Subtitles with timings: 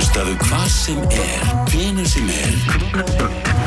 [0.00, 2.54] Hlustaðu hvað sem er, hvenu sem er.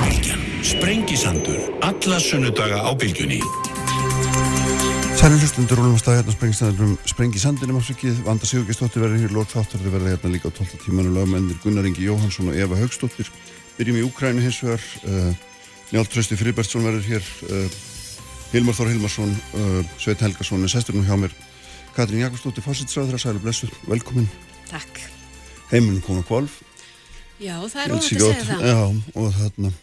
[0.01, 0.39] Bilgjan.
[0.65, 1.59] Sprengisandur.
[1.85, 3.37] Alla sunnudaga á Bilgjunni.
[5.13, 9.85] Sæli hlustundur Rólum stað hérna sprengisandunum Sprengi sandinum afsökið, Vanda Sigurgestóttir verður hér lók þáttur
[9.85, 10.81] verða hérna líka á 12.
[10.87, 13.29] tímanu lögmennir Gunnar Ingi Jóhansson og Eva Haugstóttir
[13.77, 15.31] byrjum í Úkrænu hins vegar uh,
[15.93, 17.81] Njálf Trösti Fribertsson verður hér uh,
[18.57, 21.37] Hilmar Þór Hilmarsson uh, Sveit Helgarsson er sestur nú hjá mér
[21.93, 24.25] Katrín Jakobsdóttir Fásinsráður Sæli blessu, velkomin
[24.73, 25.21] Takk.
[25.71, 26.61] Heiminn konu kvolf
[27.41, 28.63] Já, það er óvægt að segja það.
[28.69, 28.79] Já,
[29.19, 29.73] og þarna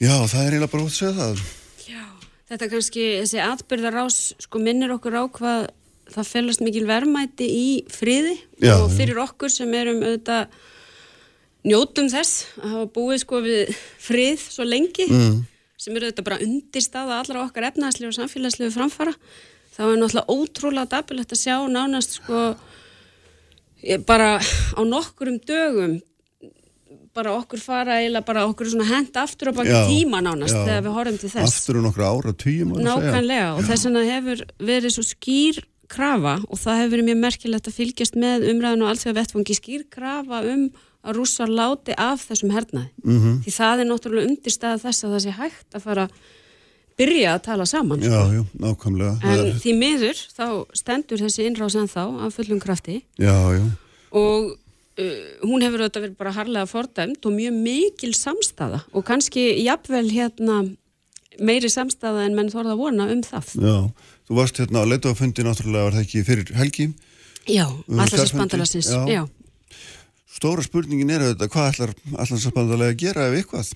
[0.00, 1.44] Já, það er eiginlega bara óvægt að segja það
[1.90, 2.02] Já,
[2.50, 5.68] þetta kannski, þessi atbyrðarás sko minnir okkur á hvað
[6.10, 8.96] það fellast mikil verðmæti í friði Já, og já.
[8.98, 10.58] fyrir okkur sem erum auðvitað
[11.66, 15.38] njótum þess að hafa búið sko við frið svo lengi mm.
[15.80, 19.14] sem eru auðvitað bara undirstaða allra okkar efnæðslegu og samfélagslegu framfara
[19.74, 22.40] þá er náttúrulega ótrúlega dapilegt að sjá nánast sko
[23.82, 26.00] ég- bara á nokkurum dögum
[27.14, 30.62] bara okkur fara eiginlega bara okkur svona henda aftur á baki tíma nánast já.
[30.66, 34.44] þegar við horfum til þess Aftur um nokkra ára, tíum Nákvæmlega og þess vegna hefur
[34.70, 35.58] verið svo skýr
[35.90, 39.18] krafa og það hefur verið mjög merkilegt að fylgjast með umræðinu og allt því að
[39.20, 40.62] vettfangi skýr krafa um
[41.00, 42.90] að rússar láti af þessum hernaði.
[43.02, 46.08] mm Því það er náttúrulega undirstæða þess að það sé hægt að fara
[47.00, 48.02] byrja að tala saman.
[48.04, 48.32] Já, sko.
[48.36, 50.46] já, nákvæmlega Það En er- því miður þá
[50.82, 53.64] stendur þessi innráð sem þá af fullum krafti Já, já,
[54.12, 54.50] og
[55.00, 60.06] uh, hún hefur auðvitað verið bara harlega fordæmt og mjög mikil samstaða og kannski jafnvel
[60.12, 60.60] hérna
[61.40, 63.52] meiri samstaða en menn þorða að vona um það.
[63.64, 63.76] já
[64.30, 66.84] Þú varst hérna að leita á fundi náttúrulega var það ekki fyrir helgi
[67.48, 69.22] Já, Um allarsasbandalarsins, fjarfundi, já.
[69.24, 69.76] já.
[70.30, 71.92] Stóra spurningin er auðvitað hvað ætlar
[72.22, 73.70] allarsbandalega að gera ef eitthvað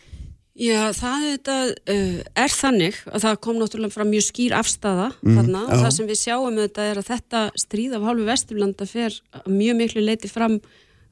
[0.54, 1.54] Já, það þetta,
[1.90, 5.62] uh, er þannig að það kom náttúrulega fram mjög skýr afstafa Mhm, þarna.
[5.66, 9.16] og það sem við sjáum þetta er að þetta stríð af hálfu Vesturlanda fer
[9.50, 10.60] mjög miklu leiti fram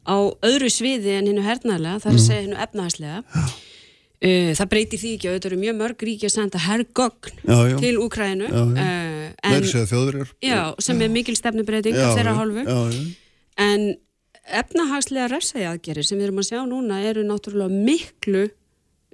[0.07, 3.25] á öðru sviði en hinnu hernaðlega, það er að segja hinnu efnaðslega.
[4.23, 7.59] Uh, það breytir því ekki að auðvitað eru mjög mörg ríki að senda hergögn Já,
[7.73, 9.35] já, til Úkrænu uh,
[10.47, 12.63] já, sem er mikil stefnubreiting af þeirra hálfu.
[12.63, 13.03] Já, já,
[13.59, 13.97] En
[14.47, 18.45] efnahagslega refsæði aðgerir sem við erum að sjá núna eru náttúrulega miklu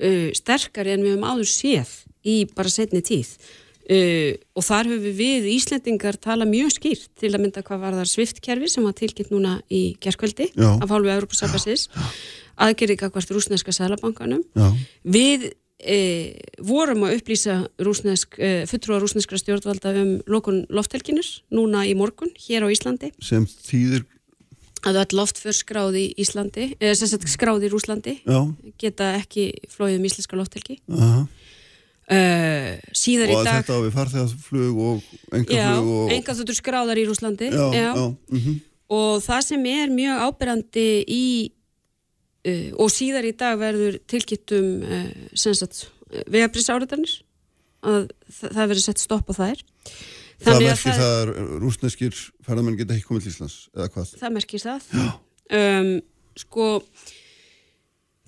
[0.01, 1.95] uh, sterkari en við höfum áður séð
[2.27, 3.35] í bara setni tíð.
[3.89, 8.11] Uh, og þar höfum við Íslendingar tala mjög skýrt til að mynda hvað var þar
[8.11, 10.75] sviftkerfi sem var tilkynnt núna í gerskvöldi Já.
[10.77, 11.89] af hálfu Európa-Sabasis
[12.59, 14.43] aðgerið kakvart rúsneska sælabankanum.
[15.07, 15.49] Við
[15.79, 15.99] e,
[16.65, 22.67] vorum að upplýsa rúsnesk, e, fulltrúa rúsneskra stjórnvalda um lokun lofthelginus núna í morgun hér
[22.67, 24.07] á Íslandi sem þýðir
[24.87, 28.41] að öll loftför skráði í Íslandi, eða sem sagt skráði í Rúslandi, Já,
[28.81, 30.79] geta ekki flóið um íslenska lofthelgi.
[32.09, 36.57] Uh, síðar í Og að dag, þetta á við farþegarflug og engaflug og enga þúttur
[36.57, 37.93] skráðar í Rúslandi, Já, já,
[38.33, 38.57] mhm
[38.89, 41.25] og það sem er mjög ábyrrandi í,
[42.49, 45.87] uh, og síðar í dag verður tilkynntum uh, sem sagt,
[46.33, 47.19] vegabrís áriðanir,
[47.85, 49.67] að það, það verður sett stopp á þær.
[50.39, 51.31] Það merkir það að
[51.63, 54.13] rúsneskir ferðamenn geta ekki komið til Íslands eða hvað?
[54.21, 54.85] Það merkir það.
[55.59, 55.89] Um,
[56.39, 56.67] sko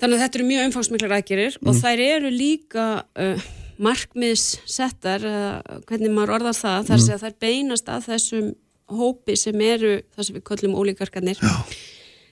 [0.00, 1.80] þannig að þetta eru mjög umfangsmiklar aðgerir og Mm.
[1.84, 2.86] þær eru líka
[3.20, 3.44] uh,
[3.80, 7.04] markmiðssettar uh, hvernig maður orðar það þar Mm.
[7.06, 8.50] sé að þær beinast að þessum
[8.90, 11.38] hópi sem eru það sem við köllum ólíkarkarnir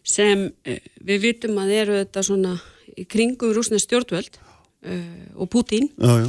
[0.03, 2.57] sem uh, við vitum að eru þetta svona
[2.99, 6.29] í kringum rúsnesk stjórnvöld uh, og Putin Já, já,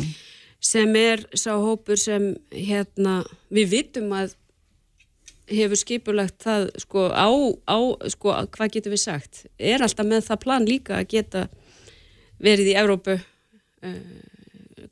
[0.59, 3.21] sem er sá hópur sem hérna,
[3.53, 4.35] við vitum að
[5.49, 7.29] hefur skipulagt það sko á,
[7.65, 7.77] á
[8.11, 9.45] sko, hvað getum við sagt?
[9.57, 11.47] Er alltaf með það plan líka að geta
[12.39, 13.97] verið í Evrópu uh,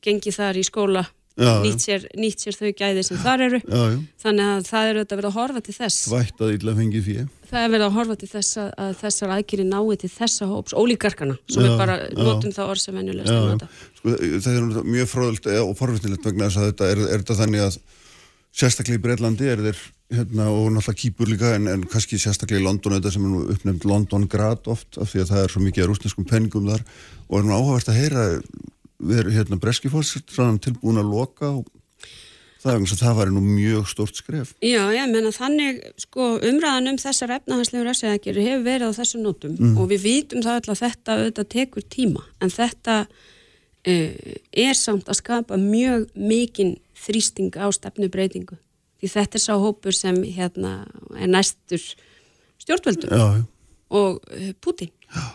[0.03, 1.05] gengið þar í skóla
[1.37, 3.59] Já, nýtt sér, nýtt sér þau gæði sem þar eru.
[3.61, 3.97] Já, já.
[4.23, 6.07] Þannig að það er auðvitað verið að horfa til þess.
[6.09, 9.65] Vætt að illa fengið því það er verið að horfa til þess að, þessar aðgeri
[9.67, 12.17] nái til þessa hóps, ólíkarkana sem Já, við bara já.
[12.27, 13.51] notum það orð sem venjulegst Já, að já.
[13.53, 13.69] nota
[13.99, 14.15] Sko,
[14.45, 17.79] það er mjög fróðult og forvittnilegt vegna þess að þetta er, er þetta þannig að
[18.57, 19.81] sérstaklega í Breitlandi er þeir
[20.17, 23.43] hérna, og náttúrulega kýpur líka en, en kannski sérstaklega í London þetta sem er nú
[23.53, 26.85] uppnefnd London grad oft af því að það er svo mikið rúsneskum penningum þar
[27.27, 28.27] og er nú áhugavert að heyra
[28.97, 31.67] við erum hérna breski fórsettranan tilbúin að loka og
[32.61, 36.27] það er eins og það var nú mjög stórt skref Já, ég menna þannig, sko,
[36.49, 39.77] umræðan um þessar efnahagslegur refsæðakir hefur verið á þessum nótum Mm.
[39.77, 45.09] og við vitum það öll að þetta auðvitað tekur tíma, en þetta uh, er samt
[45.09, 48.57] að skapa mjög mikinn þrýsting á stefnubreitingu,
[49.01, 50.71] því þetta er sá hópur sem hérna
[51.17, 51.81] er næstur
[52.63, 53.43] stjórnvöldum Já, já,
[53.89, 54.89] og uh, Putin.
[55.13, 55.27] Já.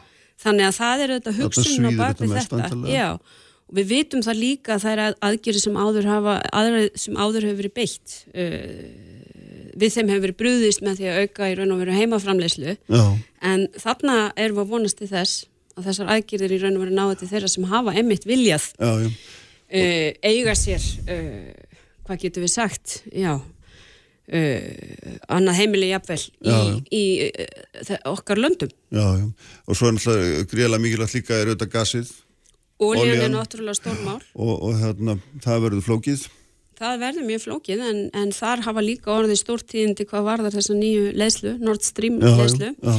[0.43, 2.91] Þannig að það er auðvitað hugsunin á svíður bak þetta þetta.
[2.91, 3.21] Já, og
[3.73, 6.37] við vitum það líka að það er aðgerið sem áður hafa,
[6.99, 8.19] sem áður hefur verið beitt.
[8.33, 9.13] Uh,
[9.79, 13.05] við þeim hefur verið brúðist með því að auka í raun og veru heimaframleyslu Já,
[13.49, 16.97] en þarna erum við að vonast til þess að þessar aðgjörðir í raun og veru
[16.99, 22.45] náða til þeirra sem hafa emitt viljað já, já, uh, eiga sér uh, hvað getur
[22.45, 22.99] við sagt?
[23.09, 23.39] Já
[24.33, 26.59] uh, annað heimili jafnvel í,
[26.93, 28.73] í uh, okkar löndum.
[28.93, 29.27] Já, já.
[29.67, 32.13] Og svo er náttúrulega greiðlega mikilvægt líka er auðvitað gasið
[32.83, 34.21] Ólíun er náttúrulega stórmál.
[34.35, 36.29] Og, og hérna, það verður flókið.
[36.83, 41.13] það verður mjög flókið en, en þar hafa líka orðið stórtíðindi hvað varðar þessa nýju
[41.15, 42.97] leyslu, Nord Stream Já, leyslu já, já,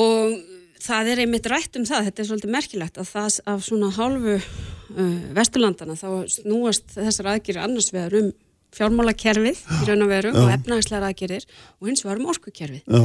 [0.00, 0.38] og
[0.80, 4.36] það er einmitt rætt um það, þetta er svolítið merkilegt að það af svona hálfu
[4.38, 8.30] uh, vesturlandana þá snúast þessar aðgerir annars vegar um
[8.76, 11.46] fjármálakerfið í raun og veru og efnagslegar aðgerir
[11.80, 13.00] og hins vegar um orkukerfið.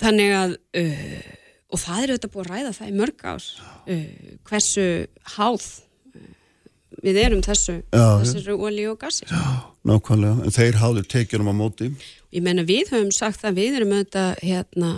[0.00, 1.20] Þannig að, uh,
[1.70, 3.46] og það er auðvitað búið að ræða það í mörg ár,
[3.94, 4.02] uh,
[4.50, 4.86] hversu
[5.36, 6.26] háð uh,
[7.06, 8.18] við erum þessu, Já, já.
[8.24, 9.28] þessari olíu og gassi.
[9.88, 10.44] nákvæmlega.
[10.44, 11.92] En þeir háður tekjunum á móti.
[12.34, 14.90] Ég meina við höfum sagt að við erum auðvitað hérna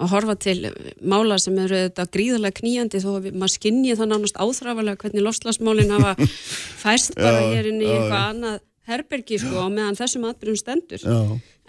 [0.00, 0.56] að horfa til
[1.04, 5.26] mála sem eru auðvitað gríðarlega knýjandi þó að við, maður skinnji það nánast áþrafalega hvernig
[5.26, 6.14] lofslagsmálin hafa
[6.86, 8.30] fæst bara Já, hér inn í já, eitthvað já.
[8.32, 8.56] annað
[8.90, 11.04] herbergi sko og meðan þessum atbyrjum stendur.
[11.04, 11.18] Já,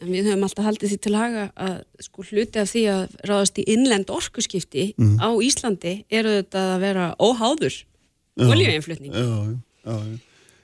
[0.01, 3.59] En við höfum alltaf haldið því til haga að sko hluti af því að ráðast
[3.61, 5.19] í innlend orkuskipti Mhm.
[5.21, 7.75] á Íslandi eru þetta að vera óháður.
[8.37, 10.19] En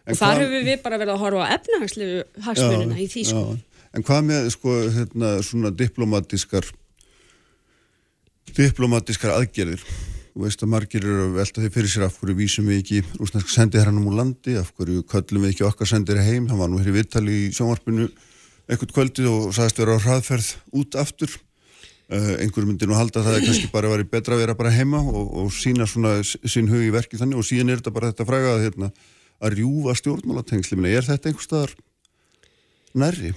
[0.07, 3.57] Og þar höfum við bara verið að horfa á efnahagslegu hagsmunina í því sko.
[3.93, 6.65] En hvað með sko, hérna, svona diplomatískar
[8.57, 9.81] diplomatískar aðgerðir
[10.37, 13.01] þú veist að margir eru að velta því fyrir sér af hverju vísum við ekki
[13.19, 16.79] rúsnesk sendiherranum úr landi af hverju köllum við ekki okkar sendir heim hann var nú
[16.79, 18.07] hér í viðtali í sjónvarpinu
[18.67, 21.31] ekkert kvöldið og sagðist vera á hraðferð út aftur
[22.11, 24.73] uh, einhverjum myndi nú halda að það er kannski bara verið betra að vera bara
[24.75, 28.11] heima og, og sína svona sín hug í verki þannig og síðan er þetta bara
[28.11, 28.91] þetta fræga að, hérna,
[29.39, 31.75] að rjúfa stjórnmálatengsli Minna, er þetta einhver staðar
[32.97, 33.33] nærri?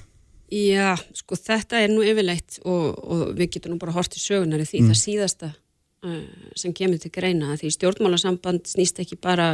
[0.50, 4.62] Já, sko þetta er nú yfirleitt og, og við getum nú bara hort í sögunar
[4.62, 6.22] í því það síðasta uh,
[6.58, 9.52] sem kemur til greina því stjórnmálasamband snýst ekki bara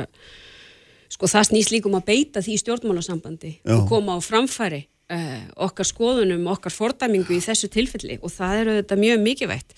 [1.12, 3.76] sko það snýst líka um að beita því stjórnmálasambandi Já.
[3.76, 8.18] og koma á framfæri uh, okkar skoðunum, okkar fordæmingu í þessu tilfelli.
[8.22, 9.76] Og það eru þetta mjög mikilvægt.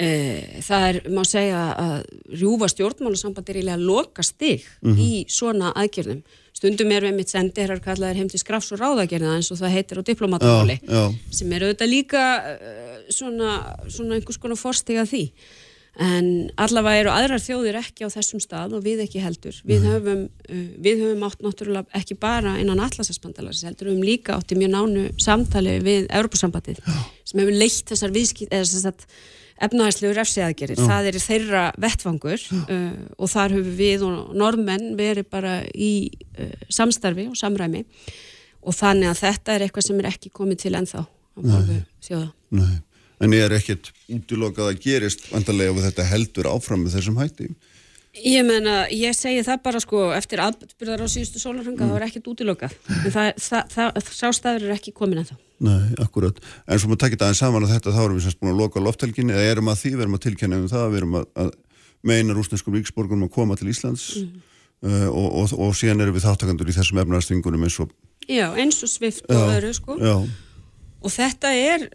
[0.00, 1.96] Uh, það er, má segja að
[2.40, 4.64] rjúfa stjórnmálasamband er eiginlega loka stig
[4.96, 6.22] í svona aðgerðum.
[6.56, 10.00] Stundum erum við mitt sendiherrar kallaðir heim til skrafs og ráðagerða eins og það heitir
[10.00, 10.76] á diplomatáli
[11.32, 13.54] sem er auðvitað líka uh, svona,
[13.88, 15.28] svona einhvers konar forstiga því
[15.98, 19.56] en allavega eru aðrar þjóðir ekki á þessum stað og við ekki heldur.
[19.66, 24.38] Við höfum, uh, við höfum átt náttúrulega ekki bara innan allarsasbandalags heldur við höfum líka
[24.38, 26.80] átt í mjög nánu samtali við Europasambandið
[27.24, 29.06] sem hefur leitt þessar viðskipt eða þess að
[29.60, 32.84] efnahæslegu refsiðaðgerir, það er þeirra vettfangur uh,
[33.20, 36.08] og þar höfum við og norðmenn verið bara í
[36.38, 37.84] uh, samstarfi og samræmi.
[38.60, 42.30] Og þannig að þetta er eitthvað sem er ekki komið til ennþá á borðu þjóða.
[42.56, 42.78] nei
[43.20, 47.50] En ég er ekkert útilokað að gerist vandarlega ef þetta heldur áfram með þessum hætti.
[48.26, 51.90] Ég meina, ég segi það bara sko eftir aðbyrðar á síðustu sólarhanga Mm.
[51.90, 55.36] það var ekkert útilokað, en það, það, það, sástæður er ekki komin ennþá.
[55.60, 56.40] Nei, akkurat.
[56.66, 58.82] En svo maður takkit aðeins saman að þetta, þá erum við semst búin að loka
[58.82, 61.50] lofthelginni, eða erum að því, við erum að tilkynna um það, við erum að, að
[62.10, 66.72] meina rúsneskum ríksborgunum að koma til Íslands uh, og, og, og síðan erum við þáttakandur
[66.72, 67.92] í þessum efnaðarstingunum eins og...
[68.26, 70.00] Já, eins og svift og öru sko.
[70.00, 70.16] Já,
[71.00, 71.86] Og þetta er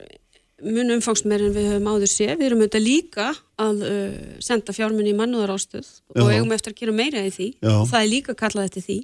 [0.65, 2.35] mun umfangsmeir en við höfum áður séð.
[2.39, 3.27] Við erum auðvitað líka
[3.61, 7.49] að uh, senda fjármunni í mannúðarástöð og eigum eftir að gera meira í því.
[7.59, 7.75] Já.
[7.91, 8.97] Það er líka kallað eftir því.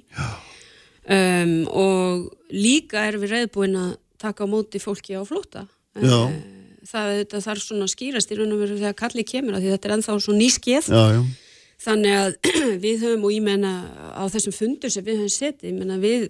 [1.02, 5.64] Um, og líka erum við reyðbúin að taka á móti fólki á flóta.
[5.98, 6.34] Uh,
[6.88, 9.72] það auðvitað þarf svona að skýrast í raun og veru þegar kalli kemur að því
[9.74, 10.90] þetta er ennþá svo nýskeið.
[10.92, 11.22] já, já,
[11.82, 12.36] Þannig að
[12.84, 13.72] við höfum og ég menna
[14.14, 16.28] á þessum fundur sem við höfum setið, ég menna við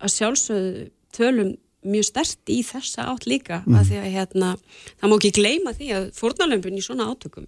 [0.00, 1.52] að sjálfsögðu tölum
[1.86, 3.74] mjög stert í þessa átt líka Mm.
[3.80, 4.48] að því að hérna,
[5.00, 7.46] það má ekki gleyma því að fórnalömpun í svona átökum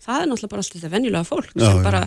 [0.00, 1.82] það er náttúrulega bara alltaf þetta venjulega fólk Já, sem já.
[1.84, 2.00] bara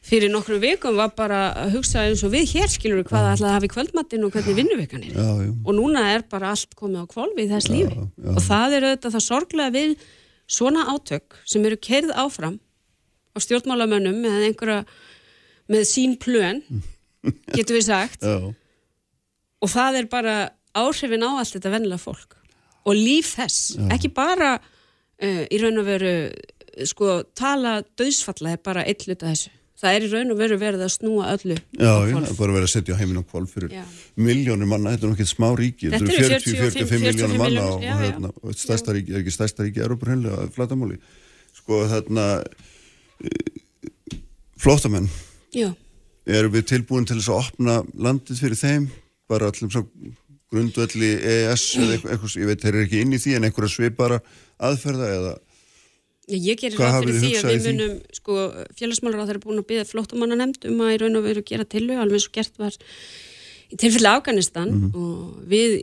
[0.00, 3.50] fyrir nokkrum vikum var bara að hugsa eins og við hér skilur hvað það ætlaði
[3.50, 7.02] að hafa í kvöldmattin og hvernig vinnuvikan er já, og núna er bara allt komið
[7.04, 7.98] á kvolfi í þess lífi.
[8.24, 9.92] og það er auðvitað það sorglega við
[10.48, 12.56] svona átök sem eru kerð áfram
[13.36, 14.84] á stjórnmálamönnum með einhverja
[15.68, 16.62] með sín plön
[17.56, 18.24] getur við sagt.
[18.24, 20.36] Og það er bara
[20.78, 22.36] áhrifin á allt þetta vennilega fólk
[22.88, 26.12] og líf þess, ekki bara uh, í raun og veru
[26.86, 29.50] sko tala döðsfalla er bara eitt hluta þessu,
[29.80, 32.28] það er í raun og veru verið að snúa öllu já, já, hvolf.
[32.28, 33.82] það er bara verið að setja heiminn á kvolf fyrir Já.
[34.28, 37.84] miljónir manna, þetta er nokkið smá ríki, Þetta eru eru 40-45 miljónir 45 manna og,
[37.84, 37.98] já, já.
[38.04, 41.00] hérna, og stærsta ríki, er ekki stærsta ríki Európa hreinlega, flatamáli.
[41.60, 42.26] Sko þarna,
[43.20, 44.20] e,
[44.60, 45.10] flótamenn,
[45.52, 45.68] Já,
[46.30, 48.90] erum við tilbúin til þess að opna landið fyrir þeim,
[49.30, 49.84] bara allum svo
[50.50, 54.20] grundvelli EES eða eitthvað, ég veit, þeir eru ekki inn í því en einhverja svipara
[54.58, 55.36] aðferða eða
[56.30, 58.34] Ég gerir ráð fyrir því að við munum, sko,
[58.78, 61.64] félagsmálar á þeirra búin að byggja flóttamanna nefnd um að í raun og veru gera
[61.66, 62.76] tillu, alveg og gert var
[63.70, 64.70] í tilfelli Afganistan.
[64.70, 64.92] Mhm.
[64.94, 65.80] og við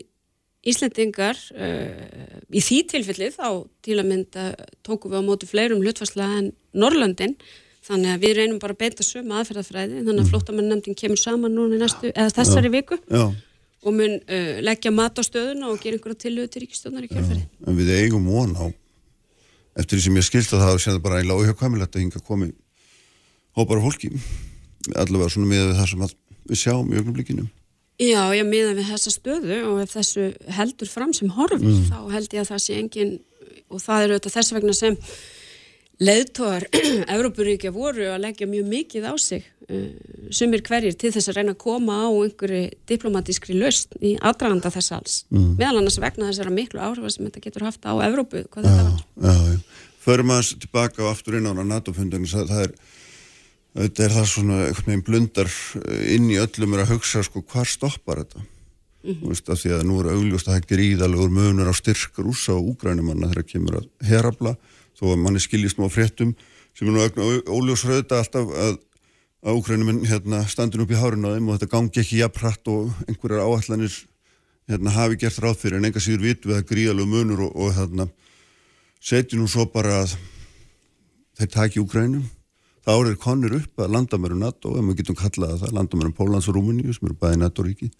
[0.68, 3.46] Íslendingar uh, í því tilfelli þá
[3.86, 4.48] til að mynda
[4.84, 7.36] tókum við á móti fleirum hlutfarsla en Norrlöndin
[7.88, 10.24] þannig að við reynum bara að beita sömu aðferðafræði þannig Mhm.
[10.26, 12.98] að flóttamanna nefndin kemur saman núna í næstu, eða þessari viku.
[13.08, 13.32] Já,
[13.86, 17.44] og mun uh, leggja mat á stöðuna og gera einhverja tillu til ríkistjónar í kjörfæri.
[17.68, 18.66] en við eigum von á
[19.78, 22.50] eftir því sem ég skilt að það sé það bara eiginlega óhjákvæmilegt að hinga komi
[23.58, 24.12] hópar fólki.
[24.96, 26.04] Allavega svona með það sem
[26.48, 27.48] við sjáum í augnablikinu.
[27.98, 32.36] Já, ég miða við þessa stöðu og ef þessu heldur fram sem horfir þá held
[32.36, 33.16] ég að það sé engin
[33.74, 34.98] og það er auðvitað þess vegna sem
[36.04, 36.68] leiðtóar
[37.08, 39.88] Európuríkja voru að leggja mjög mikið á sig uh,
[40.34, 44.94] sumir hverjir til þess að reyna að koma á einhverju diplomatískri löst í aðdraganda þess
[44.98, 45.18] alls.
[45.32, 49.02] Meðal annars vegna þessara miklu áhrifa sem þetta getur haft á Európu hvað þetta var.
[49.26, 49.86] Já, já.
[50.08, 52.76] Förum aðeins tilbaka og aftur inn á NATO-fundunum, það, er
[53.76, 55.50] þetta er það svona einhvern veginn blundar
[55.82, 58.46] eh, inn í öllum er að hugsa sko hvar stoppar þetta?
[59.08, 62.18] Þú veist að því að nú er augljóst að það er gríðalegur munur á styrk
[62.20, 64.56] rúsa og úgrænumanna þegar kemur að herabla
[64.98, 66.36] þó að manni skiljist nú á fréttum
[66.78, 68.78] sem er nú ögn óljósröða alltaf að
[69.46, 72.90] að úgrænumenn hérna standur upp í hárinu á þeim og þetta gangi ekki jafnrætt og
[73.06, 73.94] einhverjar áallanir
[74.68, 77.76] hérna hafi gert ráð fyrir en enga síður vitum við að gríðalegu munur og, og
[77.78, 78.08] hérna
[79.00, 80.18] setjum nú svo bara að
[81.38, 82.26] þeir taki Úkrænum
[82.88, 86.58] er þeir konir upp að landamærum NATO ef við getum kallað það, landamærum Pólans og
[86.58, 87.92] Rúmeníu sem eru bæði NATO ríki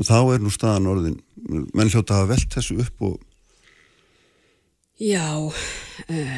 [0.00, 1.20] þá er nú staðan orðin
[1.74, 3.18] menn hljóta að hafa velt þessu upp og
[5.02, 6.34] Já, uh,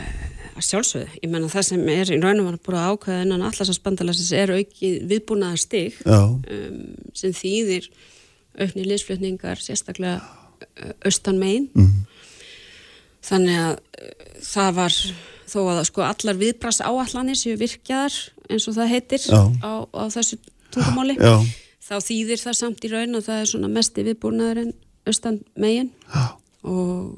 [0.57, 1.19] að sjálfsögðu.
[1.21, 4.95] Ég menna það sem er í raunum var búin að ákvæða innan allarsasbandalasins er aukið
[5.11, 6.79] viðbúnaðar stig um,
[7.17, 7.91] sem þýðir
[8.57, 11.69] aukni liðsflutningar sérstaklega uh, austan megin.
[13.27, 14.97] Þannig að uh, það var
[15.47, 18.17] þó að sko allar viðbras áallanir séu virkjaðar
[18.51, 20.41] eins og það heitir á, á þessu
[20.75, 21.19] tungumáli.
[21.21, 21.37] já,
[21.87, 24.73] Þá þýðir það samt í raun að það er svona mesti viðbúnaður en
[25.07, 26.25] austan megin já,
[26.67, 27.17] og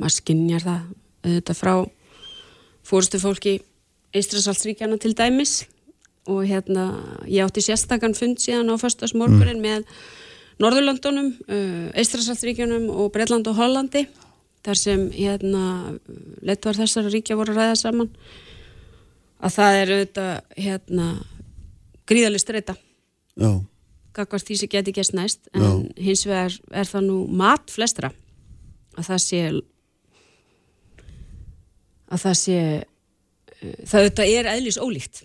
[0.00, 0.82] maður skinnjar það
[1.26, 1.74] auðvitað frá
[2.86, 3.56] fórstu fólki
[4.16, 5.64] Eistrasaltsríkjana til dæmis.
[6.26, 6.88] Og hérna
[7.30, 9.84] ég átti sérstakann fund síðan á föstasmorgunin með
[10.58, 11.28] Norðurlandunum,
[11.94, 14.06] Eistrasaltsríkjanum og Breitland og Hollandi
[14.66, 15.62] þar sem hérna
[16.42, 18.10] lettvar þessara ríkja voru að ræða saman.
[19.38, 20.32] Að það er auðvitað
[20.64, 21.06] hérna
[22.08, 22.74] gríðaleg streyta
[23.36, 23.50] já,
[24.16, 25.46] gagvart því sem geti gæst næst.
[25.54, 28.10] En hins vegar er það nú mat flestra
[28.96, 29.40] að það sé
[32.06, 35.22] að það sé eh, það auðvitað er eðlis ólíkt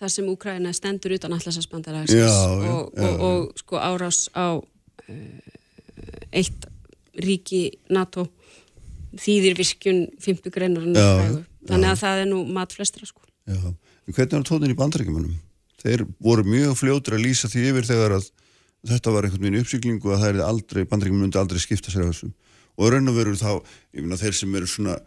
[0.00, 4.56] það sem Úkraina stendur utan allarsasbandalagsins Já, já, og, já, og, og sko árás á
[4.56, 5.50] uh,
[6.32, 6.68] eitt
[7.20, 8.26] ríki NATO
[9.18, 13.24] þýðir virkjun 50 greinar Já, þannig að það er nú mat flestra sko.
[13.50, 13.58] Já.
[14.10, 15.34] Hvernig er tónin í bandarækjumunum?
[15.80, 18.28] Þeir voru mjög fljótur að lýsa því yfir þegar að
[18.90, 22.14] þetta var einhvern veginn uppsýklingu að það er aldrei, bandarækjumunum myndi aldrei skipta sér af
[22.14, 22.30] þessu
[22.80, 23.60] og raun og veru þá,
[23.94, 24.98] ég finna þeir sem eru svona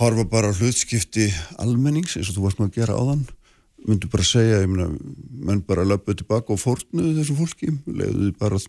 [0.00, 1.28] horfa bara á hlutskipti
[1.62, 3.26] almennings eins og þú varst nú að gera áðan
[3.84, 4.88] myndu bara segja, ég meina
[5.44, 8.60] menn bara löpuðu tilbaka og fórnuðu þessu fólki leiðuðu bara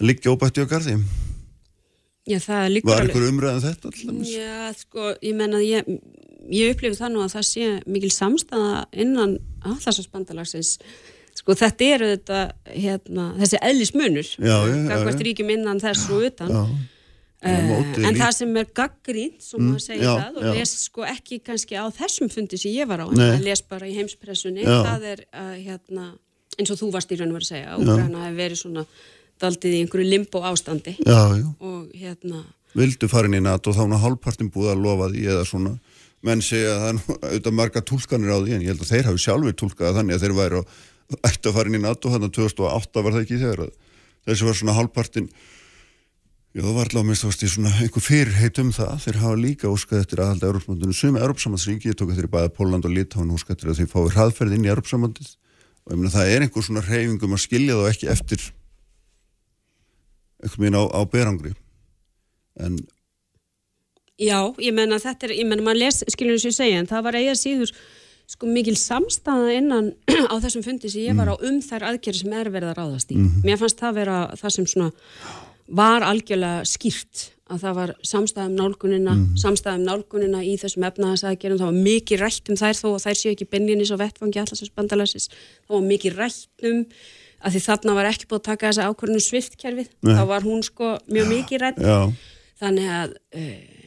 [0.00, 0.96] liggja óbætti á garði.
[2.28, 5.88] Já, er var einhver umræðan þetta alltaf Já, sko, ég menna ég,
[6.52, 10.76] ég upplifi það nú að það sé mikil samstæða innan allarsasbandalagsins
[11.40, 14.56] sko þetta eru þetta hérna, þessi eðlismunur já.
[15.26, 16.54] ríkjum innan þess og utan.
[16.54, 16.64] Uh, á
[17.40, 20.50] en það sem er gaggrínt sem maður segir já, það og já.
[20.58, 23.94] les sko ekki kannski á þessum fundi sem ég var á en les bara í
[23.96, 24.74] heimspressunni Já.
[24.84, 26.10] það er að hérna
[26.60, 28.84] eins og þú varst í raun og verið að segja að Úkraina hefur verið svona
[29.40, 32.42] daldið í einhverju limbo ástandi og hérna
[32.76, 35.74] vildu farin í NATO þá er hálfpartin búið að lofa því eða svona.
[36.26, 39.06] Menn segja að það er auðvitað marga túlkanir á því en ég held að þeir
[39.08, 40.60] hafi sjálfur túlkað þannig að þeir væri
[41.18, 43.64] ætti að fara inn í NATO þannig að 2008 var það ekki þegar
[44.28, 45.30] þessi var svona hálfpartin
[46.54, 48.94] já það var minnst að í svona einhver fyrirheit um það.
[49.04, 52.88] Þeir hafa líka óskað eftir aðhalda Európsamandinu sumi Európsamandsríki, ég tók eftir í bæða Póland
[52.88, 56.32] og Litáin óskað eftir að þeir fái hraðferð inn í Európsamandið og ég meina það
[56.34, 58.46] er einhver svona reyfingum að skilja þá ekki eftir
[60.40, 61.54] einhvern veginn á, á berangri.
[62.58, 62.80] En
[64.20, 66.88] Já, ég menna þetta er, ég menna maður les, skilur þess að ég segja, en
[66.90, 67.70] það var eiga síður
[68.30, 69.92] sko mikil samstæða innan
[70.32, 73.12] á þessum fundi sem ég var á um þær aðgerri sem er verið að ráðast
[73.14, 73.18] í.
[73.44, 74.90] Mér fannst það vera það sem svona
[75.70, 81.80] var algjörlega skýrt að það var samstæðum nálgunina, samstæðum nálgunina í þessum efnaðasaðgerðum, það var
[81.88, 85.26] mikið rætt um þær þó að þær séu ekki benninis á vettfangi allarsins bandalasis,
[85.66, 86.84] það var mikið rætt um
[87.40, 90.92] að því þarna var ekki búið að taka þessa ákvörðinu sviftkerfið, þá var hún sko
[91.10, 91.82] mjög mikið rætt,
[92.62, 93.79] þannig að uh,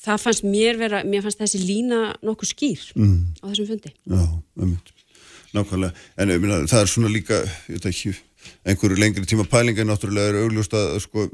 [0.00, 3.20] það fannst mér vera, mér fannst þessi lína nokkuð skýr mm.
[3.40, 3.92] á þessum fundi.
[3.92, 4.24] Já,
[4.60, 4.92] umhund,
[5.56, 8.14] nákvæmlega, en minna það er svona líka, ég veit ekki,
[8.64, 11.26] einhverju lengri tíma pælinga náttúrulega er augljóst að sko,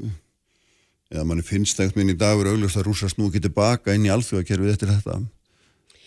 [1.13, 4.07] eða manni finnst ekkert minn í dag er augljóst að rúsast nú ekki tilbaka inn
[4.09, 5.21] í alþjóðakerfið eftir þetta.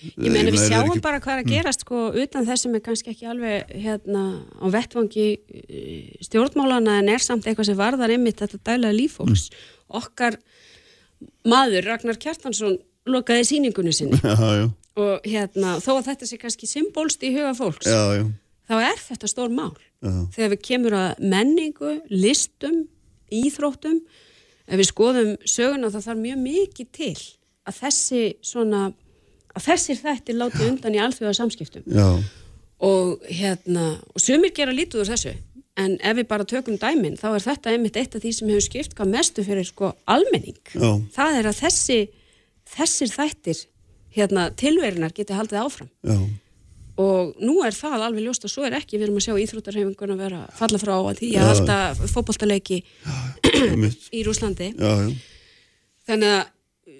[0.00, 1.02] Ég meina við sjáum ekki...
[1.04, 1.52] bara hvað er að mm.
[1.52, 4.22] gerast sko utan þessum er kannski ekki alveg hérna
[4.56, 9.50] á vettvangi eh, stjórnmálana en er samt eitthvað sem varðar einmitt þetta dælega lífhóks.
[9.50, 9.66] Mm.
[10.00, 10.38] Okkar
[11.48, 12.78] maður Ragnar Kjartansson
[13.10, 14.66] lokaði síningunni sinni já, já.
[15.00, 18.24] og hérna þó að þetta sé kannski symbolst í huga fólks já,
[18.70, 19.74] þá er þetta stór mál.
[20.00, 22.84] Þegar við kemur að menningu, listum,
[23.34, 23.98] íþróttum,
[24.70, 27.16] ef við skoðum söguna þá þarf mjög mikið til
[27.68, 28.84] að þessi svona
[29.50, 32.06] að þessir þættir láti undan í alþjóða samskiptum Já.
[32.86, 35.34] og hérna og sumir gera lítið úr þessu
[35.78, 38.66] en ef við bara tökum dæmin þá er þetta einmitt eitt af því sem hefur
[38.66, 40.58] skipt hvað mestu fyrir sko almenning.
[40.74, 40.90] Já.
[41.14, 41.98] það er að þessi
[42.70, 43.64] þessir þættir
[44.14, 45.90] hérna tilverinar geti haldið áfram.
[46.02, 46.18] Já.
[47.00, 48.98] og nú er það alveg ljóst og svo er ekki.
[48.98, 52.80] Við erum að sjá íþróttarhefingun að vera falla frá að því að alltaf fókbaltaleiki
[54.18, 54.72] í Rúslandi
[56.10, 56.48] þannig að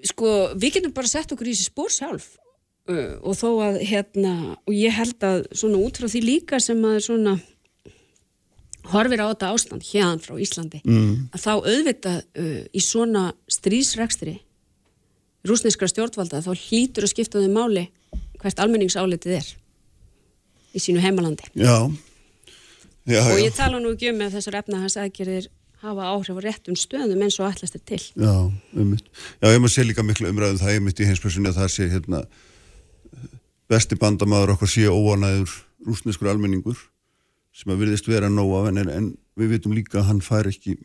[0.07, 2.31] sko við getum bara sett okkur í þessi spór sjálf.
[2.89, 4.31] Uh, og þó að hérna
[4.65, 7.35] og ég held að svona út frá því líka sem að svona
[8.89, 11.31] horfir á þetta ástand hérna frá Íslandi mm.
[11.35, 14.37] að þá auðvitað uh, í svona strísrekstri
[15.47, 17.87] rúsneskra stjórnvalda þá hlýtur að skipta þau máli
[18.41, 19.49] hvert almenningsálitið er
[20.73, 21.75] í sínu heimalandi já.
[23.09, 25.49] Já, og ég tala nú ekki um með þessar efnahagsaðgerir
[25.81, 28.33] hafa áhrif á réttum stöðum eins og allast er til Já,
[28.77, 29.07] ummitt.
[29.41, 31.87] Já, ég maður sé líka miklu umræðum það ég mitt í heimspressunni að það sé
[31.89, 32.21] hérna
[33.71, 35.55] besti bandamaður okkur sé óanæður
[35.87, 36.77] rúsneskur almenningur
[37.55, 40.77] sem að virðist vera nóg af en, en við vitum líka að hann fær ekki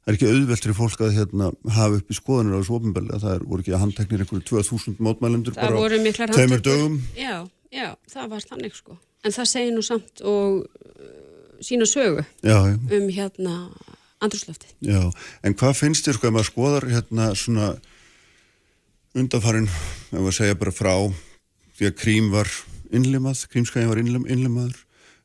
[0.00, 3.20] það er ekki auðvelt fyrir fólk að hérna, hafa upp í skoðanir á þessu ofinbelga
[3.22, 6.98] það er, voru ekki að handteknir einhverju 2000 mótmælendur það bara tveimur dögum.
[7.18, 7.34] Já,
[7.74, 8.96] já, það var þannig sko.
[9.20, 12.76] En það segir nú samt og uh, sína sögu já, já.
[12.96, 13.56] um hérna
[14.24, 15.10] andrúslöfti Já,
[15.44, 17.70] en hvað finnst þér sko ef maður skoðar hérna svona
[19.16, 19.68] undanfarin,
[20.10, 20.94] ef maður segja bara frá
[21.76, 22.48] því að krím var
[22.94, 24.80] innlimað, krímskæðin var innlim, innlimaður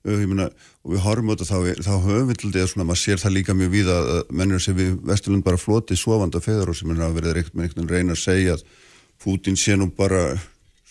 [0.05, 0.49] myna,
[0.85, 3.35] og við horfum þetta þá, þá höfum við til því að svona, maður sér það
[3.35, 7.01] líka mjög við að mennur sem við Vesturlund bara floti svovanda feður og sem er
[7.07, 8.65] að verða reynd með einhvern veginn reyna að segja að
[9.23, 10.35] Putin sé nú bara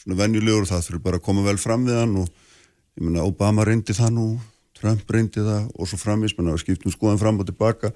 [0.01, 3.25] svona venjulegur og það þurfi bara að koma vel fram við hann og ég menna
[3.29, 4.27] Obama reyndi það nú
[4.75, 7.93] Trump reyndi það og svo framins menna skiptum skoðan fram og tilbaka.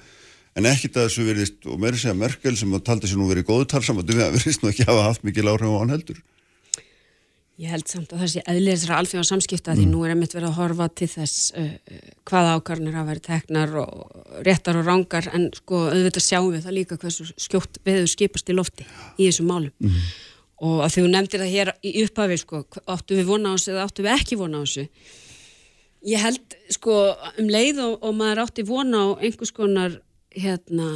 [0.57, 4.01] En ekkit að þessu verðist og meiri segja Merkel sem taldi sér nú verið góðutalsam
[4.01, 6.23] að verðist nú ekki hafa haft mikið láhrif á hann heldur
[7.59, 9.79] Ég held samt að það sé eðlirisra alþjóða samskipta mm.
[9.81, 11.71] því nú er einmitt verið að horfa til þess uh,
[12.31, 16.77] hvaða ákarnir að vera teknar og réttar og rángar en sko auðvitað sjáum við það
[16.77, 20.05] líka hversu skjótt viður skipast í lofti í þessum málum mm.
[20.69, 22.63] og að því þú nefndir það hér í upphafi sko,
[22.95, 24.87] áttu við vona á þessu eða áttu við ekki vona á þessu
[26.07, 26.95] Ég held sko
[27.43, 29.99] um leið og, og maður átti vona á einhvers konar
[30.31, 30.87] hérna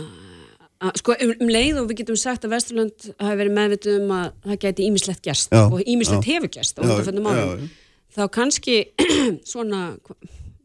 [0.98, 4.28] sko um, um leið og við getum sagt að Vesturland hafi verið meðvitið um að
[4.48, 7.66] það geti ímislegt gerst já, og ímislegt hefur gerst á undanfjöndum árum
[8.12, 8.76] þá kannski
[9.52, 9.82] svona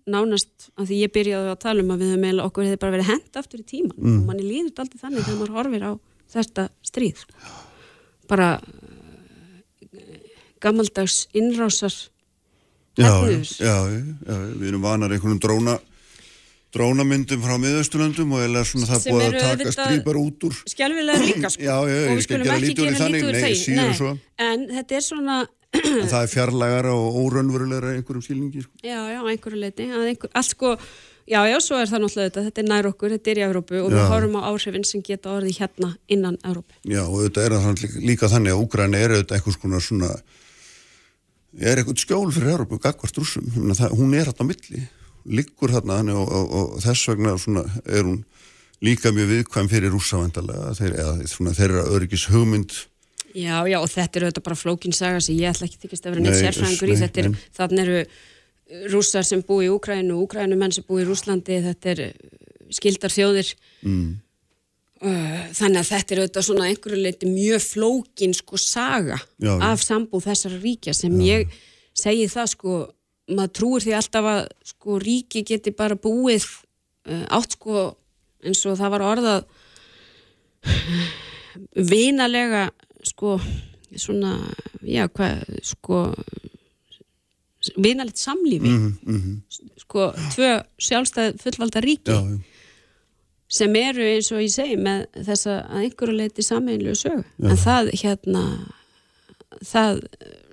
[0.07, 2.95] nánast að því ég byrjaði að tala um að við hefum meðal okkur hefði bara
[2.95, 4.19] verið hend aftur í tíman mm.
[4.19, 5.91] og manni líður alltaf þannig þegar maður horfir á
[6.31, 7.23] þetta stríð.
[8.27, 8.51] Bara
[10.63, 11.95] gammaldags innrásar
[12.97, 15.75] Já, já, já, við erum vanar einhvernum dróna
[16.77, 21.53] drónamyndum frá miðausturlöndum og eða svona það búið að taka strýpar út úr skjálfilega líka
[21.53, 21.67] sko.
[21.67, 23.77] Já, já, og við skulum ekki gera lítið úr þeim.
[23.81, 25.37] Nei, en þetta er svona
[25.75, 28.73] það er fjarlægara og órönnverulegra einhverjum sílingi sko.
[28.83, 30.77] já, já, einhverju leiti einhver, allt sko,
[31.27, 33.79] já, já, svo er það náttúrulega þetta þetta er nær okkur, þetta er í Európu
[33.81, 33.97] og já.
[33.97, 38.03] við horfum á áhrifin sem geta orðið hérna innan Európu já, og þetta er líka,
[38.11, 40.11] líka þannig að Úgræni er auðvitað einhvers konar svona
[41.57, 44.87] er eitthvað skjól fyrir Európu gagvart rúsum, hún er á milli
[45.27, 47.35] liggur hérna og, og, og þess vegna
[47.85, 48.21] er hún
[48.83, 50.95] líka mjög viðkvæm fyrir rúsavendalega þeir,
[51.57, 52.75] þeirra öryggis hugmynd
[53.37, 56.23] Já, já, og þetta er auðvitað bara flókinsaga sem ég ætla ekki þykist að vera
[56.25, 61.03] neitt sérfræðingur í þetta er, þannig eru rússar sem búi í Úkrænu, Úkrænumenn sem búi
[61.03, 62.01] í Rúslandi, þetta er
[62.73, 63.51] skildar þjóðir
[63.85, 64.09] mm.
[65.59, 69.55] þannig að þetta er auðvitað svona einhverju leiti mjög flókin sko saga já, já.
[69.69, 71.27] af sambúð þessara ríkja sem já.
[71.37, 71.59] ég
[71.97, 72.79] segi það sko
[73.27, 76.45] maður trúir því alltaf að sko ríki geti bara búið
[77.09, 77.87] uh, átt sko
[78.45, 79.47] eins og það var orðað
[81.91, 82.67] vinalega
[83.07, 83.37] sko
[83.97, 84.35] svona
[84.85, 86.03] já hvað sko
[87.81, 88.71] vinalegt samlífi
[89.81, 92.37] sko, tvö sjálfstæð fullvalda ríki já, já.
[93.59, 97.91] sem eru eins og ég segi með þessa að einhverju leiti sameinlu sög en það
[98.03, 98.43] hérna
[99.65, 100.03] það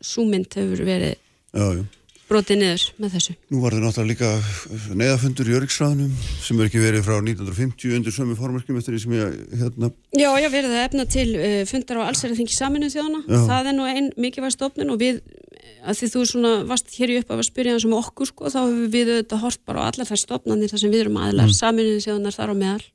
[0.04, 1.84] súmynd hefur verið já, já.
[2.28, 6.82] Brotið niður með þessu Nú var það náttúrulega líka neðafundur í Öryggsræðunum sem er ekki
[6.82, 10.84] verið frá 1950 undir sömu formerkjum eftir því sem ég hérna, Já, já, verið það
[10.86, 13.22] efna til uh, fundar á allsæriðingi saminu þjóðana.
[13.26, 13.38] Já.
[13.48, 15.20] Það er nú einn mikilvæg stofnun og við,
[15.82, 18.52] að því þú svona varst hér í upp af að spyrja hans um okkur, sko,
[18.52, 21.50] þá hefur við auðvitað hort bara á allar þær stofnanir þar sem við erum aðlar,
[21.50, 21.56] mm.
[21.58, 22.86] saminu þjóðanar þar á meðal.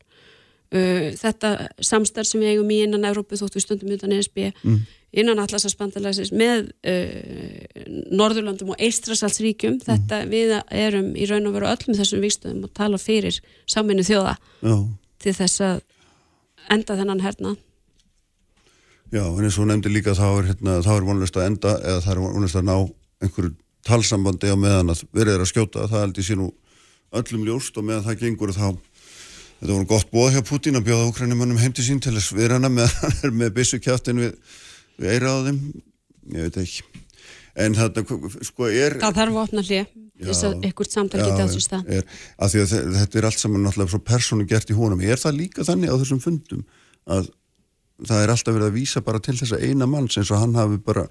[0.70, 4.80] Uh, þetta samstarf sem við eigum í innan Evrópu þóttu við stundum utan ESB, mm.
[5.12, 11.98] Innan allarsarspandalagsins með uh, Norðurlandum og Eistrasalsríkjum, þetta við erum í raun og veru öllum
[11.98, 14.76] þessum vikstöðum og tala fyrir saminu þjóða já,
[15.24, 15.82] til þess að
[16.70, 17.56] enda þennan herna.
[19.10, 22.06] já, en eins og nefndi líka þá er, hérna, þá er vonlust að enda eða
[22.06, 22.76] það er vonlust að ná
[23.20, 23.56] einhverju
[23.88, 25.88] talsambandi á meðan að verið er að skjóta.
[25.90, 26.50] Það held ég sé nú
[27.20, 28.68] öllum ljóst og meðan það gengur þá
[29.60, 32.56] þetta voru gott bóð hjá Putin að bjóða úkrænumönnum heim til sín til þess við
[32.56, 34.36] hana með hann er með byssu kjáttin við,
[35.00, 35.60] við eira á þeim
[36.36, 36.84] ég veit ekki
[37.60, 38.04] en þetta
[38.48, 41.90] sko er Það þarf að opna hlið þess að einhvert samtal geti átt sér stað.
[41.96, 42.04] er,
[42.44, 45.20] að því að þe- þetta er allt saman náttúrulega svo persónu gert í honum er
[45.22, 46.64] það líka þannig á þessum fundum
[47.08, 47.30] að
[48.10, 50.78] það er alltaf verið að vísa bara til þessa eina manns eins og hann hafi
[50.84, 51.08] bara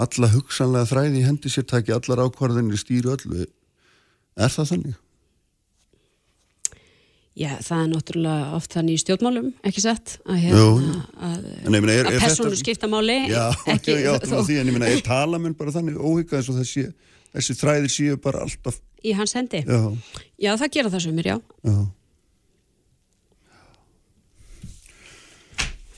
[0.00, 4.94] alla hugsanlega þræði í hendi sér taki allar ákvarðinni stýru öllu er það þannig?
[7.32, 12.18] Já, það er náttúrulega oft þannig í stjórnmálum, ekki sett, að, hérna, að, ég að
[12.20, 15.54] persónu þetta- skipta máli, Já, ekki, já, já, þó, því en ég meina, er talamenn
[15.56, 16.84] bara þannig óhygga eins og þessi,
[17.32, 19.62] þessi þræðir séu bara alltaf, í hans hendi.
[19.64, 19.80] já,
[20.44, 21.38] Já, það gera það sumir, já.
[21.64, 21.78] já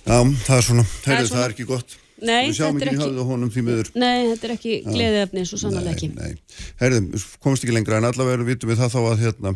[0.04, 4.46] Já, það er svona, heyrðu, það er ekki gott Nei, þetta er ekki Nei, þetta
[4.46, 6.08] er ekki gleðiðefni, svo sannlega ekki.
[6.14, 6.60] Nei, nei.
[6.80, 7.08] Herðum,
[7.42, 9.52] komst ekki lengra en allavega vitum við það þá að hérna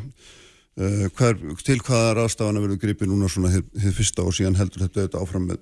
[0.79, 1.35] hver,
[1.67, 5.49] til hvaða ráðstafana verður gripið núna svona hið fyrsta og síðan heldur þetta auðvitað áfram
[5.51, 5.59] með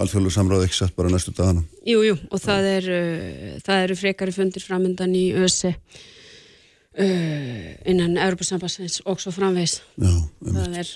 [0.00, 1.62] alþjóðlega samráð ekki sett bara næstu dagana.
[1.86, 8.16] Jú, jú, og það, er, uh, það eru frekari fundir framöndan í ÖSI uh, innan
[8.18, 9.80] Europasambassins og svo framvegs.
[10.00, 10.90] Já, um, Það er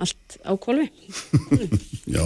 [0.00, 0.86] allt á kolvi.
[2.16, 2.24] já.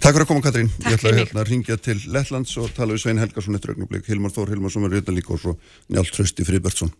[0.00, 0.70] Takk fyrir að koma Katrín.
[0.80, 1.26] Takk Ég ætla fyrir mig.
[1.28, 4.06] hérna að ringja til Lettlands og tala við Svein Helgason eftir augnublik.
[4.08, 5.52] Hilmar Þór Hilmarsson verður hérna líka og svo
[5.92, 6.94] Njálf Trausti Friðbertsson.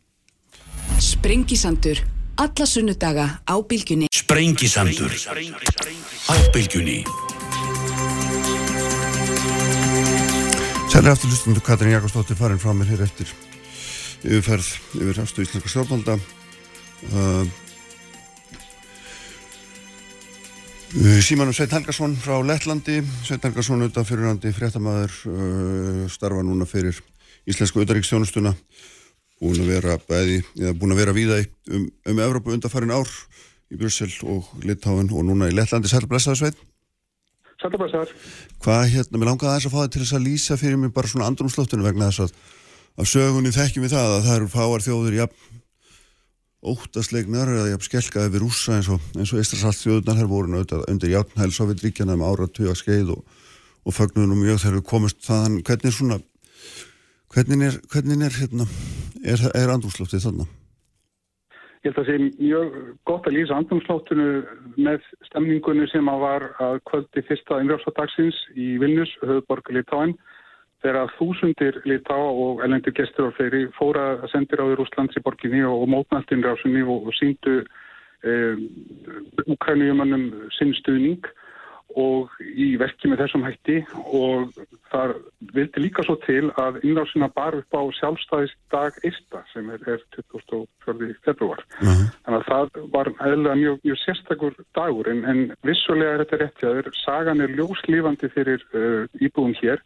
[1.01, 2.05] Sprengisandur.
[2.41, 4.07] Alla sunnudaga á bylgjunni.
[4.09, 5.13] Sprengisandur.
[5.13, 7.05] Á bylgjunni.
[10.89, 13.29] Sælir aftur hlustundu Katrín Jakobsdóttir farin frá mér hér eftir
[14.25, 14.71] yfirferð
[15.03, 16.17] yfir afstu íslenska stjórnvalda.
[17.13, 17.45] Uh,
[21.21, 23.03] Símanum Sveit Helgason frá Lettlandi.
[23.21, 27.05] Sveit Helgason utan fyrirhandi fréttamaður uh, starfa núna fyrir
[27.45, 28.55] íslensku utaríkstjónustuna
[29.41, 31.39] búin að vera bæði, eða búin að vera víða
[31.73, 33.09] um, um Evrópu undarfærin ár
[33.71, 35.89] í Brussel og Litáin og núna í Lettlandi.
[35.89, 36.67] Sæl blessaður Sveit
[37.61, 38.09] Sættabæsar,
[38.65, 41.11] Hvað hérna, mér langaði aðeins að fá þig til þess að lýsa fyrir mig bara
[41.13, 45.17] svona andrumslóttinu vegna þess að af sögunni þekkjum við það að það eru fáar þjóður
[45.19, 45.59] jafn
[46.73, 50.57] óttaslegnar eða jafn skelkaði við rússa eins og, eins og Eistras allt þjóðunar her voru
[50.57, 53.39] auðvitað undir játnhæl Sovjetríkjana um áratuga skeið og,
[53.85, 55.61] og fögnunum mjög þegar við komist þaðan.
[55.65, 56.19] Hvernig er svona
[57.35, 58.67] hvernig er, hvernig er hérna
[59.25, 60.49] er, er andrumslóttið þarna?
[61.81, 62.75] ég held að það sé mjög
[63.09, 64.27] gott að lýsa andumsláttinu
[64.77, 70.13] með stemningunni sem að var að kvöldi fyrsta innrjáfsadagsins í Vilnius, höfuborg Litáin,
[70.85, 75.63] þegar þúsundir Litá og elendur gestur á fleiri fóra sendir á því Rúslands í borginni
[75.65, 77.61] og, og mótnælt innrjáfsunni og, og síndu
[78.29, 78.63] um,
[79.47, 81.25] Ukrænijumannum sinn stuðning
[81.99, 83.79] og í verki með þessum hætti
[84.15, 84.53] og
[84.93, 85.15] þar
[85.55, 91.11] vildi líka svo til að innrásina bar upp á sjálfstæðisdag Eista sem er, er 24.
[91.27, 91.65] februar.
[91.81, 96.63] Þannig að það var eðlega mjög, mjög sérstakur dagur en, en vissulega er þetta rétt
[96.63, 96.95] hjá þér.
[97.03, 99.85] Sagan er ljóslífandi fyrir uh, íbúðum hér.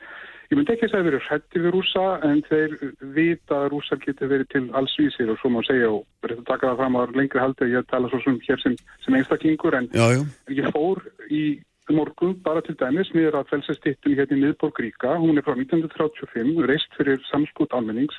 [0.52, 2.74] Ég myndi ekki að það verið hrætti við rúsa en þeir
[3.16, 6.50] vita að rúsar getur verið til alls vísir og svo má segja og verið að
[6.50, 8.74] taka það fram að lengri haldi að ég tala svo sem hér sem,
[9.06, 10.20] sem einstaklingur en Já, já,
[10.60, 11.00] ég fór
[11.32, 11.42] í
[11.92, 15.18] morgun bara til dæmis niður að felsastittunni hérna í miðborg Ríka.
[15.20, 18.16] Hún er frá 1935, reist fyrir samskút almennings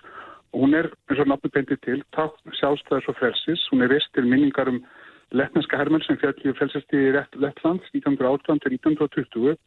[0.53, 3.65] og hún er, eins og nafnum beintið til, tátt sjálfstæðis og frelsis.
[3.71, 4.83] Hún er reist til minningar um
[5.35, 9.57] lettneska hermenn sem fjalli og felsasti í Lettland 1918 til 1920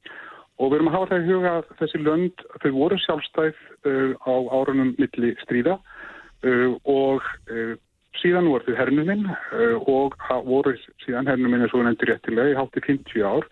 [0.59, 3.59] og við erum að hafa það í huga að þessi lönd, þau voru sjálfstæð
[3.91, 7.75] uh, á árunum milli stríða uh, og uh,
[8.23, 12.83] síðan voru þau hernuminn uh, og voru síðan hernuminn eins og nefndir réttilega í hátti
[12.87, 13.47] 50 ár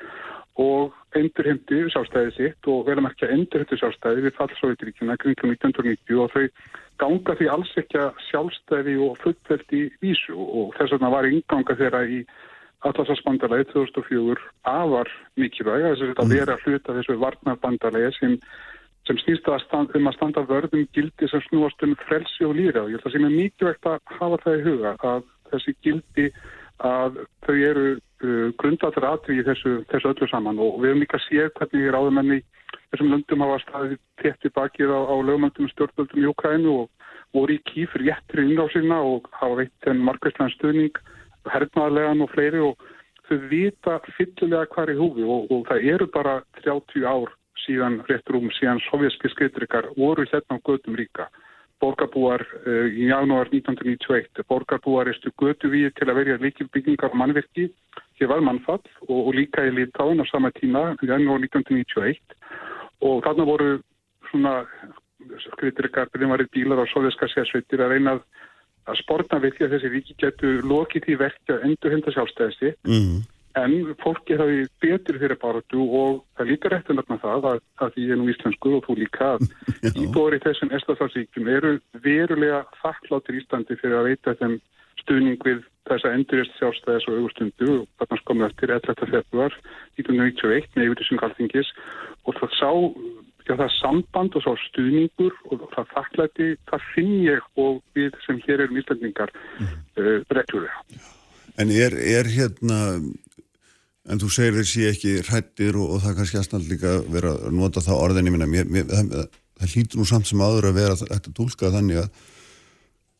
[0.63, 6.47] og endurheimti sjálfstæði sitt og ekki að endurheimti sjálfstæði við fallsóðuríkjuna kringum 1990 og þau
[7.01, 12.05] ganga því alls ekki að sjálfstæði og fullveldi vísu og þess vegna var ynganga þeirra
[12.09, 12.23] í
[12.87, 15.87] allarsvarsbandalagi 2004 afar mikilvæg.
[15.91, 18.37] Þess að vera hluta þessu varnarbandalagi sem,
[19.09, 22.85] sem snýst að stand, um að standa vörðum gildi sem snúast um frelsi og líra
[22.85, 26.29] og ég held að sem er mikilvægt að hafa það í huga að þessi gildi
[26.85, 27.87] að þau eru
[28.25, 30.61] uh, grundatur aðri í þessu, þessu öllu saman.
[30.63, 32.41] Og við höfum líka séð hvernig ráðumenni
[32.91, 37.57] þessum löndum hafa staðið tett í bakið á, á lögumöndum stjórnvöldum í Ukrænu og voru
[37.57, 41.01] í kýf réttir innrásina og hafa veitt þenn markværslega stuðning,
[41.51, 42.87] hernaðarlegan og fleiri og
[43.27, 45.27] þau vita fyllilega hvar í húfi.
[45.27, 47.35] Og, og það eru bara 30 ár
[47.67, 51.27] síðan rétt rúm síðan sovjerski skreitrikar voru hérna á gödum ríka
[51.83, 54.45] borgarbúar uh, í janúar 1991.
[54.49, 57.69] Borgarbúar erstu götu við til að verja líkilbyggingar og mannverki.
[58.21, 62.21] Hér var mannfall og, og líka í Litáin á sama tíma í janúar 1991
[63.05, 63.71] og þarna voru
[64.31, 64.59] svona
[65.51, 68.19] skriðtrykar, byrjumvarið bílar og sovjerska sérsveitir að reyna
[68.87, 72.77] að sportna við því að þessi ríki getur lokið í verkja endur henda sjálfstæðasti.
[72.87, 73.25] Mm
[73.57, 77.93] en fólki hafi betur fyrir baratu og það líka rétt að nefna það að, að
[77.95, 79.47] því ég er nú íslensku og þú líka að
[80.05, 81.73] íbúri þessum estafarsíkjum eru
[82.05, 84.59] verulega þakkláttir Íslandi fyrir að veita þeim
[85.03, 89.07] stuðning við þessa endurist sjálfstæðis og augustundu og þarna skomið eftir 11.
[89.13, 89.61] februar
[90.01, 91.73] 1991 með yfirlýsing alltingis
[92.27, 92.71] og það sá
[93.47, 98.41] já, það samband og sá stuðningur og það þakklæti, það finn ég og við sem
[98.47, 99.77] hér erum íslendingar mm.
[100.01, 101.05] uh, reglulega.
[101.57, 102.81] En er, er hérna
[104.07, 107.83] En þú segir þessi ekki hrættir og, og það kannski aðstæðan líka vera að nota
[107.83, 108.49] það orðinni minna.
[108.51, 109.27] Mér, mér, það,
[109.59, 112.21] það hlýtur nú samt sem aður að vera þetta tólka þannig að,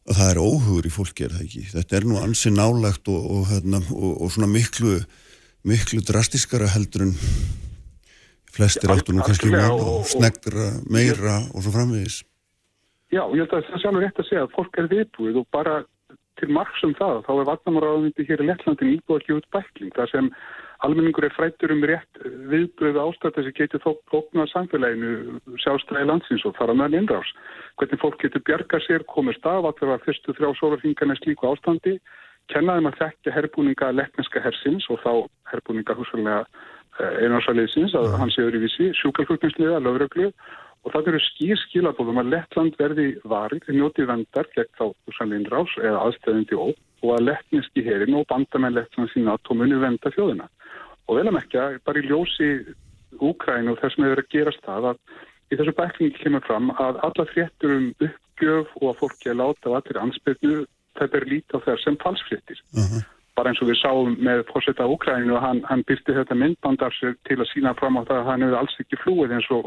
[0.07, 1.65] að það er óhugur í fólki, er það ekki?
[1.73, 5.01] Þetta er nú ansi nálagt og, og, hérna, og svona miklu,
[5.67, 7.17] miklu drastiskara heldur en
[8.57, 9.51] flestir áttur nú kannski
[10.13, 12.23] snegra meira og svo framvegis.
[13.15, 15.51] Já, ég held að það er sjálfur rétt að segja að fólk er viðbúið og
[15.55, 15.75] bara
[16.41, 19.93] til margsum það, þá er vatnamáraðundi hér í Lettlandin íbúið að gefa út bækling.
[19.97, 20.31] Það sem
[20.85, 26.75] almenningur er frættur um rétt viðbröðu ástætti sem getur þóknað samfélaginu sjálfstæði landsins og fara
[26.77, 27.33] meðan innrás.
[27.81, 31.97] Hvernig fólk getur bjarga sér, komist af að það var fyrstu þrjá sólarfingarna slíku ástandi,
[32.53, 35.13] kennaðum að þekkja herbúninga lettneska hersins og þá
[35.53, 40.31] herbúninga húsfælega eh, einásaliðsins að hans er öðruvísi, sjúkalflutningsliða, lögreglu
[40.87, 45.73] og það eru skýr skilabóðum að Lettland verði varið, njótið vendar gegn þá húsfælega innrás
[45.83, 50.47] eða aðstæðandi óp og að lettneski herin og bandamenn lettland sína að tómunni venda þjóðina
[51.07, 52.51] og vel að mekja, bara í ljósi
[53.23, 54.97] Úkræn og þess með þeirra gerast það að
[55.47, 59.73] í þessu bæklingi kemur fram að alla fréttur um uppgjöf og að fólki að láta
[59.73, 60.57] á allir ansbyrnu
[60.97, 62.65] þetta er lítið á þær sem falsfréttir.
[62.73, 62.89] Uh mhm.
[62.97, 63.13] -huh.
[63.37, 66.95] Bara eins og við sáum með fórsetta Úkræninu og hann, hann byrti þetta myndbandar
[67.29, 69.63] til að sína fram á það að hann hefur alls ekki flúið eins og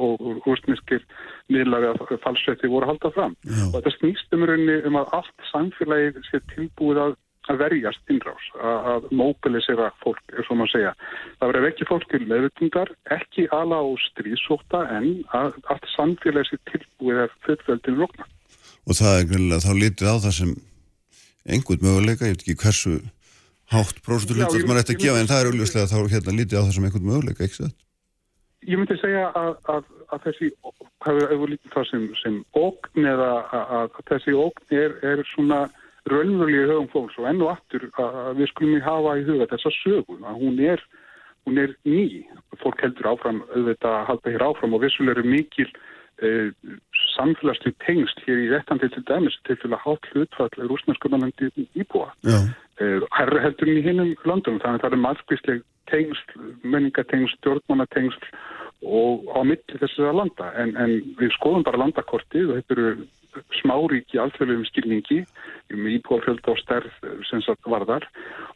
[0.50, 1.06] úrstmiskir
[1.54, 3.36] miðlaði að falsfrétti voru að halda fram.
[3.46, 3.68] Uh -huh.
[3.70, 7.14] Og þetta snýst um rauninni um að allt samfélagið sé tilbúið að
[7.50, 10.94] að verjast innrás, að mobilisera fólk, er svo maður að segja.
[11.40, 15.08] Það verður ekki fólk til meðutundar, ekki ala á stríðsóta en
[15.38, 18.28] að allt samfélagsi tilbúið er fullveldin rókna.
[18.86, 20.56] Og það er grunlega þá litið á það sem
[21.50, 22.98] einhvern möguleika, ég veit ekki hversu
[23.74, 26.74] hátt prósturlutur maður ætti að gefa, en það er auðvitað þá hérna litið á það
[26.76, 27.76] sem einhvern möguleika, ekki það?
[28.70, 30.50] Ég myndi segja að, að, að þessi,
[31.06, 35.62] hefur auðvitað það sem, sem ógn eða að, að þessi ógn er, er svona
[36.14, 40.26] raunverulega höfum fólks og enn og aftur að við skulum hafa í huga þessa sögum
[40.28, 40.84] að hún er,
[41.48, 42.26] hún er ný.
[42.64, 45.68] Fólk heldur áfram auðvitað að halda hér áfram og vissulega eru mikil
[46.26, 46.50] eh,
[47.16, 52.12] samfélagslu tengst hér í réttandi til dæmis til að hafa hlutfall rúsnarskumanandi íbúa.
[52.80, 58.28] Eh, herra heldur í hinnum landum þannig að það er margvísleg tengst, menningatengst, stjórnmannatengst
[58.86, 62.92] og á milli þessara landa en, en við skoðum bara landakortið og þetta eru
[63.62, 65.22] smáríki alþjóðlegum skilningi
[65.74, 66.92] um íbúafjölda og stærð
[67.30, 68.08] sem sagt varðar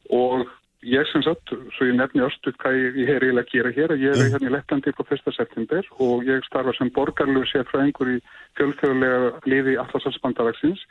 [0.09, 0.47] og
[0.83, 3.93] ég sem sagt, svo ég nefni östu hvað ég, ég er eiginlega að gera hér,
[4.01, 5.31] ég er hérna í Lettlandi på 1.
[5.37, 8.19] september og ég starfa sem borgarlegu sér frá einhver í
[8.59, 10.83] fjölþjóðlega liði Allarshalsbandalagsins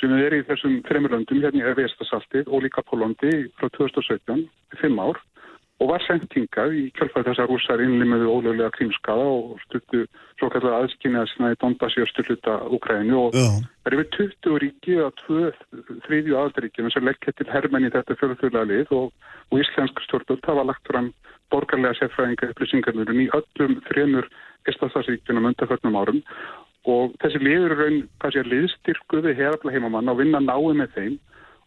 [0.00, 4.44] sem er í þessum fremurlöndum hérna í Vestasaltið og líka Pólandi frá 2017,
[4.82, 5.22] fimm ár
[5.80, 6.74] og var sendt hingað.
[6.76, 10.04] Í kjálfæð þessar rúsar innlimuðu ólögulega krímskaða og stuttu
[10.38, 14.98] svo kallar aðskynjaði sinna í Donbass í östulluta Ukrænu og það er yfir 20 ríki
[15.04, 15.22] að
[16.06, 19.12] þriðju aðaldaríkjum sem leggja til hermenn í þetta fjölþjóðlega lið og,
[19.52, 21.12] og íslensk stjórnvöld hafa lagt fram
[21.52, 24.30] borgarlega sérfræðinga upplýsingarnurinn í öllum þremur
[24.66, 26.16] Íslandsríkjunum undarförnum árum.
[26.90, 31.14] Og þessi liður raun, hvað sé, liðstyrkuði herafla heimamann og vinna náðu með þeim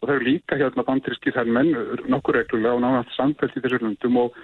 [0.00, 1.74] og það eru líka hérna bandriski þær menn
[2.08, 4.36] nokkur reglulega og náðast samfælt í þessu löndum og,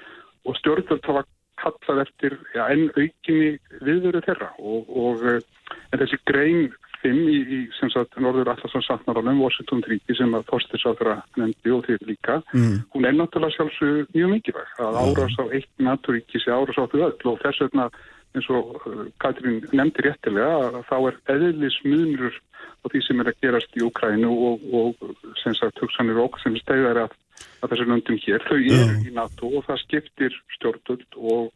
[0.44, 1.24] og stjórnvöld hafa
[1.56, 6.66] kallað eftir ja, enn aukinni viðveru þeirra og, og en þessi grein
[7.02, 11.84] 5 í, í sem sagt Norður Allarsson Sandnarálum, Washington 30 sem að Þorstisáþra nefndi og
[11.86, 12.76] þeir líka mm.
[12.94, 17.00] hún er náttúrulega sjálfsög mjög mikilvæg að árás á eitt naturíki sé árás á þau
[17.08, 17.88] öll og þess vegna
[18.36, 18.76] eins og
[19.22, 22.34] Katrín nefndi réttilega að þá er eðlis munur
[22.82, 26.58] á því sem er að gerast í Ukrænu og, og sem sagt hugsanir okkur sem
[26.60, 27.16] stegðar að,
[27.62, 29.02] að þessu löndum hér, þau eru yeah.
[29.02, 31.52] í NATO og það skiptir stjórnvöld og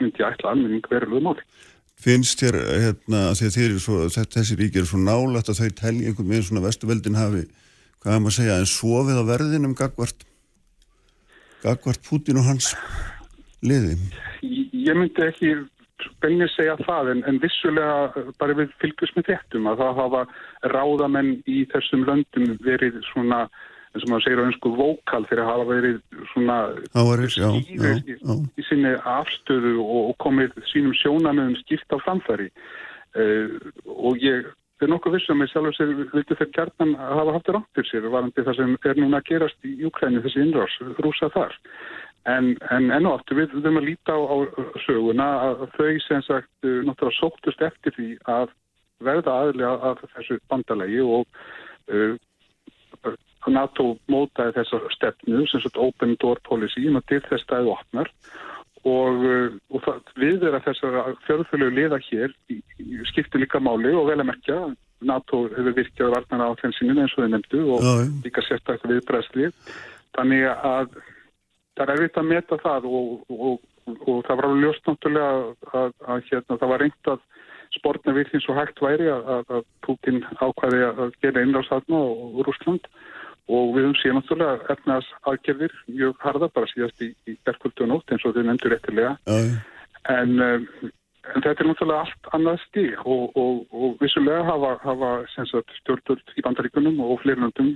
[0.00, 1.44] myndi ætla almenning verulega máli.
[2.02, 6.64] Finnst þér hérna, svo, þessi ríkir er svo nálægt að þau telji einhvern veginn svona
[6.64, 7.44] vestuveldin hafi,
[8.02, 10.24] hvað er maður að segja, en sofið á verðinum gagvart,
[11.62, 12.72] gagvart Putin og hans
[13.62, 13.94] liði?
[14.42, 15.54] Ég myndi ekki
[16.22, 20.22] beinir segja það en, en vissulega bara við fylgjum með þettum að það hafa
[20.74, 23.44] ráðamenn í þessum löndum verið svona
[23.92, 25.98] eins og maður segir á einsku vókal fyrir að hafa verið
[26.32, 26.56] svona
[26.96, 28.16] Ávaris, já, já, í,
[28.56, 32.48] í sinni afstöðu og, og komið sínum sjónamöðum skipt á framfæri.
[33.12, 34.48] Uh, og ég
[34.82, 38.46] er nokkuð vissum með sjálf sér viltu þeir kjarnan að hafa haft ráttir sér varandi
[38.46, 41.58] það sem er núna að gerast í Júkræni þessi innrás, rúsa þar
[42.30, 44.36] En, en enn og aftur við þurfum að líta á, á
[44.84, 48.52] söguna að þau sem sagt uh, náttúrulega sóttust eftir því að
[49.02, 51.24] verða aðlega af þessu bandalegi og
[51.90, 52.14] uh,
[53.50, 58.10] NATO mótaði þessar stefnu sem sagt open door policy um að til þess staðu opnar.
[58.86, 63.90] Og, uh, og það, við erum þessar fjörðfjölu liða hér í, í skipti líka máli
[63.98, 64.60] og vel að merkja.
[65.02, 67.88] NATO hefur virkjað varnar á þensinin eins og þau nefndu og
[68.22, 69.50] líka sérstaklega viðbræðsli
[70.14, 70.94] þannig að
[71.76, 75.30] það er erfitt að meta það og, og, og, og það var alveg ljóst náttúrulega
[75.36, 75.46] að,
[75.80, 77.22] að, að hérna, það var reynd að
[77.72, 82.88] sportna við því svo hægt væri að, að Putin ákvæði að gera innráðsatna og Rúsland
[83.50, 87.92] og við höfum síðan náttúrulega efnaðs aðgerðir mjög harða bara síðast í, í bergkvöldu og
[87.94, 89.54] nótt eins og þau nefndur eftirlega uh.
[90.12, 90.66] en, um,
[91.32, 95.12] en þetta er náttúrulega allt annað stík og vissulega hafa, hafa
[95.80, 97.74] stjórnvöld í bandaríkunum og flirnöndum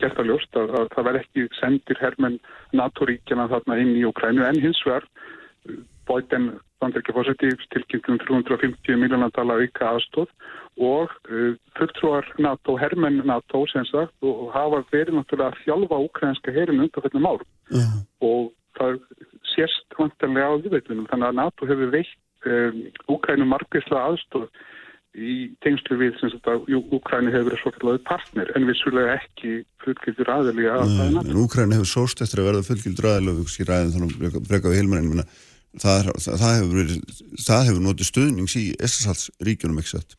[0.00, 2.38] gert að ljóst að, að það verð ekki sendir herrmenn
[2.76, 5.08] NATO-ríkjana þarna inn í Ukrænu en hins vegar
[6.08, 6.52] bóiten
[6.82, 10.32] bandaríkjafósiti tilkynntum 350 miljónar dala auka aðstóð
[10.82, 16.56] og uh, fulltrúar NATO, herrmenn NATO sem sagt og hafa verið náttúrulega að þjálfa ukrænska
[16.56, 17.94] herrin undan þetta mál uh.
[18.24, 18.98] og það
[19.52, 24.48] sérst vantarlega á viðveitunum þannig að NATO hefur veitt um, Ukrænu margvísla aðstóð
[25.12, 30.30] í tengslu við sem sagt að Úkræni hefur verið svokallega partner en vissulega ekki fullgildur
[30.32, 33.92] aðili að það er Úkræni hefur sóst eftir að verða fullgildur aðili og við ræðum
[33.96, 35.26] þannig að breyka við heilmennin
[35.82, 40.18] það, það hefur verið það hefur notið stuðnings í SSHs ríkjunum ekki sett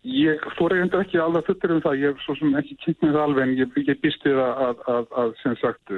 [0.00, 3.18] Ég fór eiginlega ekki alveg fullir um það, ég er svo sem ekki kynnt með
[3.18, 5.92] það alveg en ég, ég býst við að, að, að, að sem sagt,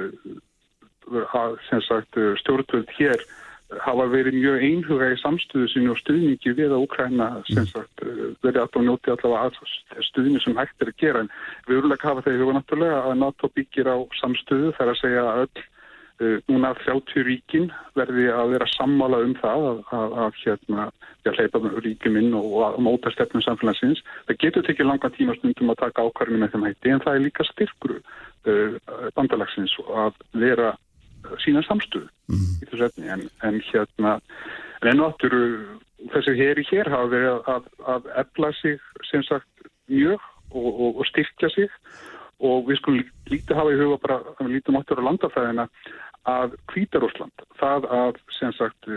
[1.87, 3.23] sagt stjórnvöld hér
[3.81, 8.03] hafa verið mjög einhuga í samstöðu sínu og stuðningi við að Úkræna sem sagt
[8.45, 11.31] verið að njóti allavega stuðni sem hægt er að gera en
[11.67, 15.43] við að hafa þegar við náttúrulega að NATO byggir á samstöðu þar að segja að
[15.45, 15.63] öll
[16.23, 20.87] uh, núna 30 ríkin verði að vera sammála um það að, að, að hérna
[21.23, 24.01] að hleypa ríkum inn og að móta stefnum samfélagsins.
[24.27, 27.23] Það getur tekið langa tíma stundum að taka ákvarðinu með þeim hætti en það er
[27.27, 28.79] líka styrkru uh,
[29.15, 30.73] bandalagsins að vera
[31.43, 32.51] sína samstöðu mm.
[32.61, 34.17] í þessu efni en, en hérna
[34.81, 35.35] en enn og aftur
[36.13, 40.19] þessi heri hér hafa verið að, að efla sig sem sagt mjög
[40.53, 41.69] og, og, og styrkja sig
[42.43, 45.67] og við skulum lítið hafa í huga bara að við lítum áttur á landafæðina
[46.29, 48.87] að Kvítarúsland, það að sem sagt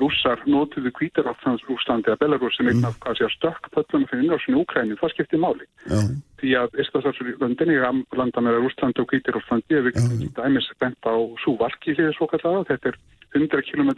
[0.00, 4.24] rússar notuðu Kvítarúslands Rúslandi að Belarus sem einn af hvað sé að stökk pöllunum fyrir
[4.24, 6.00] innrásin í Úkræni, það skiptir máli Já.
[6.44, 7.80] Því að Íslandsarslundinni
[8.18, 12.66] landa með Rúslandi og Kvítarúslandi ef við getum dæmis bent á Súvalki hér svo kallega,
[12.68, 12.98] þetta er
[13.34, 13.90] 100 km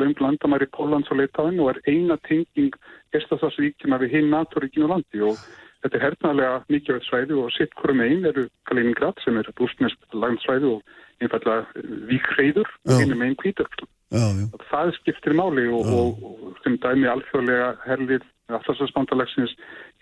[0.00, 2.72] löng landamæri Pólans og Leitaðin og er eina tenging
[3.14, 5.20] Íslandsarslíkina við hinn NATO-ríkinu landi.
[5.20, 5.36] Og
[5.84, 10.76] þetta er hernaðlega mikilvægt svæði og sitt hverjum einn eru Kaliningrad sem er rúsnest landsvæði
[10.76, 13.86] og einfallega vikreiður innum einn kvítöksl.
[14.12, 18.26] Það skiptir máli og, og, og sem dæmi alþjóðlega herlið
[18.58, 19.54] aftalsansbandalagsins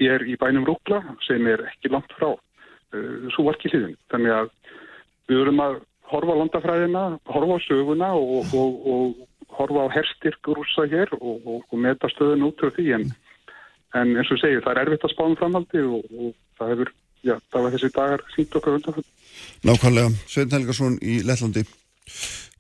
[0.02, 3.96] er í bænum Rúkla sem er ekki langt frá uh, svo varki hlýðin.
[4.12, 4.52] Þannig að
[5.30, 5.80] við verum að
[6.10, 12.10] horfa á landafræðina, horfa á söguna og, og horfa á herstyrk rúsa hér og meta
[12.10, 12.88] stöðun út frá því.
[12.98, 13.06] En,
[14.00, 16.92] en eins og segju það er erfitt að spána um framhaldi og það hefur,
[17.26, 19.14] já, það var þessi dagar sínt okkar undan þetta.
[19.68, 21.66] Nákvæmlega, Svein Helgarsson í Lettlandi.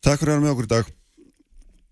[0.00, 0.94] Takk fyrir að vera með okkur í dag.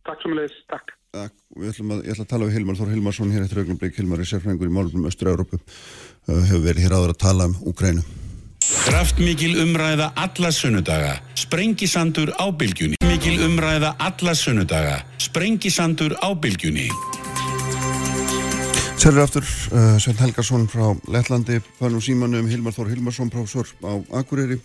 [0.08, 2.90] Takk sem leðis, takk Takk, við ætlum að, ég ætla að tala við Hilmar Þór
[2.92, 6.94] Hilmarsson hér eftir augnum bleik Hilmar er sérfræðingur í málunum Östur-Európu uh, hefur verið hér
[6.94, 8.04] áður að tala um Úkrænu
[8.84, 11.14] Kraftmikil umræða alla sunnudaga.
[11.40, 12.98] Sprengisandur á bylgjunni.
[13.08, 15.00] Mikil umræða alla sunnudaga.
[15.18, 16.86] Sprengisandur á bylgjunni.
[18.98, 24.60] Sælur aftur, uh, Svein Helgarsson frá Lettlandi, fannum símanum Hilmar Þór Hilmarsson, professor á Akureyri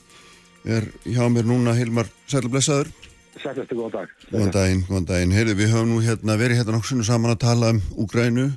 [0.66, 2.94] er hjá mér núna Hilmar Sælur Blessaður.
[3.42, 4.12] Sætlastu, góðan dag.
[4.30, 5.34] Góðan daginn, góðan daginn.
[5.34, 8.50] Heyrðu, við höfum nú hérna verið hérna nokkur sunnu saman að tala um Úgrænu.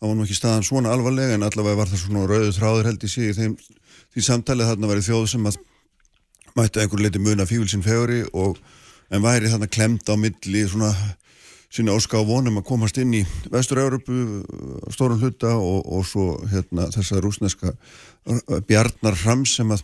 [0.00, 3.06] Það var nú ekki staðan svona alvarlega en allavega var það svona rauðu þráður held
[3.06, 3.54] í sig í þeim,
[4.14, 5.60] því samtalið þarna væri þjóð sem að
[6.58, 8.58] mætti einhver leiti muna fívilsinn feguri og
[9.14, 10.90] en væri þarna klemt á milli svona
[11.74, 14.44] sína óska á vonum að komast inn í Vestur-Európu
[14.94, 17.74] stórum hluta og, og svo hérna þessa rúsneska
[18.68, 19.82] bjarnar fram sem að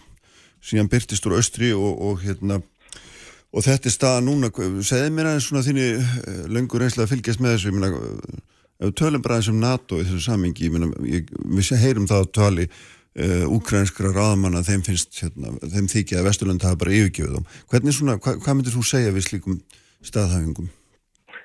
[0.62, 2.61] síðan byrtist úr austri og, og hérna
[3.51, 4.53] og þetta er staða núna,
[4.86, 5.88] segði mér aðeins svona þínu
[6.55, 7.90] löngur einslega að fylgjast með þessu, ég meina
[8.80, 12.09] ef við tölum bara eins um NATO í þessu samingi ég meina, ég, við heyrum
[12.09, 16.94] það á tali uh, úkrænskra ráðamanna þeim finnst, hérna, þeim þykja að Vesturland hafa bara
[16.96, 17.59] yfirgjöfuð þá.
[17.72, 19.59] Hvernig svona, hva, hvað myndir þú segja við slíkum
[20.07, 20.70] staðhæfingum?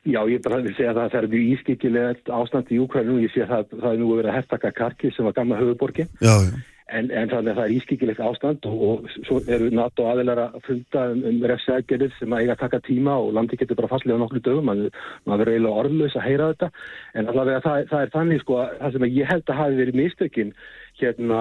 [0.06, 3.42] Já, ég bara vil segja að það er mjög ískikilegt ástand í Úkrænum, ég sé
[3.42, 6.54] að það, það er nú að hertaka Karki sem var gamla höfuborgin Já, já.
[6.94, 10.58] En, en þannig að það er ískikilegt ástand og, og svo eru NATO aðeinar að
[10.68, 14.20] funda um, um refsækjarir sem að eiga að taka tíma og landi getur bara fastlega
[14.22, 14.84] nokkru dögum, Man,
[15.26, 16.70] maður verður eiginlega orðlaus að heyra þetta,
[17.18, 19.98] en allavega það, það er þannig sko að það sem ég held að hafi verið
[20.04, 20.54] mistökin
[21.02, 21.40] hérna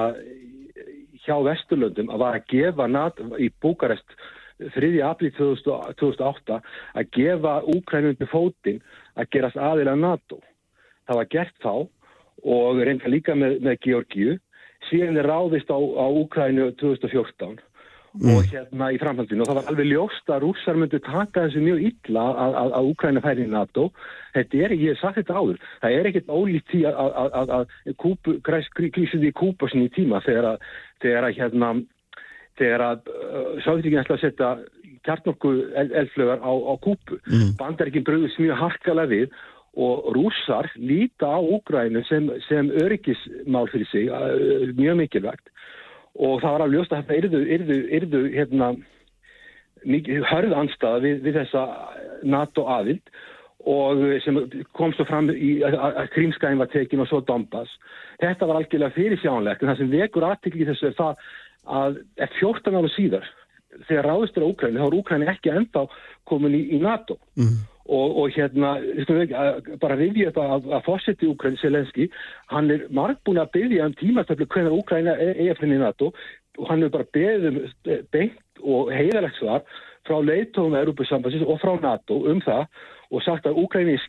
[1.25, 4.17] hjá Vesturlöndum að var að gefa NATO í Búkarest
[4.75, 4.91] 3.
[5.05, 6.61] april 2008
[6.95, 8.81] að gefa Úkrænundi fótinn
[9.19, 10.41] að gerast aðeina NATO.
[11.09, 11.73] Það var gert þá
[12.45, 14.37] og reynda líka með, með Georgiu
[14.89, 17.57] síðan er ráðist á, á Úkrænu 2014
[18.21, 18.35] mm.
[18.35, 21.83] og hérna í framhaldinu og það var alveg ljóst að rússar myndi taka þessu mjög
[21.91, 23.89] illa að, að, að Úkræna færi í NATO
[24.37, 27.03] þetta er, ég hef sagt þetta áður það er ekkert ólíkt því að,
[27.43, 27.67] að
[28.99, 30.71] krísið í Kúpa sinni í tíma þegar að
[31.05, 31.75] þegar að hérna
[32.59, 34.55] þegar að uh, Sáþríkinn ætla að setja
[35.05, 37.57] kjartnokku eldflögar á, á Kúpu mm.
[37.61, 39.35] bandaríkinn bröðist mjög harkalega við
[39.77, 44.11] og rússar líta á Úgrænu sem, sem öryggismál fyrir sig,
[44.79, 45.51] mjög mikilvægt
[46.15, 48.69] og það var alveg ljóst að þetta yrðu, yrðu, hérna,
[50.31, 51.65] hörð anstaða við, við þessa
[52.23, 53.15] NATO aðild
[53.65, 54.39] og sem
[54.77, 57.73] kom svo fram í að Krímskæðin var tekin og svo Donbass.
[58.21, 61.25] Þetta var algjörlega fyrir sjánlegt en það sem vekur aðtikli þessu er það
[61.65, 61.99] að
[62.39, 63.31] 14 ára síðar
[63.89, 65.87] þegar ráðist er á Úgræni þá er Úgræni ekki enda
[66.29, 67.17] komin í, í NATO.
[67.41, 67.63] Mm.
[67.85, 68.79] Og, og hérna,
[69.81, 72.07] bara rifja þetta að, að fórseti Úkræni Selenski,
[72.49, 76.15] hann er margbúin að byggja um tímastöflu hvernig Úkræna er efrinni NATO.
[76.57, 77.59] Og hann er bara beðið um
[78.15, 79.67] beint og heiðalegt svar
[80.09, 82.67] frá leitóðum Európusambansins og frá NATO um það
[83.15, 84.03] og sagt að Úkræni er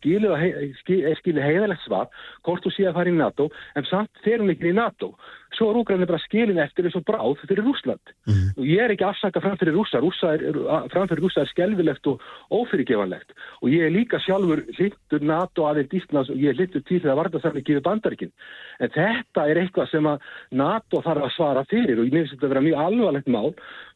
[1.19, 2.07] skilið heiðalegt svar
[2.45, 5.13] hvort þú sé að fara í NATO en samt fer hún ekki í NATO
[5.55, 8.55] svo er Úkræni bara skilin eftir eins og bráð fyrir Rúsland mm.
[8.57, 10.59] og ég er ekki afsaka framfyrir rúsa, rúsa er,
[10.93, 16.31] framfyrir rúsa er skelvilegt og ófyrirgevanlegt og ég er líka sjálfur hlittur NATO aðeins Íslands
[16.33, 18.33] og ég er hlittur til þegar varða þarf ekki við bandarikinn
[18.79, 22.49] en þetta er eitthvað sem að NATO þarf að svara fyrir og ég nefnist þetta
[22.49, 23.51] að vera mjög alvarlegt mál.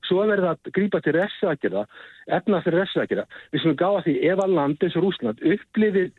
[0.08, 1.86] Svo er verið að grípa til refsakera
[2.40, 6.12] efna fyrir refsakera við sem gáða því ef að land eins og Rúsland upplifir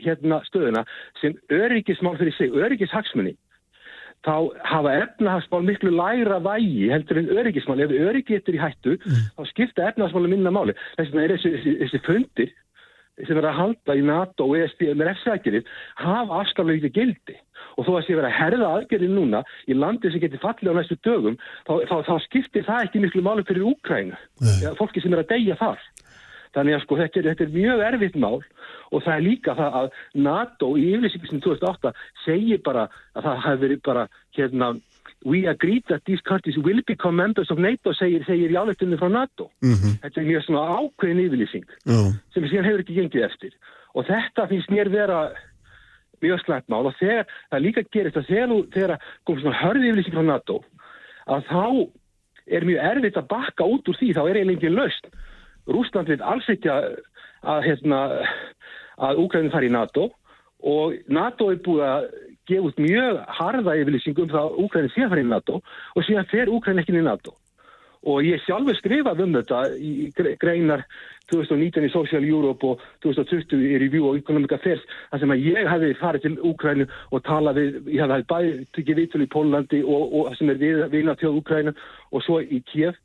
[0.00, 0.84] hérna stöðuna
[1.20, 3.36] sem öryggismál fyrir sig, öryggishagsmunni
[4.26, 4.34] þá
[4.68, 7.84] hafa efnahagsmál miklu læra vægi heldur en öryggismál.
[7.84, 9.28] Ef öryggi getur í hættu, mm.
[9.36, 10.76] þá skipta efnahagsmáli minna máli.
[10.98, 12.52] Þess vegna er þessi, þessi, þessi fundir
[13.28, 17.36] sem er að halda í NATO og ESB með refsækjurinn hafa afskaflega ekki gildi.
[17.76, 20.78] Og þó að sé vera að herða aðgerðin núna í landi sem getur fallið á
[20.78, 21.36] næstu dögum,
[21.68, 24.20] þá, þá, þá skiptir það ekki miklu máli fyrir Úkrænu.
[24.80, 25.84] Fólki sem er að deyja þar.
[26.56, 28.38] Þannig að sko þetta er, þetta er mjög erfitt mál
[28.90, 29.90] og það er líka það að
[30.26, 31.92] NATO í yfirlýsingisinu 2008
[32.24, 34.06] segir bara að það hefur verið bara
[34.38, 34.72] hérna
[35.22, 39.10] We agree that these countries will become members of NATO segir, segir í áleitunni frá
[39.12, 39.50] NATO.
[39.60, 39.98] Mm -hmm.
[40.00, 42.12] Þetta er mjög svona ákveðin yfirlýsing mm.
[42.32, 43.52] sem síðan hefur ekki gengið eftir
[43.94, 45.30] og þetta finnst mér vera
[46.22, 50.14] mjög slæmt mál og þegar það líka gerist að þegar, þegar kom svona hörði yfirlýsing
[50.14, 50.64] frá NATO
[51.26, 51.66] að þá
[52.46, 55.12] er mjög erfitt að bakka út úr því þá er eiginlega engin lausn
[55.70, 56.88] Rúsland vil alls ekki að,
[57.42, 58.00] að, hérna,
[59.00, 60.10] að Úkrænin fari í NATO
[60.60, 62.08] og NATO er búið að
[62.50, 65.60] gefa út mjög harða yfirlýsingum um það að Úkrænin sé að fara í NATO
[65.94, 67.36] og síðan fer Úkrænin ekki í NATO.
[68.00, 70.08] Og ég sjálfur skrifað um þetta í
[70.40, 70.86] greinar
[71.30, 75.68] 2019 í Social Europe og 2020 í Review of Economic Affairs þar sem að ég
[75.68, 80.16] hefði farið til Úkrænu og talað við, ég hefði bæði tekið viðtölu í Pólandi og,
[80.16, 82.96] og sem er við, viðnatjóð Úkrænu og svo í Kiev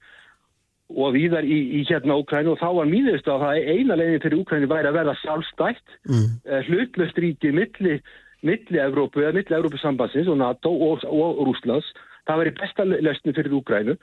[0.93, 4.41] og viðar í, í hérna Úkrænu og þá var mýðist að það eina leginn fyrir
[4.43, 6.27] Úkrænu væri að verða sjálfstætt mm.
[6.45, 7.97] uh, hlutlust ríki milli,
[8.45, 11.89] milli Evrópu eða milli Evrópusambansins og NATO og, og Rúslands
[12.25, 13.95] það væri besta lausni fyrir Úgrænu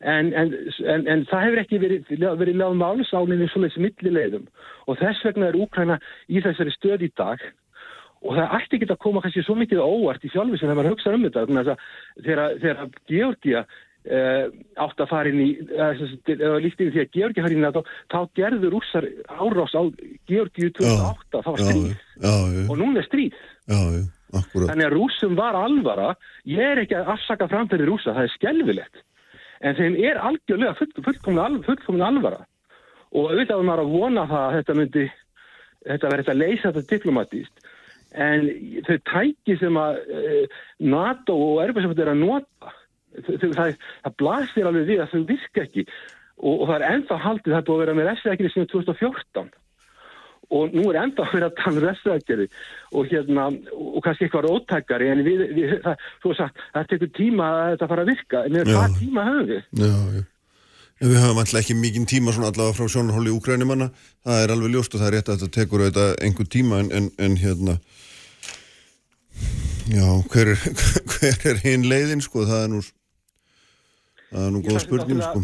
[0.00, 0.52] en, en,
[0.86, 4.46] en, en það hefur ekki verið, verið lág málusálinni svona þessi millilegðum
[4.86, 5.98] og þess vegna er Úgræna
[6.30, 7.42] í þessari stöð í dag.
[8.18, 10.88] Og það ætti ekki að koma kannski svo mikið óvart í sjálfi sem það var
[10.90, 11.76] hugsað um þetta
[12.24, 13.60] þegar Georgia
[14.08, 18.18] átt að fara inn í eða líktið því að Georgi fara inn í NATO þá
[18.38, 19.82] gerður úrsar árás á
[20.30, 21.90] Georgi 2008, það var stríð.
[21.92, 23.42] já, já, og núna er stríð.
[23.68, 26.14] Þannig að rúsum var alvara.
[26.48, 29.04] Ég er ekki að afsaka framferði rúsa það er skelvilegt
[29.58, 32.44] en þeim er algjörlega fullkomlega full alvara.
[33.08, 35.08] Og auðvitað var maður að vona það að þetta myndi
[35.88, 37.68] þetta verði að leysa þetta diplomatíst
[38.18, 38.48] en
[38.86, 42.74] þau tæki sem að uh, NATO og Erbjörnsfjöld er að nota
[43.26, 45.86] það, það blasir alveg við að þau virka ekki.
[46.38, 49.48] Og, og það er ennþá haldið það búið að vera með restækiri sem 2014
[50.48, 52.46] og nú er ennþá að vera að tala um restækiri
[52.96, 56.06] og hérna og kannski eitthvað ótækari en við, við það,
[56.38, 58.42] sagt, það tekur tíma að þetta fara að virka.
[58.46, 59.62] En hvað tíma höfum við?
[59.82, 60.26] Já, já.
[60.98, 63.90] En við höfum alltaf ekki mikinn tíma svona allavega frá sjónarhóli úkrænumanna
[64.26, 66.88] það er alveg ljóst og það er rétt að þetta tekur auðvitað einhver tíma en,
[66.96, 67.76] en, en hérna
[69.92, 70.64] já, hver er,
[71.12, 72.82] hver er hinn leiðin sko, það er nú
[74.28, 75.42] Það er nú góð spurning sko.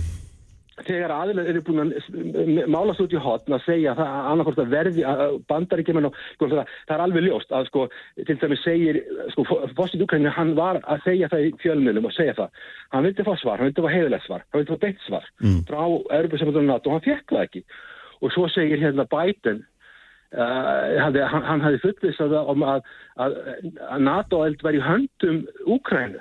[0.74, 4.00] Þegar aðilega eru búin að mála svo út í hotn að segja að
[4.32, 5.04] annarkort að verði
[5.46, 7.84] bandar ekki með ná, sko, það, það er alveg ljóst að sko,
[8.18, 8.98] til dæmis segir,
[9.36, 9.44] sko,
[9.78, 12.58] fórstið Ukraínu, hann var að segja það í fjölmjölum og segja það.
[12.96, 15.62] Hann vildi fá svar, hann vildi fá heiðilegt svar, hann vildi fá beitt svar mm.
[15.70, 15.80] frá
[16.18, 17.64] Europasambandunum og hann fekk það ekki.
[18.18, 19.62] Og svo segir hérna Biden,
[20.34, 22.82] uh, hann, hann hafði fullvisað um að,
[23.22, 23.40] að,
[23.94, 26.18] að NATO-eld var í höndum Ukraínu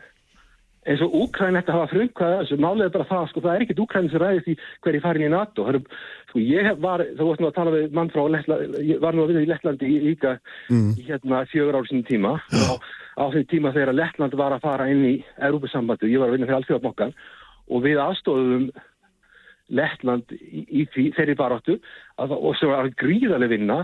[0.89, 3.81] eins og Úkræn ætti að hafa frumkvæða þessu, er bara það, sko, það er ekkit
[3.83, 5.67] Úkræn sem ræðist í hverju farin í NATO.
[5.71, 5.79] Er,
[6.31, 9.23] sko, ég var, þá varst nú að tala við mann frá Lettland, ég var nú
[9.23, 10.37] að vinna í Lettlandi í líka
[10.69, 10.89] mm.
[10.99, 12.35] í hérna fjögur ár sinni tíma.
[12.73, 16.37] Og á því tíma þegar Lettland var að fara inn í Európa-sambandi, ég var að
[16.37, 17.15] vinna fyrir allþjóðabokkan
[17.71, 18.67] og við aðstofum
[19.73, 21.77] Lettland í, í því, þeirri baróttu
[22.19, 23.79] og sem var gríðarlega vinna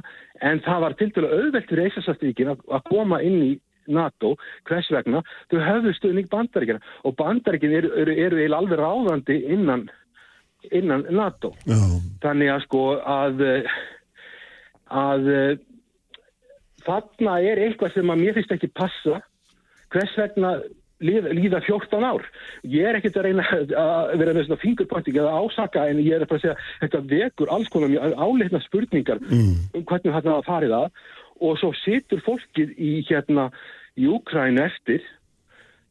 [0.46, 3.52] en það var til dælu auðvelt fyrir Eisasastríkin að koma inn í
[3.90, 4.36] NATO,
[4.70, 9.88] hvers vegna þau höfðu stuðning bandaríkina og bandaríkin eru, eru, eru eða alveg ráðandi innan,
[10.72, 11.80] innan NATO Já.
[12.24, 13.46] þannig að sko að
[14.90, 15.32] að
[16.86, 19.22] þarna er eitthvað sem að mér finnst ekki passa
[19.94, 20.58] hvers vegna
[21.00, 22.26] líða 14 ár.
[22.68, 26.28] Ég er ekkert að reyna að vera með svona fingurpönting eða ásaka en ég er
[26.28, 29.54] bara að segja þetta vekur alls konar mjög áleitna spurningar mm.
[29.80, 31.04] um hvernig þetta farið að
[31.40, 33.48] og svo situr fólkið í hérna
[34.00, 35.04] í Úkrænu eftir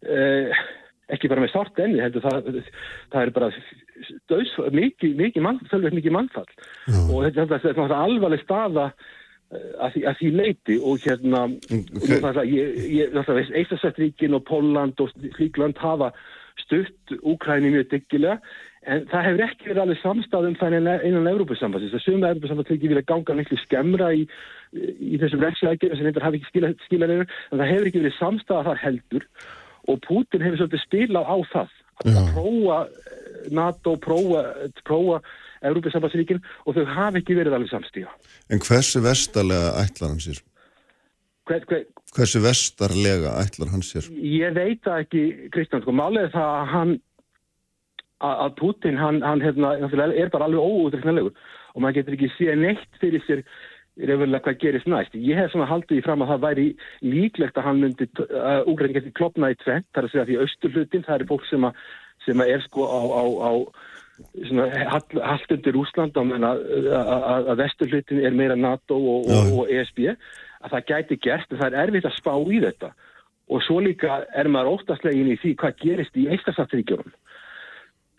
[0.06, 0.64] eh,
[1.12, 2.48] ekki bara með sárt enni heldur það,
[3.12, 3.52] það er bara
[4.30, 5.60] döðs, mikið, mikið, mann,
[5.94, 6.48] mikið mannfall.
[7.08, 13.46] Og þetta, þetta er alvarleg staða eh, að því, að því leiti og hérna okay.
[13.62, 16.12] Eistasættríkin og Póland og Slíkland hafa
[16.64, 18.40] stutt Úkræni mjög dyggilega
[18.88, 23.36] en það hefur ekki verið alveg samstæðum þannig einan Európa-sambassins að suma Európa-sambassins vilja ganga
[23.36, 24.24] miklu skemmra í,
[24.74, 28.66] í þessum reksjækjum sem reyndar hafi ekki skilað skila en það hefur ekki verið samstæða
[28.70, 29.28] þar heldur
[29.88, 32.20] og Putin hefur svolítið spilað á það að Já.
[32.32, 34.42] prófa eh, NATO, prófa,
[34.86, 35.20] prófa
[35.68, 38.12] Európa-sambassríkin og þau hafi ekki verið alveg samstíða.
[38.52, 40.40] En hversu vestarlega ætlar hann sér?
[41.48, 41.84] Hver, hver,
[42.14, 44.06] hversu vestarlega ætlar hann sér?
[44.14, 45.24] Ég veit það ekki,
[45.54, 46.94] Kristján, sko, málið það að hann
[48.24, 51.34] að Putin, hann, hann hefna, er bara alveg óútrúknarlegur
[51.74, 53.44] og maður getur ekki síðan neitt fyrir sér
[53.98, 55.14] reyðurlega hvað gerist næst.
[55.14, 56.66] Ég hef svona haldið í fram að það væri
[57.02, 60.38] líklegt að hann myndi, að Úgræn geti klopnað í tvent, það er að segja því
[60.44, 61.80] austurlutin, það er fólk sem, að,
[62.26, 63.52] sem að er sko á, á, á
[64.92, 70.08] haldt undir Úsland að, vesturlutin er meira NATO og, og, og ESB,
[70.62, 72.94] að það gæti gert, en það er erfitt að spá í þetta.
[73.48, 77.06] Og svo líka er maður óttastlegin í því hvað gerist í eistasatríkjum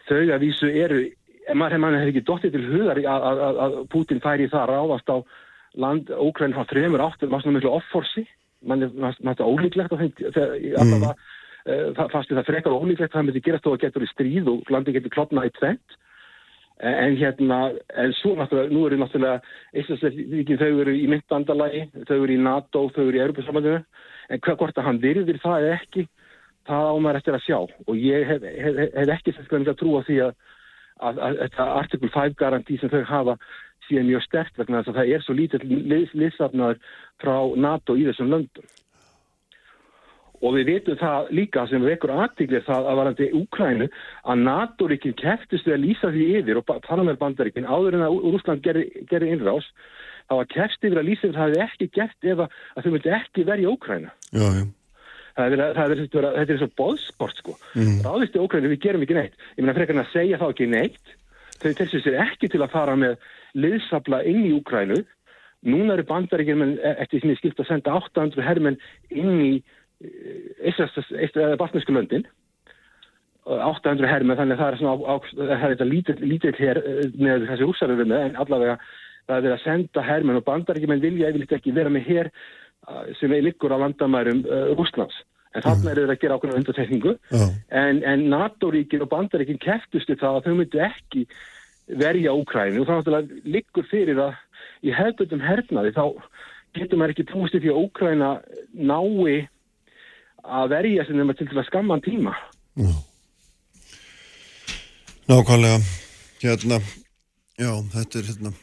[0.10, 1.04] þau að vísu eru,
[1.54, 5.18] maður hefur ekki dóttið til hugar að Putin færi það ráðast á
[5.80, 8.26] land Ókræn frá þremur áttur, maður svona miklu offorsi,
[8.66, 10.04] mann er þetta ólíklegt að
[10.36, 11.10] það mm.
[11.96, 14.96] fannst það frekar ólíklegt að það myndi gerast og að getur í stríð og landi
[14.96, 16.00] getur klopnað í tvent
[16.80, 19.42] en hérna, en svo náttúrulega, nú eru náttúrulega
[19.82, 23.82] Íslandsleikin, þau eru í myndbandalagi, þau eru í NATO, þau eru í Europasambandinu,
[24.32, 26.06] en hvort að hann virðir það ekki
[26.68, 30.20] það ámar eftir að sjá og ég hef, hef, hef ekki þess að trúa því
[30.26, 30.36] að,
[31.00, 33.38] að, að þetta artikul 5 garantí sem þau hafa
[33.88, 35.66] síðan mjög stert vegna þess að það er svo lítið
[36.20, 36.84] liðsafnaður
[37.22, 38.70] frá NATO í þessum löndum.
[40.40, 43.88] Og við veitum það líka sem við ekkur aðtíklið það að varandi Úkrænu
[44.24, 48.20] að NATO-ríkinn keftist við að lýsa því yfir og tala með bandaríkinn áður en að
[48.22, 49.68] Úrúsland gerði innrás
[50.30, 53.16] það var kefst yfir að lýsa yfir það hefði ekki gert ef að þau myndi
[53.20, 54.14] ekki verið í Úkrænu.
[54.32, 54.68] Já, já
[55.40, 57.56] Það er, það er, þetta er svo bóðsport sko.
[57.78, 58.02] Mm.
[58.04, 59.38] Ráðist í Ókrænu, við gerum ekki neitt.
[59.56, 61.14] Ég meina frekar en að segja þá ekki neitt.
[61.60, 63.16] Þau þessu sér ekki til að fara með
[63.60, 65.00] liðsafla inn í Úkrænu.
[65.70, 68.80] Núna eru bandaríkjum menn eftir því skipt að senda 800 hermenn
[69.12, 69.54] inn í
[70.00, 72.28] eða baltnesku löndin.
[73.50, 75.90] 800 hermenn, þannig að það er svona á, á, það er
[76.22, 78.76] lítill her eh, með þessi rússaröðu með, en allavega
[79.30, 82.32] það er að senda hermenn og bandaríkjumenn vilja yfirleitt ekki vera með uh,
[83.20, 85.24] sem er liggur á landamærum uh, Rússlands.
[85.56, 87.16] En þarna eru þeir að gera ákveðna undartekningu.
[87.34, 87.46] Já.
[87.74, 91.26] En, en NATO-ríkin og bandaríkin keftustu það að þau myndu ekki
[92.00, 94.38] verja Úkrænu og það náttúrulega liggur fyrir að
[94.86, 96.04] í hefðbundum hernaði þá
[96.78, 98.30] getur maður ekki í því að Úkræna
[98.78, 99.50] nái
[100.46, 102.36] að verja sem þeim til til að skamman tíma.
[105.30, 105.82] Nákvæmlega,
[106.42, 106.80] hérna,
[107.58, 108.54] já, þetta er hérna,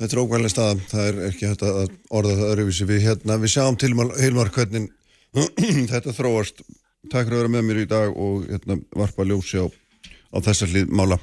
[0.00, 1.80] þetta er ókvæmlega staða, það er ekki hægt að
[2.16, 4.88] orða það öðruvísi við hérna, við sjáum til heilmar hvernig
[5.92, 6.64] þetta þróast,
[7.10, 10.70] takk fyrir að vera með mér í dag og hérna varpa ljósi á, á þessa
[10.70, 11.20] hlið mála.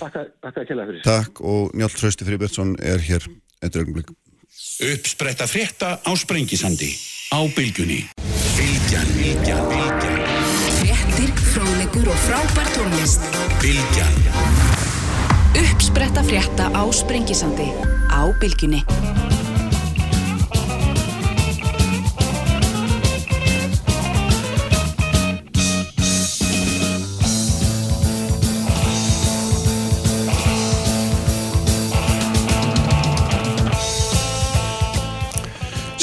[0.00, 1.04] Takk að, takk að kella fyrir.
[1.06, 3.28] Takk og Njáll Trausti Fribertsson er hér
[3.60, 4.12] eftir augnablik.
[4.84, 6.90] Uppspretta frétta á Sprengisandi.
[7.34, 8.04] Á bylgjunni.
[8.54, 10.22] Bylgjan, bylgjan, bylgjan.
[10.80, 13.28] Fréttir, fróðlegur og frábær tónlist.
[13.62, 14.16] Bylgjan.
[15.64, 17.70] Uppspretta frétta á Sprengisandi.
[18.14, 18.84] Á Bylgjunni.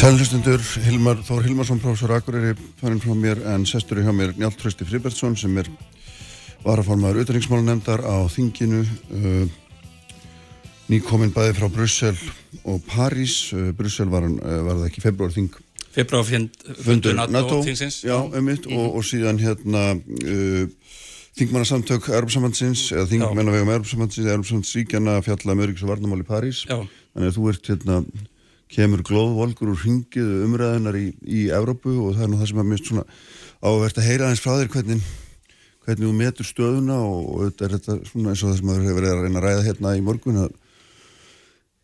[0.01, 4.55] Sælhustundur Hilmar Þór Hilmarsson, professor Akureyri, fannin frá mér en sestur er hjá mér Njáll
[4.57, 5.69] Trausti Fribertsson sem er
[6.65, 9.60] varaformaður auðvitaðningsmálanemndar á þinginu uh,
[10.91, 12.15] nýkominn bæði frá Brussel
[12.63, 13.35] og París.
[13.55, 15.59] Uh, Brussel var, uh, var það ekki februar þing
[15.91, 17.97] Februar fundur NATO, þingsins.
[18.07, 20.61] Já, einmitt, og, og síðan hérna uh,
[21.39, 26.63] þingmannasamtök Erfsambandsins eða þingmenn á vegum Erfsambandsins Erfsambandsríkjana fjalla um öryggs og varnamál í París.
[26.67, 26.79] Já.
[27.11, 27.97] þannig að þú ert hérna
[28.71, 32.69] kemur glóðvolkur úr hringið umræðunar í, í Evrópu og það er nú það sem er
[32.69, 33.05] mjög svona
[33.59, 35.01] ávert að heyra aðeins frá þér hvernig,
[35.83, 38.87] hvernig þú metur stöðuna og, og þetta er þetta svona eins og það sem maður
[38.87, 40.55] hefur verið að reyna að ræða hérna í morgun að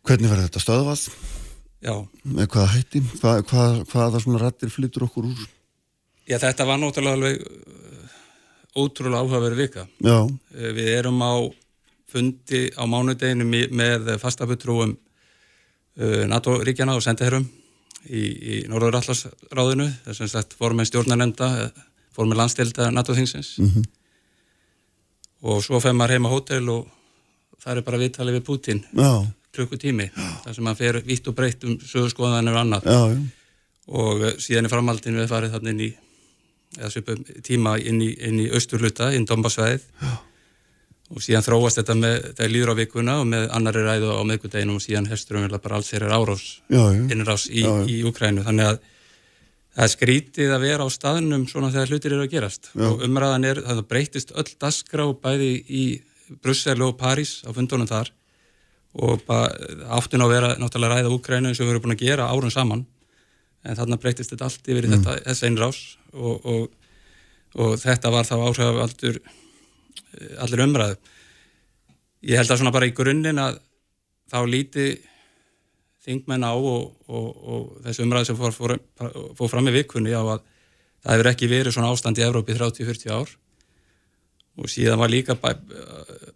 [0.08, 1.04] hvernig verður þetta stöðvað?
[1.84, 1.94] Já,
[2.26, 5.44] með hvaða hætti, hvað, hvað, hvaða svona rattir flyttur okkur úr?
[6.28, 8.16] Já þetta var náttúrulega alveg uh,
[8.82, 9.86] ótrúlega áhugaverið vika.
[10.04, 11.32] Já, Uh, Við erum á
[12.08, 17.46] fundi á mánudeginu með fastabutrúum uh, NATO-ríkjana og sendiherrum
[18.08, 21.70] í, í Norður Allarsráðinu, þess að sagt formen stjórnanemnda,
[22.16, 23.54] formen landstilda NATO-þingsins.
[25.46, 26.88] Og svo fer maður heim á hótel og
[27.62, 29.12] það er bara viðtalið við Putin já,
[29.56, 30.10] klukkutími,
[30.44, 32.88] þar sem maður fer vitt og breytt um sögurskoðanir og annað.
[32.88, 33.18] já, já,
[33.88, 35.90] og eh, síðan er framhaldinu við farið þarna inn í
[36.76, 39.86] eða svipum tíma inn í, inn í austurluta, inn Dombasvæðið
[41.08, 44.76] og síðan þróast þetta með það líður á vikuna og með annari ræðu á meðgudeginu
[44.76, 46.44] og síðan hesturum við bara alls þeirra árás,
[47.08, 48.82] innrás í, í Ukrænu þannig að
[49.78, 52.70] það er skrítið að vera á staðnum svona þegar hlutir eru að gerast.
[52.74, 52.84] Já.
[52.90, 55.84] og umræðan er, það breytist öll dasgrá bæði í
[56.42, 58.12] Brussel og París á fundunum þar
[58.94, 62.30] og áttun á að vera náttúrulega ræða Ukrænu eins og við erum búin að gera
[62.32, 62.86] árun saman.
[63.66, 65.80] En þarna breytist þetta allt yfir í þetta, þessa innrás
[66.14, 66.68] og, og,
[67.58, 69.20] og þetta var þá áhrif aldur
[70.42, 70.98] allir umræðu.
[72.28, 73.60] Ég held að svona bara í grunninn að
[74.30, 74.88] þá líti
[76.08, 78.74] þingmenn á og, og, og þessi umræðu sem fór, fór,
[79.38, 80.40] fór fram í vikunni á að
[81.04, 83.34] það hefur ekki verið svona ástand í Evrópi 30-40 ár.
[84.58, 85.52] Og síðan var líka bæ,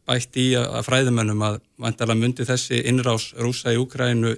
[0.08, 4.36] bætt í að, að fræðumönnum að vantarlega myndi þessi innrás rúsa í Ukrænu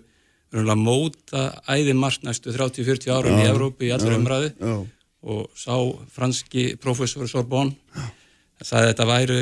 [0.79, 4.53] móta æði margt næstu 30-40 árum í Evrópi í allri umræðu.
[4.61, 4.77] já,
[5.25, 5.75] og sá
[6.13, 7.75] franski professor Sorbonne
[8.61, 9.39] sagði að þetta væri,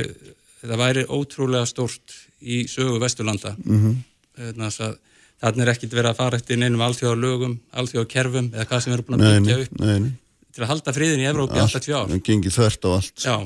[0.63, 3.57] þetta væri ótrúlega stórt í sögu Vesturlanda.
[3.65, 4.99] Mm -hmm.
[5.43, 8.93] þannig er ekkit verið að fara eftir neinum alþjóða lögum, alþjóða kerfum eða hvað sem
[8.93, 9.81] erum búin að byggja upp.
[9.81, 10.13] nei, nei.
[10.55, 12.09] til að halda friðin í Evrópi alltaf tvjá ár.
[12.09, 13.37] Það gengið þvert á allt Já,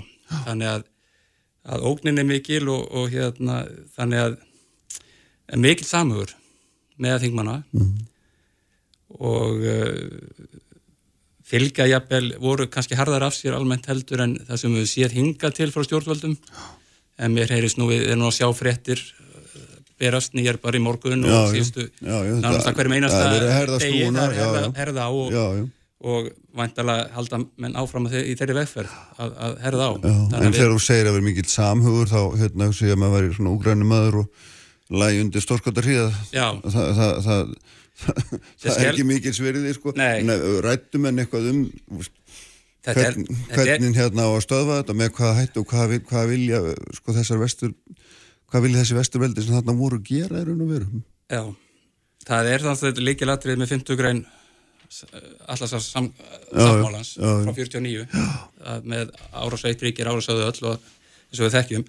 [0.45, 0.85] þannig að,
[1.67, 3.63] að ógnin er mikil og, og hérna,
[3.97, 4.37] þannig að
[5.63, 6.35] mikil samhugur
[7.03, 7.57] með þingmanna.
[9.17, 10.55] Og uh,
[11.47, 15.53] fylgja jafnvel voru kannski harðar af sér almennt heldur en það sem við séð hinga
[15.55, 16.35] til frá stjórnvöldum.
[17.23, 20.85] En mér heyrist nú, við erum nú að sjá fréttir uh, berast nýjar bara í
[20.85, 23.25] morgun og síðustu nánast að hverjum einasta
[23.81, 25.67] degi, það er herða á og, Já, já,
[26.07, 30.13] og væntalega halda menn áfram í þeirri vegferð að, að herða á já.
[30.39, 33.39] En þegar þú segir að vera mikill samhugur þá hérna hugsa ég að maður væri
[33.39, 34.45] svona úgrænum maður og
[34.91, 36.47] lægi undir stórkottar hríða Já.
[36.63, 37.51] það, það, það,
[38.63, 40.21] það er ekki mikil sveriði sko Nei.
[40.21, 41.61] en uh, rættum en eitthvað um
[42.87, 46.31] er, hvern, er, hvernig hérna á að stöðva þetta með hvað hættu og hvað, hvað
[46.31, 46.63] vilja
[47.01, 47.75] sko þessar vestur
[48.47, 51.43] hvað vilja þessi vesturveldi sem þarna voru gera er raun og veru já,
[52.29, 54.25] það er þannig að þetta líkil atrið með 50 grein
[55.47, 56.11] allarsar sam,
[56.53, 57.45] sammálans já, já.
[57.45, 58.07] frá 49
[58.75, 60.77] að með árásveit ríkir árásöðu öll og
[61.31, 61.87] eins og við þekkjum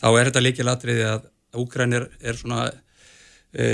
[0.00, 1.28] þá er þetta líkil atriði að
[1.60, 2.68] Úkrænir er svona
[3.50, 3.64] e,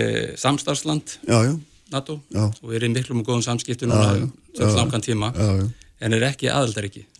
[0.41, 1.53] samstarfsland já, já,
[1.93, 2.47] NATO Já.
[2.49, 4.73] og við erum miklum og góðum samskiptum til Já.
[4.75, 6.49] langan tíma en er ekki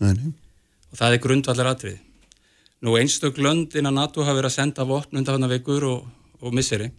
[0.03, 0.33] nei.
[0.91, 1.97] og það er grundvallar atrið.
[2.81, 6.07] Nú einstök lönd innan NATO hafa verið að senda vopn undan vikur og,
[6.41, 6.91] og misseri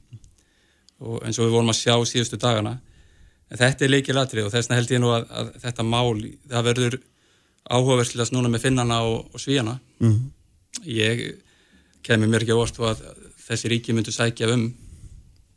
[0.99, 2.79] og eins og við vorum að sjá síðustu dagana
[3.49, 6.19] en þetta er leikil atrið og þess vegna held ég nú að, að þetta mál,
[6.51, 6.99] það verður
[7.69, 9.79] áhugaverslast núna með finnana og, og svíjana.
[10.01, 10.19] Mm.
[10.89, 11.25] Ég
[12.07, 13.03] kemur mér ekki á orð að
[13.49, 14.69] þessi ríki myndu sækja um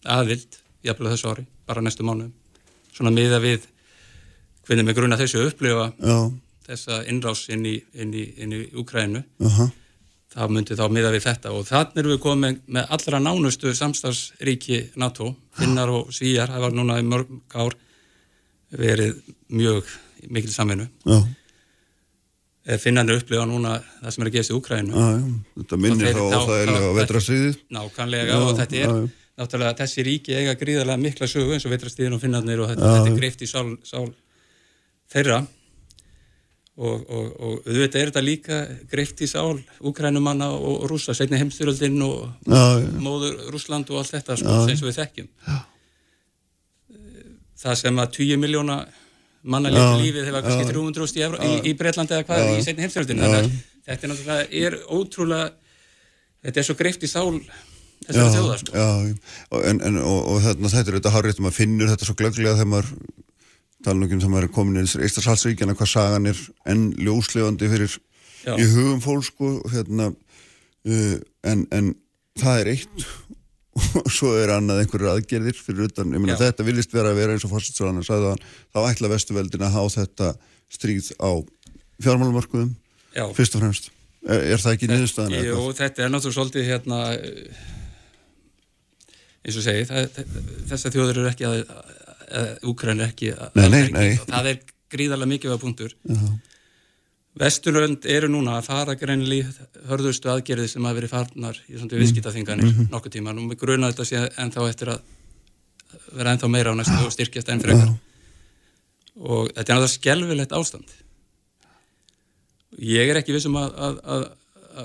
[0.10, 2.34] aðvild, jafnvel þessu ári, bara næstu mánuðum.
[2.92, 3.68] Svona miða við
[4.68, 6.18] hvernig með grunna þessu upplifa já,
[6.68, 9.24] þessa innrás inn í, inn í, inn í Úkrænu
[10.32, 11.52] þá myndi þá miða við þetta.
[11.56, 16.78] Og þannig erum við komið með allra nánustu samstagsríki NATO finnar og svíjar, það var
[16.78, 17.78] núna í mörg ár
[18.72, 19.20] verið
[19.52, 19.88] mjög
[20.32, 20.88] mikil samvinnu.
[22.62, 25.06] Eh, finnarnir upplifa núna það sem er að geðast í já
[25.58, 26.94] þetta minnir þá óþægilega á
[27.74, 28.92] nákvæmlega Já, og þetta er
[29.42, 33.10] náttúrulega þessi ríki eiga gríðarlega mikla sögu eins og veitrastíðin og finnarnir og þetta, þetta
[33.10, 34.12] er greift í sál, sál
[35.10, 35.40] þeirra
[36.82, 38.60] og, og, og auðvitað er þetta líka
[38.92, 44.16] greift í sál Úkrænumanna og, rússa, setni heimstyröldin og já, já, móður Rússland og allt
[44.16, 45.30] þetta sko, eins og við þekkjum.
[47.62, 48.80] Það sem að 10 miljóna
[49.42, 53.22] manna Já, lífið þegar kannski 300 í, í, í Breitlandi eða hvað í setni heimstyröldin
[53.24, 53.52] þannig að
[53.88, 55.48] þetta er náttúrulega er ótrúlega
[56.46, 57.42] þetta er svo greift í sál
[58.06, 58.76] þessari þjóða sko.
[58.76, 59.16] já, já.
[59.70, 62.72] En, en, og, og þarna, þetta er þetta hárið maður finnur þetta svo glögglega þegar
[62.76, 62.94] maður
[63.88, 67.98] um þegar maður er komin í Eistar Salsvíkjana hvað sagan er enn ljóslefandi fyrir
[68.46, 68.56] Já.
[68.58, 71.18] í hugum fólk sko hérna, uh,
[71.48, 71.94] en, en
[72.40, 73.06] það er eitt
[74.02, 77.36] og svo er annað einhverjur aðgerðir fyrir utan, ég meina þetta vilist vera að vera
[77.36, 80.32] eins og fórsettsræðan sagði hann, þá ætla vestuveldin að hafa þetta
[80.72, 81.32] stríð á
[82.04, 82.74] fjármálumarkuðum
[83.16, 83.26] Já.
[83.38, 83.92] fyrst og fremst
[84.28, 87.00] er, er það ekki niðurstaðan eða Jú, þetta er náttúrulega svolítið hérna
[89.42, 90.20] eins og segi það,
[90.70, 91.64] þessar þjóður eru ekki að
[92.72, 94.10] Úkræn er ekki að, Nei, nei, að- nei.
[94.22, 94.60] og það er
[94.92, 96.18] gríðarlega mikið af punktur Já.
[97.42, 99.48] Vesturlönd eru núna að fara greinlega
[99.88, 102.02] hörðustu aðgerði sem hafa verið farnar í svona Mm.
[102.02, 102.90] viðskiptaþinganir Mhm.
[102.92, 105.00] nokkuð tíma og við gruna þetta sé ennþá eftir að
[106.14, 107.94] vera ennþá meira á næstu og styrkjast enn frekar
[109.22, 110.90] og þetta er náttúrulega skelvilegt ástand
[112.82, 114.28] ég er ekki vissum að, að, að,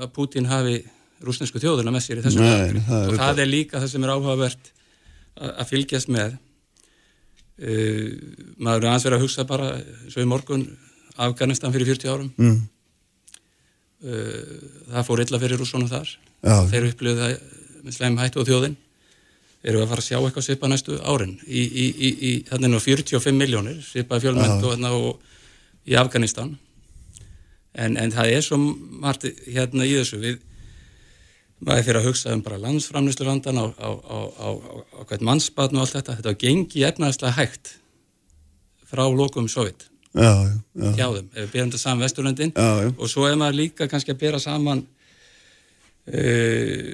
[0.00, 0.78] að Putin hafi
[1.26, 2.82] rúsnesku þjóðuna með sér í þessu Nei, verkefni.
[2.88, 4.70] það er og það er líka það sem er áhugavert
[5.36, 6.38] að, að fylgjast með
[7.62, 8.08] uh,
[8.58, 9.68] maður er aðeins verið að hugsa bara
[10.12, 10.66] svo í morgun
[11.16, 12.32] Afganistan fyrir 40 árum.
[12.36, 12.56] Mm.
[14.06, 14.56] uh,
[14.94, 16.10] það fór illa fyrir rússonum þar.
[16.46, 16.58] Já.
[16.70, 17.38] þeir upplöðu það
[17.86, 18.76] með sleim hættu á þjóðin.
[19.66, 21.32] Eru að fara að sjá eitthvað svipa næstu árin?
[21.46, 26.52] Í, í, í, í þannig nú 45 miljónir svipa fjölmennt og, hérna, og í Afganistan.
[27.74, 30.20] En, en það er svo margt hérna í þessu.
[30.22, 30.38] Við
[31.64, 34.48] maður fyrir að hugsa um bara landsframlýslu landan á, á, á, á,
[35.08, 37.76] hvert mannsbatn og allt þetta, þetta gengi efnaðislega hægt
[38.86, 39.48] frá lokum
[40.16, 40.32] já,
[40.96, 42.52] hjá þeim, ef við byrjum þetta saman Vesturlöndin.
[42.96, 44.84] Og svo er maður líka kannski að bera saman
[46.12, 46.92] uh,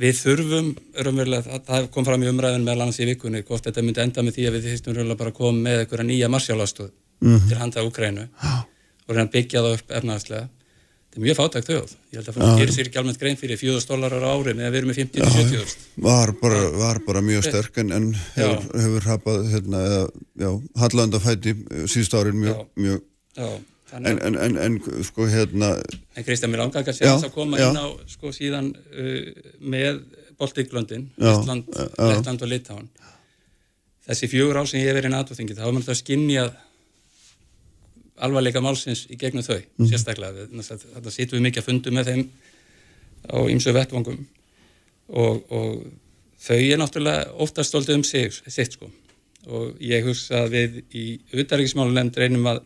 [0.00, 4.02] við þurfum raunverulega, það, kom fram í umræðin með lands í vikunni, hvort þetta myndi
[4.06, 7.48] enda með því að við þýstum raunverulega bara að koma með einhverja nýja marsjálastöð Mhm.
[7.48, 8.28] til handa Úkrænu
[9.06, 10.48] og reyna byggja það upp efnaðarslega
[11.10, 13.58] þetta er mjög fátækt þjóð ég held að fólk gerir sér ekki almennt grein fyrir
[13.58, 15.74] 4.000 dólarar á ári meðan við erum með 50-70
[16.06, 16.34] var
[16.78, 18.06] var bara mjög sterk en, en
[18.36, 20.06] hefur, hefur hapað hérna, eða,
[20.44, 20.50] já,
[20.84, 21.56] hallanda fæti
[21.90, 23.02] síðust árin mjög, mjög
[23.38, 23.46] Já,
[23.94, 25.74] en, en, en, en sko hérna
[26.18, 27.68] En Kristján, mér langar Já, að koma já.
[27.70, 29.30] inn á sko síðan uh,
[29.62, 30.02] með
[31.14, 31.30] já.
[32.10, 32.88] Lettland og Litáin.
[34.08, 36.44] Þessi fjögur ár sem ég hef verið í NATO-þingi, þá er maður að skinja
[38.26, 39.88] alvarleika málsins í gegnum þau, Mhm.
[39.90, 40.46] sérstaklega.
[40.50, 42.24] Þetta sýtum við mikið að fundu með þeim
[43.30, 44.26] á ymsu vettvangum
[45.08, 45.84] og, og
[46.40, 48.90] þau er náttúrulega oftast stoltið um sig, sitt sko.
[49.48, 51.04] Og ég hugsa að við í
[51.40, 52.60] utarriksmálunemnd reynum að,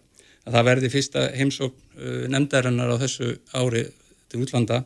[0.47, 3.85] að það verði fyrsta heimsókn uh, nefndarinnar á þessu ári
[4.29, 4.81] til útlanda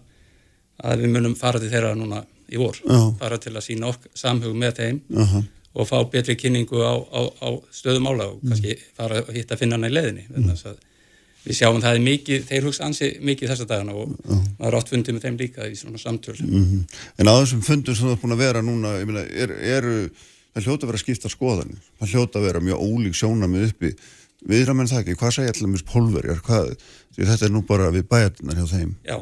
[0.85, 2.21] að við munum fara til þeirra núna
[2.53, 2.77] í vor.
[2.85, 2.99] Já.
[3.19, 5.41] Fara til að sína okk samhug með þeim aha,
[5.79, 9.91] og fá betri kynningu á, á, á stöðum ála og kannski fara að hitta finnana
[9.91, 10.25] í leiðinni.
[10.33, 10.51] Mm.
[10.57, 10.81] Að
[11.45, 14.91] við sjáum það er mikið, þeir hugsa ansi mikið þessa dagana og maður er átt
[14.93, 16.85] fundið með þeim líka í svona samtöl Mhm.
[17.19, 20.11] En á þessum fundum sem þú ert búin að vera núna, ég meina, er, eru,
[20.55, 23.95] það hljóta að vera að skipta skoðanir, það hljóta að vera mjög ólík sjónamið uppi,
[24.49, 26.77] viðra menn það ekki, hvað segja allir mjög pólverjar, hvað,
[27.15, 28.95] því þetta er nú bara við bæjarnar hjá þeim.
[29.07, 29.19] Já,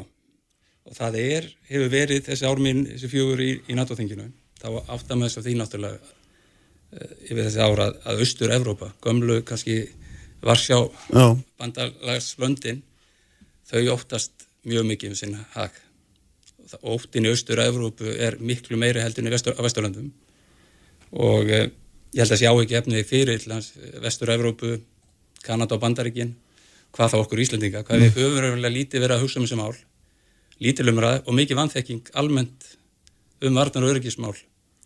[0.87, 4.31] og það er, hefur verið þessi árminn, þessi fjögur í, í NATO-þinginu,
[4.61, 6.16] þá áttar með þess að því náttúrulega
[6.95, 9.81] yfir þessi ára að Austur-Evrópa, gömlu kannski
[10.47, 10.79] Varsjá
[11.11, 12.83] Já, bandalagslöndin,
[13.67, 15.75] þau óttast mjög mikið um sinna hag.
[16.83, 20.11] Og Óttin í Austur-Evrópu er miklu meiri heldur en í vestur, Vesturlöndum.
[21.15, 21.67] Og uh,
[22.15, 23.73] ég held að sjá ekki efnið fyrir hans
[24.03, 24.81] Vestur-Evrópu,
[25.47, 26.35] Kanada og Bandaríkin,
[26.95, 29.77] hvað þá okkur Íslendinga, hvað við höfum raunverulega lítið verið að hugsa um þessi mál.
[30.63, 32.71] Lítil umræð og mikið vanþekking almennt
[33.45, 34.37] um varnar og öryggismál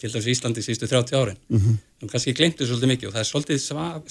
[0.01, 1.59] til þess Íslandi sístu 30 árin mm.
[1.59, 2.09] -hmm.
[2.12, 3.59] kannski glemtu svolítið mikið og það er svolítið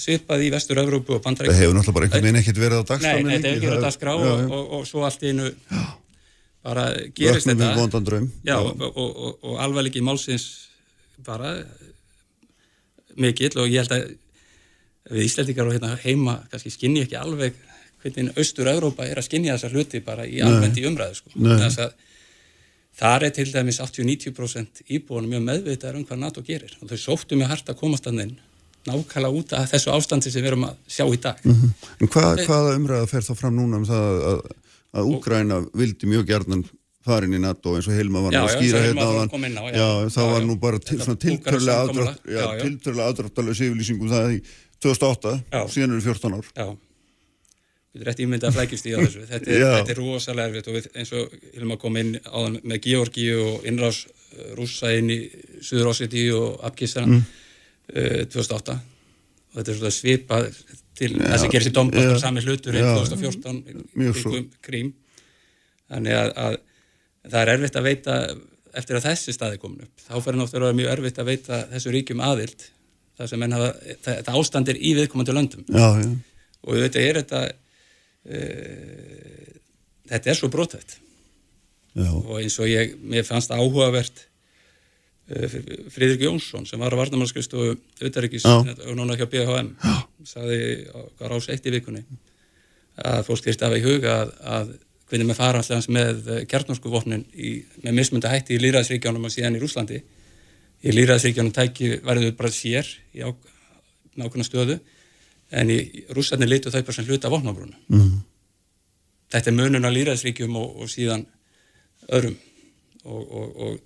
[0.04, 2.90] svipað í Vestur-Evrópu og það Bandaríkin hefur náttúrulega bara einhvern veginn ekkert verið á Nei,
[2.90, 5.50] dagskráni þetta er ekki verið að dagskrá og, og, og svo allt í einu
[6.62, 6.84] bara
[7.16, 8.20] gerist Vöknum við þetta.
[8.44, 10.46] Já, og, og, og, og alvarleiki málsins
[11.26, 11.56] bara
[13.16, 14.06] mikill og ég held að
[15.10, 17.56] við Íslandikar og hérna heima kannski skinni ekki alveg
[18.00, 21.32] hvernig Austur-Európa er að skinja þessa hluti bara í almennt í umræðu sko.
[21.36, 21.56] Nei.
[21.60, 21.90] Þess að
[23.00, 27.38] þar er til dæmis 80-90% íbúinu mjög meðvitaðar um hvað NATO gerir og þau sóttu
[27.40, 28.34] mjög hart að komast að þeim
[28.88, 32.76] nákvæmlega út af þessu ástandi sem við erum að sjá í dag En hvað, hvaða
[32.78, 34.44] umræða fer þá fram núna um það að,
[34.96, 36.64] að Úgræna vildi mjög gjarnan
[37.04, 39.80] farin í NATO eins og Hilma var nú að skýra hérna kom inn á, já.
[39.80, 44.40] já, það Já, var nú bara til, tilturlega aðdráttalegu yfirlýsingum það í
[44.80, 45.60] 2008, Já.
[45.72, 46.46] síðan eru 14 ár.
[47.90, 49.24] Við erum rétt ímyndið að flækjast í á þessu.
[49.26, 52.84] Þetta er, þetta er rosalega erfitt og við, eins og Hilma kom inn áðan með
[52.86, 55.18] Georgíu og innrás uh, rússa inn í
[55.58, 57.24] Suður Osseti og Abkistan mm.
[57.96, 58.78] uh, 2008
[59.50, 60.48] og þetta er svona svipað
[61.00, 62.10] til Já, það sem gerist í Dombas já.
[62.12, 62.90] bara sami hlutur í Já.
[62.94, 63.60] 2014
[63.98, 64.32] Mjög svo.
[64.34, 64.92] kringum krím
[65.90, 68.18] þannig að, að það er erfitt að veita
[68.80, 71.62] eftir að þessi staði komin upp þá fyrir náttúrulega að vera mjög erfitt að veita
[71.72, 72.66] þessu ríkjum aðild
[73.18, 73.72] það sem menn hafa,
[74.04, 76.10] það, það ástand er í viðkomandi löndum Já, já,
[76.60, 77.42] og þetta er þetta
[78.24, 78.40] e,
[80.10, 80.98] þetta er svo brotætt
[81.94, 84.26] já, og eins og ég, mér fannst áhugavert
[85.30, 85.48] e,
[85.94, 88.58] Fríðrik Jónsson sem var að varnamannskristu auðaríkis Já.
[88.60, 89.72] og núna hjá BHM
[90.28, 90.60] sagði
[90.90, 92.04] á rás eitt í vikunni
[93.00, 94.72] að fólk þyrst af í huga að, að
[95.10, 97.24] hvernig með fara allans með kjartnorskuvopnin
[97.82, 100.00] með mismunda hætti í Lýraðsríkjánum og síðan í Rúslandi
[100.80, 103.30] í Lýraðsríkjánum tæki verður bara sér í á,
[104.20, 104.78] nákvæmna stöðu
[105.50, 105.78] en í
[106.14, 108.16] Rúslandi litu þau bara sem hluta vopnabrúnu mm,
[109.34, 111.26] þetta er munun á Lýraðsríkjum og, og síðan
[112.08, 112.36] öðrum.
[113.04, 113.78] Og, og, og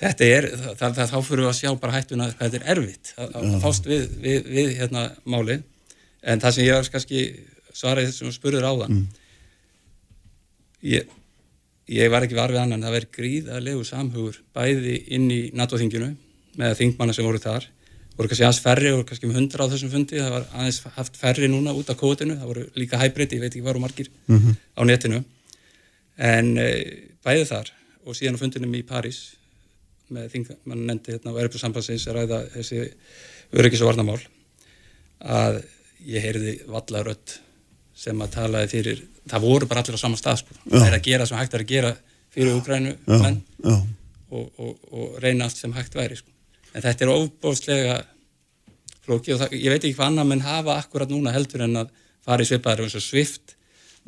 [0.00, 2.74] þetta er, það, það, það, þá fyrir við að sjá bara hættuna hvað þetta er
[2.74, 3.14] erfitt.
[3.16, 5.60] Að, að fást við, við, við hérna máli
[6.20, 7.24] en það sem ég var kannski
[7.72, 9.02] svaraði sem þú spurður áðan.
[10.84, 11.10] Ég,
[11.92, 16.14] ég var ekki varfið annan það verið gríðarlegu samhugur bæði inn í NATO-þinginu
[16.60, 17.68] með þingmanna sem voru þar
[18.20, 21.16] voru kannski aðeins færri og kannski um hundra á þessum fundi það var aðeins haft
[21.16, 24.10] færri núna út af kótinu það voru líka hybrid, ég veit ekki varu margir
[24.76, 25.24] á netinu.
[26.20, 26.70] En e,
[27.24, 27.70] bæði þar
[28.04, 29.20] og síðan á fundinum í París
[30.12, 32.82] með þingmann nefndi hérna á Erfjörn sambandsins að ræða þessi
[33.56, 34.20] öryggis og varnamál
[35.20, 35.62] að
[36.08, 37.38] ég heyrði vallarödd
[38.00, 40.56] sem að talaði fyrir það voru bara allir á sama stað sko.
[40.66, 41.94] það er að gera sem hægt er að gera
[42.34, 43.74] fyrir Ukrænu menn já,
[44.30, 46.30] og, og, og reyna allt sem hægt væri sko.
[46.74, 47.96] En þetta er ofbóðslega
[49.04, 51.94] flóki og það, ég veit ekki hvað annað menn hafa akkurat núna heldur en að
[52.26, 53.56] fara í svipaðar eins og Swift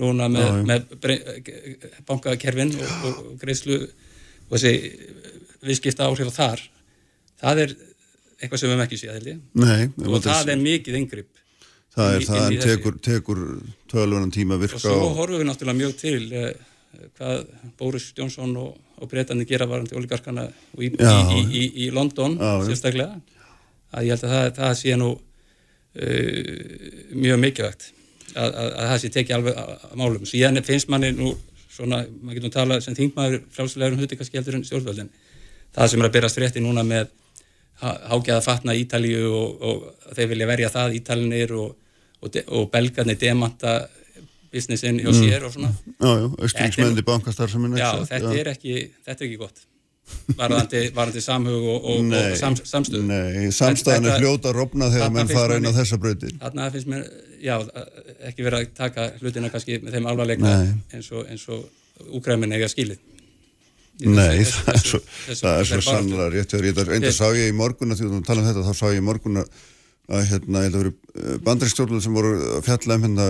[0.01, 0.65] núna með, Já, já.
[0.71, 4.73] með bre- bankakerfin og, og, og greiðslu og þessi
[5.63, 6.63] viðskipta áhrif þar
[7.43, 7.75] það er
[8.43, 11.41] eitthvað sem við höfum ekki séð held ég og það er mikið yngripp
[11.93, 12.63] það er það þessu.
[12.69, 13.43] tekur, tekur
[13.93, 16.53] tölvunan tíma að og virka svo og, horfum við náttúrulega mjög til eh,
[17.19, 17.43] hvað
[17.81, 18.73] Boris Johnson og,
[19.03, 20.45] og breytandi gera varandi oligarkana
[20.79, 20.91] í, í,
[21.37, 23.19] í, í, í London Já, sérstaklega
[23.93, 25.19] að ég held að það, það sé nú uh,
[27.19, 27.89] mjög mikilvægt
[28.35, 30.29] að, að, að það sé tekið alveg að, málum.
[30.29, 31.33] Síðan finnst manni nú
[31.73, 35.11] svona, maður getur nú talað sem þingmaður frjálslegur um hluti kannski heldur en stjórnvöldin.
[35.73, 37.11] Það sem er að byrjast frétti núna með
[37.83, 41.71] há- hágæða fatna Ítalíu og, og þeir vilja verja það Ítalinir og,
[42.23, 43.77] og, og belgarnir demanta
[44.53, 45.73] businessin hjá sér og svona.
[45.97, 49.63] Já, já, austringsmenni bankastarfsemin já, þetta er ekki, þetta er ekki gott.
[50.37, 55.13] Varðandi, varðandi samhug og, og, og sam, samstöð Nei, samstæðan er fljóta að rofna þegar
[55.15, 56.35] finnst fara inn á þessa brautir.
[56.43, 57.07] Þarna finnst mér,
[57.41, 57.55] já,
[58.29, 60.75] ekki verið að taka hlutina kannski með þeim alvarleika Nei.
[60.99, 63.01] eins og, og úgræmin eiga skilið.
[64.03, 65.01] Nei, það er svo,
[65.39, 66.95] svo sannlega rétt hjá þér.
[66.99, 68.99] Enda sá ég í morgun að því að þú tala um þetta, þá sá ég
[68.99, 69.57] í morgun að,
[70.33, 70.95] hérna, þetta voru
[71.47, 73.29] bandaristjórnul sem voru að fjalla um hérna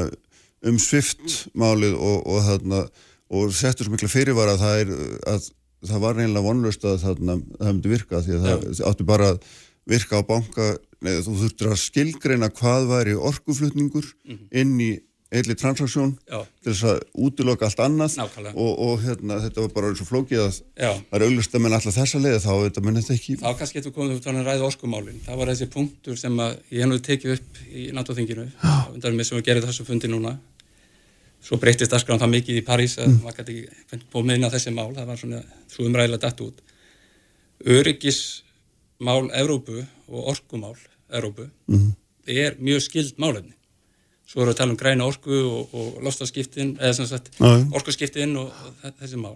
[0.68, 2.84] um svift málið og, og, þarna,
[3.32, 5.48] og settur svo mikla fyrirvara að það, er, að
[5.90, 9.46] það var reynilega vonlust að þarna, það hefði virka því að það átti bara að
[9.92, 10.68] virka á banka,
[11.02, 14.12] neða þú þurftur að skilgreina hvað væri orkuflutningur
[14.62, 14.92] inn í
[15.32, 18.16] einli transaksjón til þess að útiloka allt annað.
[18.52, 21.96] Og, og hérna, þetta var bara svo flókið að það er auglust að menn alltaf
[21.96, 23.36] þessa leiði þá þetta menn þetta ekki.
[23.40, 25.20] Þá kannski getur komið út að ræða orkumálin.
[25.24, 28.48] Það var þessi punktur sem ég hennu tekið upp í NATO-þinginu
[28.92, 30.34] undan með sem við gerum þessu fundi núna.
[31.42, 34.74] Svo breytist aðskráðan það mikið í París að maður gæti ekki komið inn á þessi
[34.76, 34.92] mál.
[34.94, 35.40] Það var svona
[35.72, 36.60] svo umræðilega dætt út.
[37.72, 39.80] Öryggismál Evrópu
[40.12, 40.76] og orkumál
[41.10, 41.48] Evrópu
[42.30, 43.56] er mjög skild málefni
[44.32, 47.28] svo erum við að tala um græna orku og, og lostaskiptin eða sem sagt
[47.76, 49.34] orkuskiptin og, og þe- þessi mál.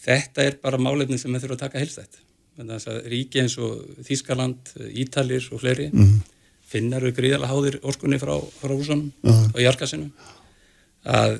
[0.00, 2.20] Þetta er bara málefni sem við þurfum að taka helstætt
[3.08, 5.86] ríki eins og Þískaland, Ítalir og fleiri
[6.70, 9.06] finnar við gríðarlega háðir orkunni frá, frá húsunum
[9.54, 10.10] og jarkasinu
[11.08, 11.38] að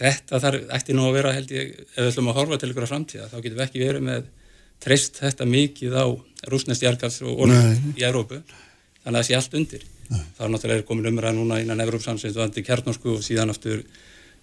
[0.00, 2.86] þetta þar ætti nú að vera held ég ef við ætlum að horfa til ykkur
[2.86, 4.28] að framtíða þá getum við ekki verið með
[4.80, 6.06] treyst þetta mikið á
[6.48, 7.74] rúsnest jarkas og Nei.
[7.98, 8.38] í Evrópu.
[9.02, 12.46] Þannig að það sé allt undir þá er náttúrulega komin umræða núna innan Evrópsamsins og
[12.46, 13.82] andi kjarnorku og síðan aftur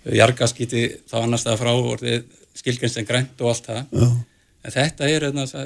[0.05, 4.07] jargaskíti þá annars það frá orðið skilgjens en grænt og allt það Já.
[4.63, 5.57] en þetta er að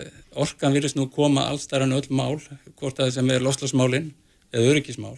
[0.41, 2.39] orkan virðist nú koma allstæðar en öll mál
[2.79, 4.09] hvort það sem er loslasmálin
[4.51, 5.15] eða öryggismál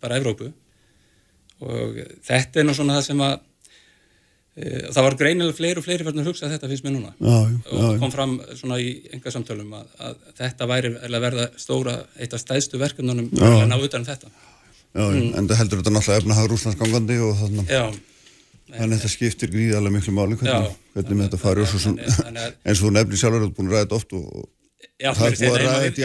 [0.00, 0.52] bara Evrópu
[1.66, 3.38] og þetta er nú svona það sem að
[4.56, 7.12] það var greinilega fleiri og fleiri verðin að hugsa þetta finnst mér núna.
[7.20, 7.98] Já, já, og já.
[8.00, 12.40] kom fram svona í enga samtölum að, að þetta væri að verða stóra eitt af
[12.40, 14.32] stæðstu verkefnunum að ná utan um þetta.
[14.96, 20.14] Já, en það heldur þetta náttúrulega efnahag rúslandsgangandi og þannig að þetta skiptir gríðarlega miklu
[20.16, 21.76] máli hvernig, hvernig þetta fari að-
[22.64, 24.48] eins og þú nefnir sjálfur þú búin að ræða þetta oft og,
[24.96, 26.04] Það er að já, þetta í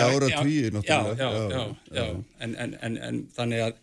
[0.92, 1.62] já,
[1.96, 2.06] já.
[2.44, 3.74] En, en, en, en þannig að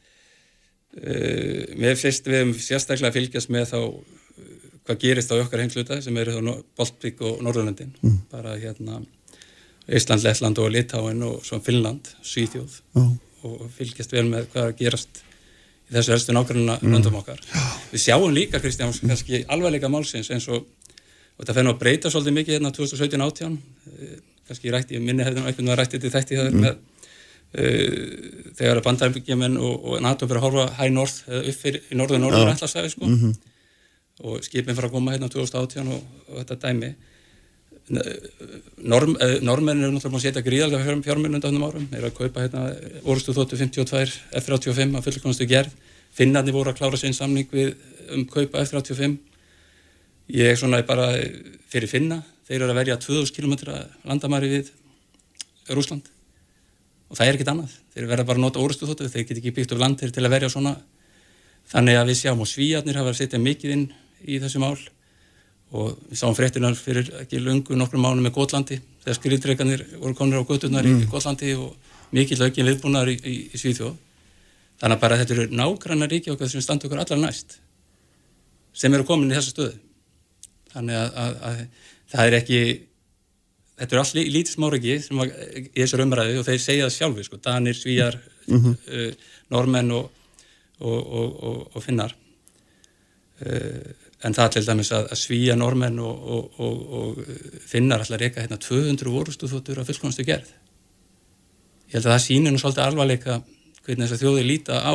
[1.00, 3.78] uh, mér fyrst við hefum sérstaklega að fylgjast með þá
[4.88, 8.18] hvað gerist á okkar heimsluta sem eru þá Baltík og Norðurlöndin Mm.
[8.30, 9.02] bara hérna
[9.88, 13.04] Ísland, Lettland og Litáin og svo Finnland, Svíþjóð Já.
[13.44, 15.22] og fylgjast vel með hvað er að gerast
[15.88, 16.92] í þessu helstu nákvæmuna mm.
[16.92, 17.40] löndum okkar.
[17.92, 22.36] Við sjáum líka, Kristján, kannski alvarleika málsins eins og, og þetta fennu að breyta svolítið
[22.36, 24.18] mikið hérna 2017-18 eh,
[24.48, 29.56] kannski rætti, ég minni hefði einhvern veginn rætti til þætti það með uh, þegar bandaræmbyggjumenn
[29.60, 32.92] og, og NATO fyrir að horfa hæ norð eða upp fyrir í norður norður ætlasæfi
[32.94, 33.08] sko
[34.24, 36.90] og skipin fyrir að koma hérna 2018 og, og þetta dæmi.
[37.88, 42.10] Norm, eh, Normenn eru náttúrulega búin að setja gríðarlega fjár, fjármunund á þessum árum, eru
[42.10, 42.64] að kaupa hérna
[43.04, 45.72] orustu þóttu 52 F-35 að fullkonastu gerð,
[46.12, 47.72] finnarnir voru að klára sinn samning við
[48.12, 49.16] um kaupa F-35
[50.36, 51.08] ég er svona bara
[51.72, 53.54] fyrir finna, þeir eru að verja 2000 km
[54.04, 54.72] landamæri við
[55.72, 56.08] Rúsland
[57.08, 59.72] og það er ekkit annað, þeir verða bara að nota þóttu, þeir get ekki byggt
[59.72, 60.74] upp land til að verja svona.
[61.68, 63.86] Þannig að við sjáum og svíjarnir hafa að setja mikið inn
[64.24, 64.76] í þessu mál.
[65.76, 70.40] Og við sáum fréttinar fyrir ekki lungu nokkrum mánum með Gótlandi þegar skriðdreikanir voru konur
[70.40, 71.74] á göttunar í Gótlandi og
[72.16, 73.96] mikill aukin viðbúnar í, í, í Svíþjóð.
[74.80, 77.58] Þannig að bara þetta eru nágrannar ríki okkar sem standa okkur allar næst
[78.78, 79.78] sem eru komin í þessa stöðu.
[80.72, 81.62] Þannig að, að, að
[82.12, 82.60] það er ekki
[83.78, 87.26] þetta eru allir lítið smáriki sem var í þessar umræðu og þeir segja það sjálfi
[87.26, 88.18] sko, Danir, Svíjar
[88.50, 89.08] uh,
[89.54, 90.10] Normenn og,
[90.80, 92.14] og, og, og, og Finnar.
[93.38, 98.18] Uh, en það til dæmis að, að Svíja, Normenn og, og, og, og Finnar ætla
[98.18, 100.48] að reyka hérna 200 vorustu þóttur af fullkonastu gerð.
[101.88, 103.42] Ég held að það sýnir nú svolítið alvarleika
[103.86, 104.94] hvernig þess að þjóði líta á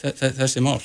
[0.00, 0.78] þe þe þessi mál.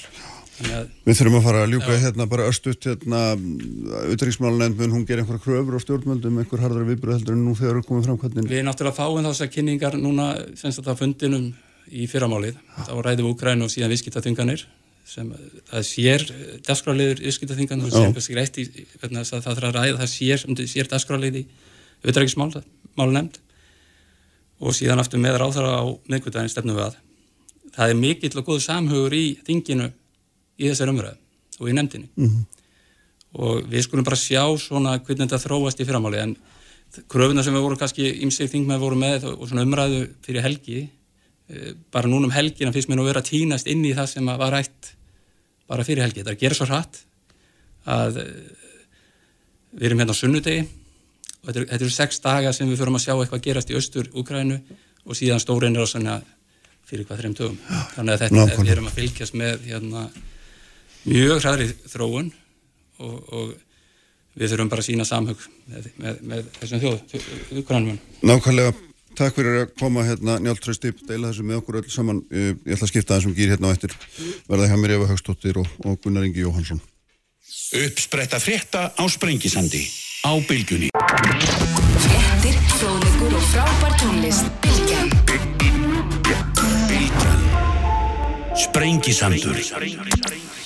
[0.66, 2.02] Að Við þurfum að fara að ljúka Já.
[2.06, 7.18] hérna bara östut hérna auðvitaðriksmálunend mun hún gera einhverja kröfur á stjórnmöldum einhver harðara viðbröð
[7.20, 10.80] heldur en nú þegar eru komið fram hvernig Við náttúrulega fáum þessar kynningar núna semst
[10.80, 11.50] að það fundinum
[11.92, 12.56] í fyrramálið.
[12.88, 14.64] Þá ræðum við Úkræn og síðan viðskiptaþinganir
[15.06, 15.30] sem
[15.70, 16.24] það sér
[16.66, 17.98] dagskráliður viðskiptaþingan og Já.
[18.00, 18.66] sem kannski reitt í
[19.06, 22.50] að það þarf að ræða það sér, um sér dagskráliði í auðvægismál,
[22.98, 23.38] málu nefnd
[24.66, 26.98] og síðan aftur með ráðara á miðgutæðin stefnum við að
[27.76, 29.90] það er mikill og góð samhugur í þinginu
[30.58, 31.18] í þessar umræðu
[31.60, 32.46] og í nefndinni Mhm.
[33.36, 36.36] og við skulum bara sjá svona hvernig þetta þróast í fyrramáli en
[37.12, 40.88] kröfuna sem við vorum kannski ímsið þingmenn voru með og svona umræðu fyrir helgi eh,
[41.94, 44.54] bara núna um helgina finnst mér nú vera að tínast inn í það sem var
[44.54, 44.94] rætt
[45.70, 47.02] bara fyrir helgi, þetta er að gera svo hratt
[47.90, 48.32] að eh,
[49.76, 50.66] við erum hérna á sunnudegi.
[51.42, 53.78] Og þetta eru, þetta eru sex daga sem við förum að sjá eitthvað gerast í
[53.78, 54.58] austur Úkrænu
[55.06, 56.16] og síðan stórin er á svona
[56.86, 57.60] fyrir hvað þreim tögum
[57.96, 58.64] þannig að þetta, nákvæmlega.
[58.64, 60.08] við erum að fylgjast með hérna,
[61.06, 62.32] mjög hraðri þróun
[63.02, 63.54] og, og
[64.36, 67.16] við þurfum bara að sína samhug með, með, með þessum þjóð,
[67.62, 68.76] Úkrænum Nákvæmlega
[69.18, 72.22] takk fyrir að koma hérna njáltrösti, deila þessu með okkur öll saman.
[72.32, 73.96] Ég ætla að skipta þessum gýr hérna á eftir.
[74.50, 76.82] Verða hjá mér Eva Högstóttir og, og Gunnar Ingi Jóhansson.
[77.76, 79.84] Uppspretta frétta á Sprengisandi
[80.26, 80.90] á bylgjunni.
[82.06, 85.66] Fréttir, fróðleikur og frábær tónlist Bilgjan Bylgjan.
[88.56, 89.58] Sprengisandur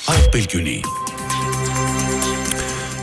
[0.10, 0.80] á bylgjunni.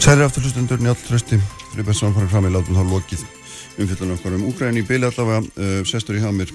[0.03, 1.41] Særi afturlustendur njáltrösti,
[1.73, 3.27] fyrir best saman farið fram í látum þá lokið
[3.77, 5.45] umfjöldunum okkar um Úgræni í beili allavega.
[5.57, 6.53] Uh, sestur í hjá mér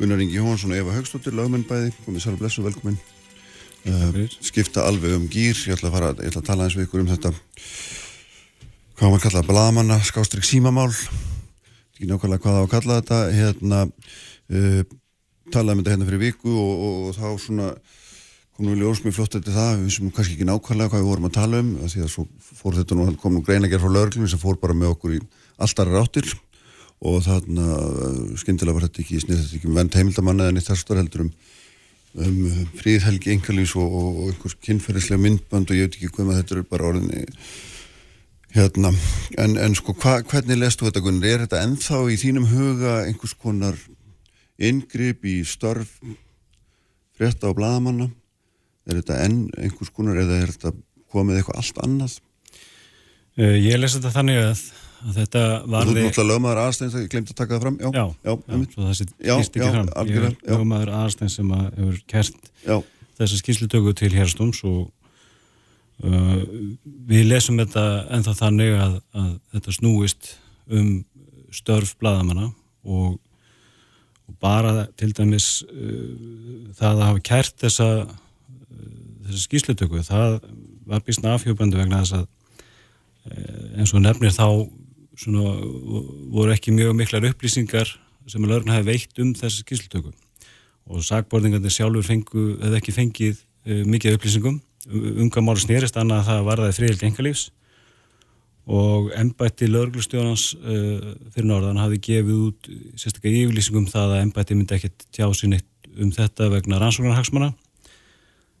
[0.00, 1.92] Gunnar Ingi Jóhansson og Eva Högstóttir, lagmenn bæði.
[2.04, 2.98] Komið særi blessu, velkomin.
[3.86, 5.56] Uh, skipta alveg um gýr.
[5.68, 7.32] Ég ætla að, fara, ég ætla að tala eins við ykkur um þetta
[8.96, 13.80] hvað maður kalla blamanna, skástrík símamál ekki nákvæmlega hvað það á að kalla þetta hérna
[13.88, 14.80] uh,
[15.52, 17.68] talaðum þetta hérna fyrir viku og, og, og þá svona
[18.56, 21.28] komum við ljós mjög flott eftir það við vissum kannski ekki nákvæmlega hvað við vorum
[21.28, 24.40] að tala um því að svo fór þetta nú, kom nú greinagerð frá lögreglunum sem
[24.40, 25.20] fór bara með okkur í
[25.56, 26.32] alltaf ráttir
[27.04, 31.02] og þarna uh, skyndilega var þetta ekki þetta ekki um vend heimildamanna en eitt þessar
[31.02, 31.32] heldur um,
[32.16, 36.30] um uh, fríðhelgi engalís og, og, og einhvers kynferðislega myndband og ég veit ekki hvað
[36.30, 37.24] með þetta er bara orðinni
[38.56, 38.88] Hérna,
[39.36, 41.28] en, en sko, hva, hvernig lestu þetta Gunnar?
[41.28, 43.76] Er þetta ennþá í þínum huga einhvers konar
[44.56, 45.98] inngrip í störf
[47.18, 48.06] frétta á bladamanna?
[48.88, 50.72] Er þetta enn einhvers konar eða er þetta
[51.12, 52.16] komið eitthvað allt annað?
[53.36, 54.64] Uh, ég lesi þetta þannig að,
[55.04, 55.94] að þetta Þú varði...
[55.96, 57.76] ert náttúrulega lögmaður aðstæðins, ég glemt að taka það fram.
[57.80, 58.72] Já, Já, já, já, einmitt.
[58.74, 59.88] svo það Já, ekki já, fram.
[60.02, 60.52] algjörlega, Ég já.
[60.52, 62.76] er lögmaður aðstæðin sem að hefur kert já,
[63.20, 64.80] þessa skýrslutöku til hérstóms og
[66.04, 66.40] uh,
[67.10, 67.84] við lesum þetta
[68.16, 70.32] ennþá þannig að, að þetta snúist
[70.66, 70.90] um
[71.54, 72.50] störf bladamanna
[72.86, 73.16] og,
[74.26, 78.88] og bara til dæmis uh, það að hafa kært þessa, uh,
[79.28, 80.40] þessa skýrslutöku það
[80.86, 84.46] var býstna afhjópandi vegna þess að uh, eins og nefnir þá
[85.16, 85.56] svona,
[86.34, 87.90] voru ekki mjög miklar upplýsingar
[88.26, 90.12] sem að lögurinn hafi veitt um þessa skýrslutöku.
[90.86, 94.60] Og sagborðingarnir sjálfur fengu, eða ekki fengið uh, mikið upplýsingum.
[94.86, 97.48] Um hvað máli snýrist annað að það varðaði friðild engalífs
[98.66, 104.78] og embætti lögreglustjónans uh, fyrir norðan hafi gefið út sérstaklega yfirlýsingum það að embætti myndi
[104.78, 107.52] ekkert tjá sér neitt um þetta vegna rannsóknarhagsmanna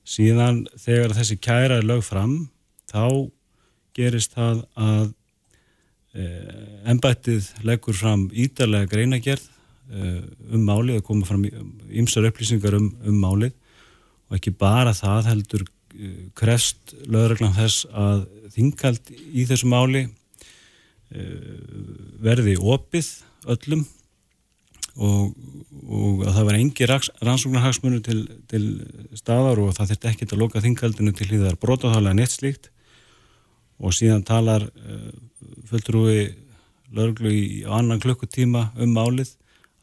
[0.06, 2.36] síðan þegar þessi kæra er lög fram
[2.86, 3.26] þá
[3.96, 5.08] gerist það að
[6.86, 10.20] embættið leggur fram ídarlega greinagerð uh,
[10.52, 11.46] um málið og koma fram
[11.90, 13.54] ymsar upplýsingar um, um málið.
[14.30, 20.06] Og ekki bara það heldur uh, krefst lögreglan þess að þingald í þessu máli
[22.18, 23.06] verði opið
[23.52, 23.84] öllum
[24.96, 25.36] og,
[25.86, 28.16] og að það var engi rannsóknarhagsmunni til,
[28.50, 28.64] til
[29.14, 32.72] staðar og það þurfti ekkert að loka þingaldinu til hlýðar brotáþálega neitt slíkt.
[33.78, 34.66] Og síðan talar
[35.70, 36.20] fulltrúi
[36.94, 39.34] lögreglu í annan klukkutíma um málið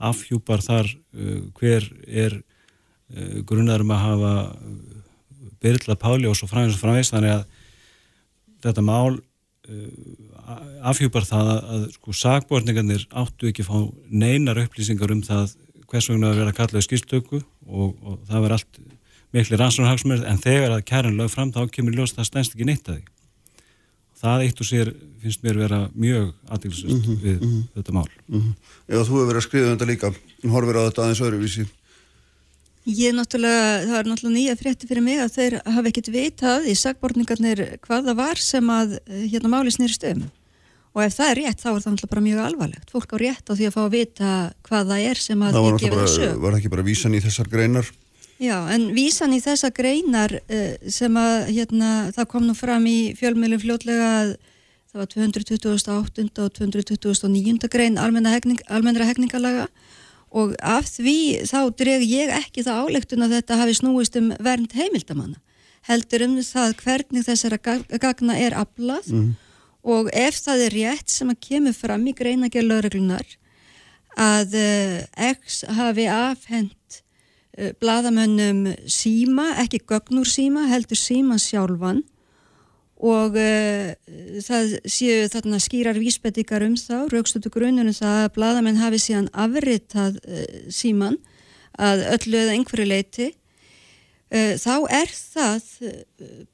[0.03, 4.33] afhjúpar þar uh, hver er uh, grunnarum að hafa
[5.63, 7.43] Byrla Páli og svo fræðins og fræðis þannig að
[8.63, 9.89] þetta mál uh,
[10.91, 13.77] afhjúpar það að, að sko sakbortningarnir áttu ekki að fá
[14.11, 15.55] neinar upplýsingar um það
[15.87, 18.83] hvers vegna að vera kallaði skilstöku og, og það verður allt
[19.33, 22.89] miklu rannsónarhagsmur en þegar að kæran lög fram þá kemur ljós það stænst ekki neitt
[22.89, 23.12] að því
[24.23, 24.91] það eitt og sér
[25.23, 27.45] finnst mér vera mjög aðeinsust við
[27.77, 28.07] þetta mál
[28.89, 30.11] Eða þú hefur verið að skrifa um þetta líka,
[30.51, 31.65] horfir á þetta aðeins öðruvísi.
[32.83, 36.73] Ég náttúrulega, það er náttúrulega nýja frétti fyrir mig að þeir hafa ekkert vitað í
[36.75, 40.25] sagborningarnir hvað það var sem að eh, hérna máli snýrist um.
[40.93, 42.91] Og ef það er rétt, þá er það náttúrulega bara mjög alvarlegt.
[42.91, 44.33] Fólk á rétt á því að fá að vita
[44.67, 46.41] hvað það er sem að Það var, ég náttúrulega gefið það sög.
[46.43, 47.87] var ekki bara vísan í þessar greinar?
[48.43, 53.13] Já, en vísan í þessa greinar eh, sem að hérna, það kom nú fram í
[53.15, 54.33] fjölmjölum fljótlega að
[54.93, 56.25] það var 228.
[56.43, 57.69] og 229.
[57.71, 59.67] grein almennra hegningarlaga
[60.33, 61.15] og af því
[61.45, 65.39] þá dreg ég ekki það álegtun að þetta hafi snúist um vernd heimildamanna
[65.87, 69.07] heldur um það hvernig þessara gag- gagna er aflað
[69.83, 73.25] og ef það er rétt sem að kemur fram í greinagerð lögreglunar
[74.17, 75.01] að uh,
[75.33, 76.82] X hafi afhent uh,
[77.81, 82.01] bladamönnum síma, ekki gögnur síma, heldur síma sjálfan.
[83.03, 83.91] Og uh,
[84.45, 90.21] það séu þarna skýrar vísbendingar um þá, raukstötu grununum það að bladamenn hafi síðan afritað
[90.23, 91.19] uh, síman
[91.75, 93.27] að öllu eða einhverju leiti
[94.31, 95.67] uh, þá er það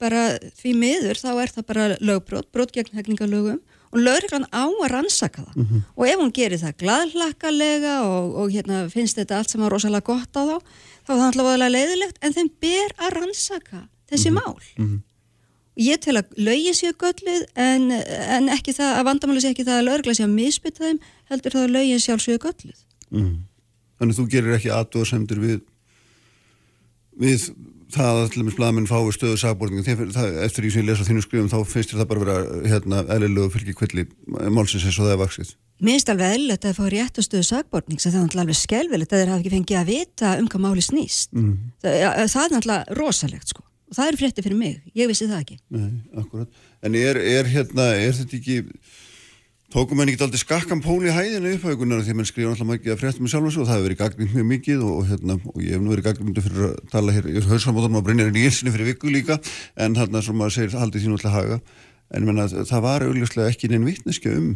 [0.02, 0.24] bara
[0.58, 5.44] því miður, þá er það bara lögbrot, brot gegn hegningalögum og lögreglan á að rannsaka
[5.48, 5.76] það.
[5.96, 10.06] Og ef hún gerir það gladlakalega og, og hérna, finnst þetta allt sem var rosalega
[10.06, 10.58] gott á þá,
[11.06, 14.58] þá er það alltaf aðalega leiðilegt en þeim ber að rannsaka þessi mál.
[15.80, 19.78] Ég tel að lögin séu gölluð en, en ekki það að vandamáli sé ekki það
[19.80, 21.00] að lögregla sé að misbytta þeim
[21.32, 22.82] heldur það að lögin sjálf séu gölluð.
[23.16, 23.36] Mm.
[24.00, 25.60] Þannig þú gerir ekki aðdóðsendir við
[27.20, 27.50] við
[27.94, 29.96] það að dæmis blaðmenn fái stöðu sagbortninga,
[30.46, 33.54] eftir því sem ég lesa þínu skrifum þá finnst þér það bara vera hérna, eðlilegu
[33.56, 34.06] fylgi kvilli
[34.54, 35.56] málsins eins og það er vaksið.
[35.80, 39.14] Mér finnst alveg eðlilegt að það fá réttustöðu sagbortning sem það er náttúrulega alveg skelvilegt
[39.14, 41.34] að þeir hafa ekki fengið að vita um hvað máli snýst.
[41.34, 41.54] Mm.
[41.80, 41.98] Það,
[42.34, 45.58] það er náttúrulega rosalegt sko og það eru frétti fyrir mig, ég vissi það ekki.
[45.74, 46.44] Nei.
[46.86, 48.60] En er, er hérna, er þetta ekki
[49.74, 52.94] tókum henni ekki aldrei skakkan pól í hæðinu upphaugunar því að mann skrifa alltaf mikið
[52.94, 55.76] að fréttum með sjálf og það hefur verið gagnið mjög mikið og, hérna, og ég
[55.76, 58.90] hef nú verið gagnið fyrir að tala hér í hausamóðunum á Brynjarinn í Ílsinu fyrir
[58.90, 59.38] viku líka
[59.78, 61.60] en þarna sem maður segir haldið þínu alltaf haga
[62.10, 64.50] en menna, það var auðvitað ekki neinn vittneskja um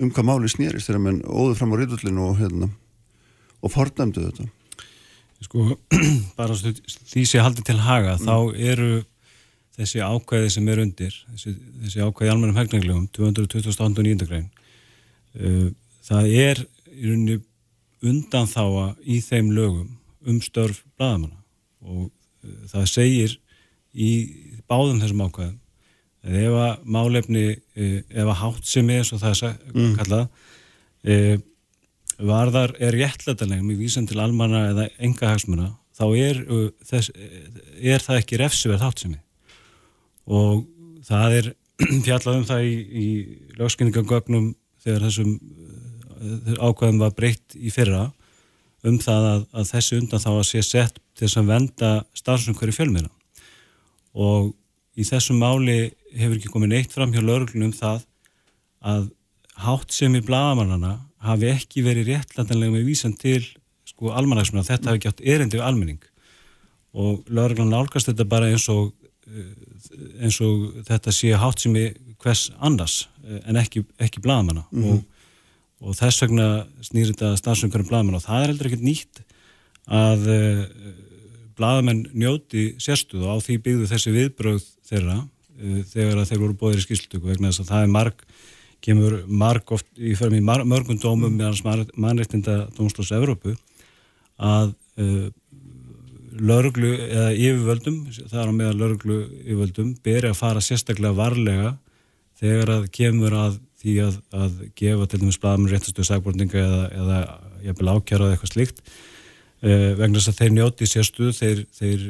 [0.00, 2.70] um hvað máli snýrist þegar mann óður fram á riðullinu og, hérna,
[3.60, 4.48] og fornæmdu þetta
[5.40, 5.72] Sko,
[6.40, 8.24] bara því sem haldið til haga mm.
[8.24, 8.36] þá
[8.72, 8.90] eru
[9.80, 11.54] þessi ákvæði sem er undir, þessi,
[11.84, 13.88] þessi ákvæði almennum hefninglegum, 228.
[13.88, 14.28] og 9.
[14.28, 14.50] grein,
[15.40, 15.70] uh,
[16.06, 17.38] það er í rauninni
[18.10, 19.96] undanþáa í þeim lögum
[20.28, 21.40] um störf bladamanna
[21.80, 23.36] og uh, það segir
[23.92, 24.10] í
[24.70, 25.58] báðum þessum ákvæðum
[26.20, 29.94] að ef að málefni, uh, ef að hátt sem er, svo það er mm.
[30.00, 30.26] kallað,
[31.08, 31.36] uh,
[32.20, 37.12] varðar er réttlætalegum í vísan til almanna eða enga hagsmuna, þá er, uh, þess,
[37.80, 39.24] er það ekki refsiverð hátt sem er
[40.30, 40.64] og
[41.06, 41.50] það er
[42.06, 43.06] fjallað um það í, í
[43.58, 44.50] lögskinningagögnum
[44.84, 48.08] þegar þessum eh, ákvæðum var breytt í fyrra
[48.86, 52.76] um það að, að þessi undan þá að sé sett til þess að venda starfsumhverju
[52.78, 53.10] fjölmiðna
[54.16, 54.52] og
[54.98, 58.06] í þessum máli hefur ekki komið neitt fram hjá lögurlunum um það
[58.80, 59.08] að
[59.60, 63.42] hátt sem í blagamannana hafi ekki verið réttlandanlega með vísan til
[63.88, 66.00] sko almanagsmuna, þetta hafi ekki átt erindi við almenning.
[66.96, 68.94] Og lögurlun álgast þetta bara eins og
[70.20, 74.82] eins og þetta sé hátt sem er hvers annars eh, en ekki, ekki blagamanna mm
[74.82, 74.92] -hmm.
[74.92, 76.48] og, og þess vegna
[76.84, 79.22] snýr þetta starfsöngurum blagamanna og það er heldur ekkert nýtt
[79.90, 80.64] að uh,
[81.58, 86.82] blagamenn njóti sérstuð og á því byggðu þessi viðbröð þeirra uh, þegar þeir voru bóðir
[86.82, 88.24] í skýrslutöku vegna þess að það er marg
[88.80, 93.56] kemur marg oft í fyrir mig mörgum dómum meðan mannreittinda dómslós Evrópu
[94.38, 95.28] að uh,
[96.38, 101.74] lauruglu eða yfirvöldum, það er á meðan lauruglu yfirvöldum, beri að fara sérstaklega varlega
[102.40, 107.20] þegar að kemur að því að, að gefa til dæmis blaðum réttastöðu sagbortninga eða, eða
[107.64, 108.82] jæfnvel ákjara eða eitthvað slíkt
[109.64, 112.06] eh, vegna þess að þeir njóti sérstuð, þeir, þeir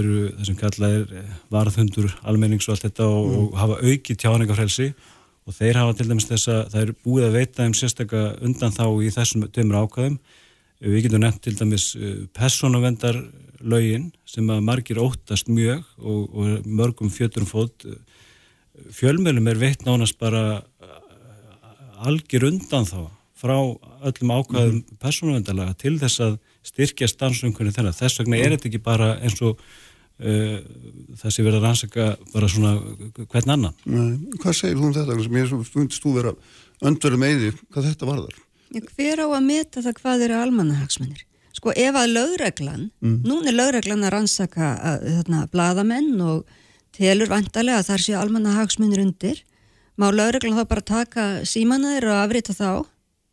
[0.00, 3.40] eru það sem kallað er eh, varðhundur almennings og allt þetta og, mm.
[3.40, 4.90] og hafa auki tjáningafrelsi
[5.48, 8.76] og þeir hafa til dæmis þess að það er búið að veita þeim sérstaklega undan
[8.76, 10.20] þá í þessum tömur ákvæðum
[10.80, 13.20] við getum nefnt til dæmis eh, personavendar
[13.60, 17.86] lögin sem að margir óttast mjög og, og mörgum fjöturum fót
[18.94, 23.10] fjölmjölum er veitt nánast bara uh, algjör undan þá
[23.40, 23.56] frá
[24.04, 24.98] öllum ákvæðum mm.
[25.00, 26.34] persónuvendalega til þess að
[26.66, 27.96] styrkja stansunkunni þennan.
[27.96, 30.58] Þess vegna er þetta ekki bara eins og uh,
[31.22, 32.74] það sé verið að rannsaka bara svona
[33.22, 33.80] hvern annan.
[33.88, 35.32] Nei, hvað segir þú um þetta?
[35.38, 36.36] Mér fundist þú vera
[36.84, 38.38] öndverðum eði hvað þetta varðar?
[38.70, 41.26] Hver á að meta það hvað eru almannahagsmennir?
[41.56, 43.20] Sko ef að lögreglan, mm.
[43.26, 44.72] nún er lögreglan að rannsaka
[45.02, 46.44] þarna, bladamenn og
[46.96, 49.42] telur vantarlega að þar sé almanna hagsmunir undir,
[50.00, 52.72] má lögreglan þá bara taka símanæður og afrita þá?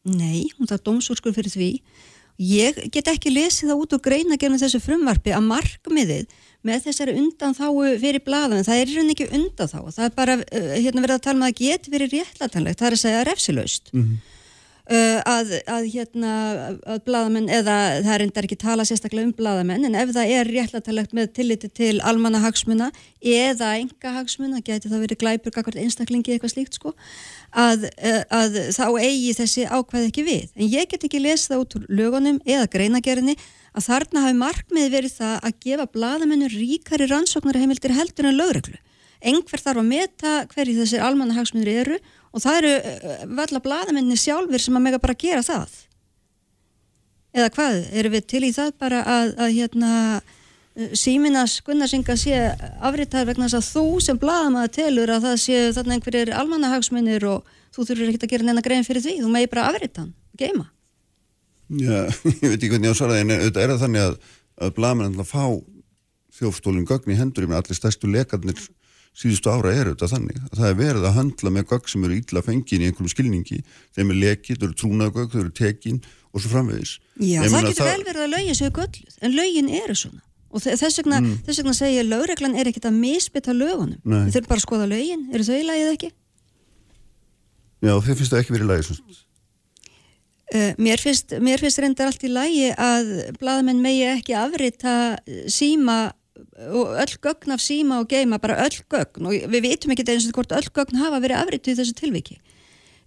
[0.08, 1.72] Nei, hún það er dómsúrskur fyrir því.
[2.38, 6.36] Ég get ekki lesið það út og greina gefnum þessu frumvarfi að markmiðið
[6.68, 10.36] með þessari undan þáu fyrir bladan, það er hérna ekki undan þá, það er bara
[10.38, 13.24] uh, hérna verið að tala um að það geti verið réttlatanlegt, það er að segja
[13.30, 13.94] refsilaust.
[13.96, 14.18] Mm
[14.88, 16.34] að, að hérna
[16.88, 20.52] að bladamenn, eða það er endar ekki tala sérstaklega um bladamenn, en ef það er
[20.52, 22.88] réttlættalegt með tilliti til almanna hagsmuna
[23.20, 26.94] eða enga hagsmuna geti það verið glæpur, kakvart einstaklingi eitthvað slíkt sko,
[27.52, 30.50] að, uh, að þá eigi þessi ákvæð ekki við.
[30.56, 33.36] En ég get ekki lesið það út úr lögunum eða greinagerinni
[33.78, 38.80] að þarna hafi markmið verið það að gefa bladamennur ríkari rannsóknarheimildir heldur en lögreglu.
[39.18, 42.00] Einhver þarf að meta hverju þessir almanna hagsmunir eru
[42.38, 45.76] og það eru eh, valla bladamenni sjálfur sem að mega bara gera það?
[47.38, 49.92] Eða hvað, eru við til í það bara að, að hérna
[50.78, 52.40] eh, síminas Gunnarsinga sé
[52.86, 57.54] afriðtar vegna þess að þú sem bladamaður telur að það sé þarna einhverjir almannahagsmunir og
[57.76, 60.70] þú þurfur ekki að gera neina grein fyrir því, þú megi bara afriðtan og geima
[61.68, 62.08] Já,
[62.42, 64.18] ég veit ekki hvernig ég á svaraði en auðvitað er það þannig að,
[64.64, 65.44] að bladamenn að fá
[66.38, 68.62] þjófstólum gögn í hendur, ég með allir stærstu lekarnir
[69.18, 72.20] síðustu ára er þetta þannig að það er verið að handla með gögg sem eru
[72.20, 73.60] illa fengin í einhverjum skilningi
[73.98, 76.00] þeim er lekið, þau eru trúnagögg, þau eru tekin
[76.30, 77.92] og svo framvegis Já, Ég það getur það...
[77.92, 81.38] vel verið að lögin séu gölluð en lögin eru svona og þess vegna, mm.
[81.48, 84.28] þess vegna segja að lögreglan er ekkit að misbytta lögunum Nei.
[84.30, 86.12] þau eru bara að skoða lögin, eru þau í lagið ekki?
[87.84, 89.24] Já, þau finnst það ekki verið í lagið
[90.48, 94.94] Uh, mér, finnst, mér finnst reyndar allt í lægi að bladamenn megi ekki afrita
[95.52, 96.17] síma og
[96.58, 100.40] öll gögn af síma og geima, bara öll gögn og við vitum ekki eins og
[100.40, 102.40] hvort öll gögn hafa verið afritu í þessu tilviki.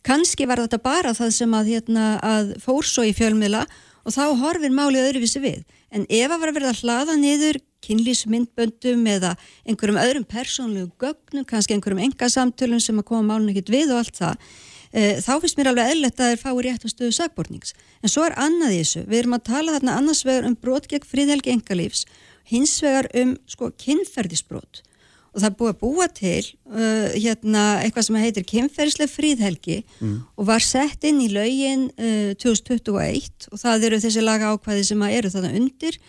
[0.07, 3.67] Kanski var þetta bara það sem að, hérna, að fór svo í fjölmiðla
[4.07, 5.67] og þá horfir málið öðruvísi við.
[5.93, 9.35] En ef að vera verið að hlaða niður kynlísmyndböndum eða
[9.67, 14.21] einhverjum öðrum persónlegu gögnum, kannski einhverjum engasamtölum sem að koma málun ekkit við og allt
[14.21, 14.51] það,
[14.91, 17.75] Eh, þá finnst mér alveg eðlert að þeir fái rétt á stöðu sagbornings.
[18.03, 19.03] En svo er annað í þessu.
[19.07, 22.03] Við erum að tala þarna annars vegar um brot gegn fríðhelgi engalífs,
[22.51, 24.83] hins vegar um sko kynferðisbrot.
[25.31, 30.17] Og það búið að búa til uh, hérna, eitthvað sem heitir kynferðisleg fríðhelgi mm.
[30.35, 35.07] og var sett inn í laugin uh, 2021 og það eru þessi laga ákvæði sem
[35.07, 36.01] eru þarna undir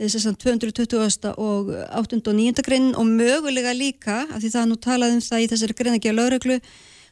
[0.00, 1.34] þess að 220.
[1.36, 2.20] og 8.
[2.24, 2.64] og 9.
[2.64, 6.16] greinin og mögulega líka, af því það nú talaðum það í þessari greina ekki á
[6.16, 6.56] lauröglu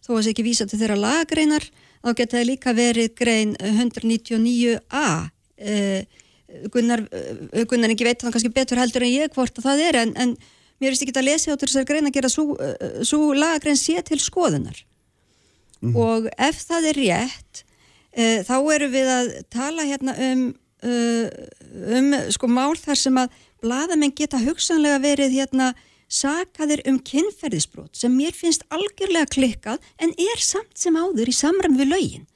[0.01, 1.67] þó að það sé ekki vísa til þeirra lagreinar
[2.01, 5.05] þá geta það líka verið grein 199a
[5.59, 6.03] eh,
[6.73, 9.99] Gunnar, eh, Gunnar ekki veit þannig kannski betur heldur en ég hvort að það er
[10.03, 10.37] en, en
[10.81, 14.21] mér finnst ekki að lesa á þessar grein að gera svo eh, lagrein sé til
[14.23, 14.85] skoðunar
[15.81, 15.97] mm -hmm.
[15.97, 17.65] og ef það er rétt
[18.13, 20.49] eh, þá eru við að tala hérna um
[20.81, 25.75] um sko mál þar sem að bladamenn geta hugsanlega verið hérna
[26.09, 31.77] sakaðir um kynferðisbrot sem mér finnst algjörlega klikkað en er samt sem áður í samram
[31.77, 32.27] við laugin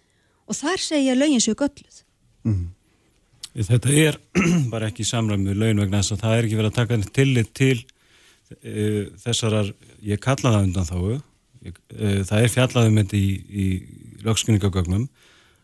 [0.51, 2.03] og þar segja laugin sér gölluð
[2.45, 2.67] mm.
[3.53, 4.19] Þetta er
[4.73, 7.53] bara ekki samram við laugin vegna þess að það er ekki verið að taka tillit
[7.57, 9.73] til uh, þessarar,
[10.09, 11.21] ég kalla það undan þáu uh,
[12.29, 13.67] það er fjallaðum í, í
[14.25, 15.07] lögskyningagögnum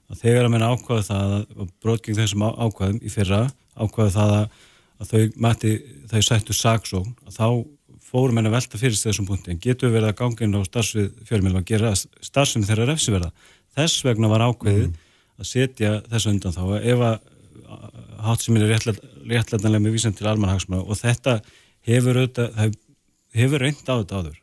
[0.09, 3.43] að þegar að menna ákvaða það að brotgeng þessum ákvaðum í fyrra
[3.79, 4.63] ákvaða það að,
[4.99, 5.75] að þau mati
[6.11, 7.49] þau sættu saksón að þá
[8.09, 11.09] fórum en að velta fyrir þessum punkti en getur verið að ganga inn á starfsvið
[11.29, 13.33] fjölmjölum að gera starfsvið þeirra refsiverða.
[13.77, 14.95] Þess vegna var ákveðið mm.
[15.39, 17.19] að setja þessu undan þá ef að
[18.25, 21.39] hátt sem er réttlætanlega með vísan til almanhagsmála og þetta
[21.89, 22.77] hefur auðvitað,
[23.37, 24.39] hefur reynd á þetta áður.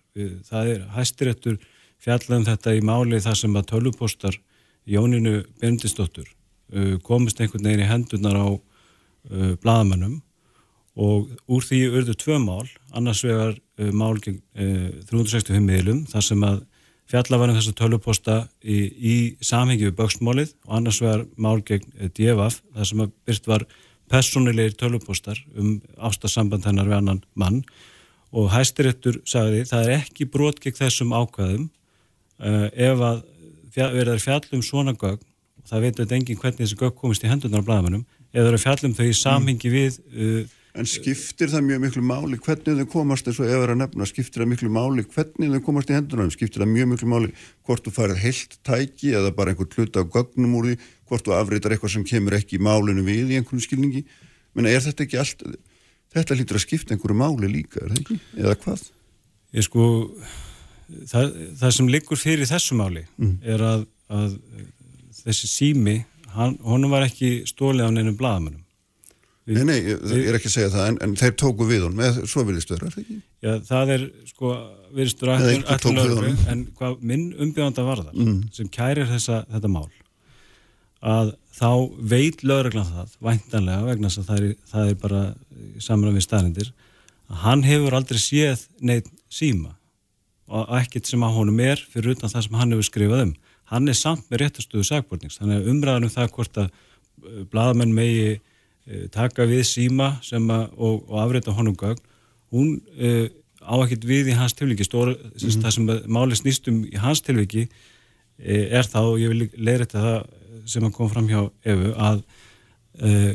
[0.47, 1.57] Það er hæstiréttur
[2.03, 4.37] fjallan þetta í máli þar sem að tölvupostar
[4.85, 10.19] Jóninu Bendistóttur uh, komist einhvern veginn í hendunar á uh, bladamennum
[10.95, 16.27] og úr því urðu tvö mál, annars vegar uh, mál gegn uh, 365 miðlum, þar
[16.29, 16.61] sem að
[17.11, 19.15] fjallavarinn þessu töluposta í, í
[19.45, 23.67] samhengi við bögsmálið og annars vegar mál gegn uh, DFF, þar sem að byrst var
[24.11, 27.61] personilegir tölupostar um ástasamband hennar við annan mann.
[28.35, 33.23] Og hæstiréttur sagði það er ekki brot gegn þessum ákvæðum uh, ef að
[33.75, 37.67] verður fjallum svona gögn og það veitur engin hvernig þessi gögn komist í hendunar á
[37.67, 40.45] bladamennum, eða verður fjallum þau í samhengi við uh,
[40.75, 43.77] En skiptir það mjög miklu máli hvernig þau komast eins og ef það er að
[43.79, 47.29] nefna, skiptir það miklu máli hvernig þau komast í hendunum, skiptir það mjög miklu máli
[47.67, 50.75] hvort þú farið heilt tæki eða bara einhvern hlut af gögnum úr því,
[51.07, 54.03] hvort þú afritar eitthvað sem kemur ekki í málinu við í einhvern skilningi,
[54.57, 55.45] menna er þetta ekki allt,
[56.15, 58.85] þetta lítur að skipta einhverju máli líka, er það ekki, eða hvað?
[59.55, 59.87] Ég sko,
[61.13, 61.31] það,
[61.61, 63.37] það sem liggur fyrir þessu máli mm.
[63.55, 64.35] er að, að
[65.21, 65.97] þessi sími,
[66.35, 68.64] hann, honum var ekki stólið á neinum bladamennum
[69.45, 72.15] Nei, nei, ég, er ekki að segja það, en, en þeir tóku við hún með
[72.25, 73.17] svo viljastöður, er það ekki?
[73.45, 74.53] Já, það er, sko,
[74.97, 78.39] viljastöður allir, en hvað minn umbyggjanda var það, mm.
[78.57, 79.85] sem kærir þessa, þetta mál,
[81.05, 81.69] að þá
[82.15, 85.21] veit lögreglan það, væntanlega, vegna þess að það er, það er bara
[85.85, 86.73] samræð við staðrindir,
[87.29, 89.75] að hann hefur aldrei séð neitt síma
[90.45, 93.37] og ekkert sem að honum er fyrir utan það sem hann hefur skrifað um.
[93.71, 98.35] Hann er samt með réttastöðu sagbortnings, þannig að umræðanum það hvort að eh, bladamenn megi
[99.11, 102.01] taka við síma að, og, og afrita honum gögn
[102.53, 103.27] hún uh,
[103.65, 105.61] á ekkert við í hans tilviki stóra, mm -hmm.
[105.61, 110.05] það sem máli snýstum í hans tilviki uh, er þá, og ég vil leira þetta
[110.05, 110.19] það
[110.65, 112.23] sem kom fram hjá Efu að
[113.01, 113.33] uh,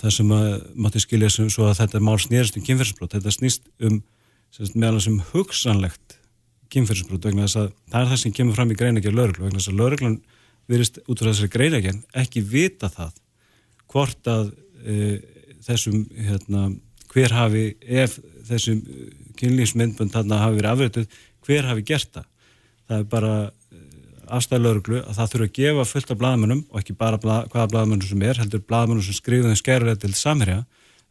[0.00, 3.62] það sem að mátti skilja sem svo að þetta mál snýrst um kynferðsbrot, þetta snýst
[3.80, 4.02] um
[4.74, 6.18] meðal sem hugsanlegt
[6.70, 9.72] kynferðsbrot vegna þess að það er það sem kemur fram í greinagjör lauruglu vegna þess
[9.72, 10.20] að lauruglan
[10.70, 13.14] virðist út frá þessari greinagjörn ekki vita það
[13.90, 14.52] hvort að
[15.66, 16.70] þessum hérna,
[17.10, 18.82] hver hafi ef þessum
[19.40, 22.28] kynlífsmyndbund þarna hafi verið afrættuð hver hafi gert það
[22.90, 23.84] það er bara uh,
[24.38, 28.08] afstæðlauruglu að það þurfa að gefa fullt af bladamennum og ekki bara blað, hvaða bladamennum
[28.10, 30.64] sem er heldur bladamennum sem skrifuðum skærulega til samherja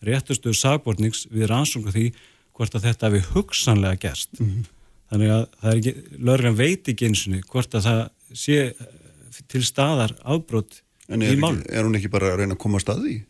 [0.05, 2.09] réttustuðu sagbortnings við rannsóngu því
[2.55, 4.69] hvort að þetta hefur hugsanlega gerst mm -hmm.
[5.11, 8.01] þannig að það er ekki lauruglan veit ekki eins og hvort að það
[8.33, 8.59] sé
[9.47, 13.23] til staðar ábrót í mál er hún ekki bara að reyna að koma staði?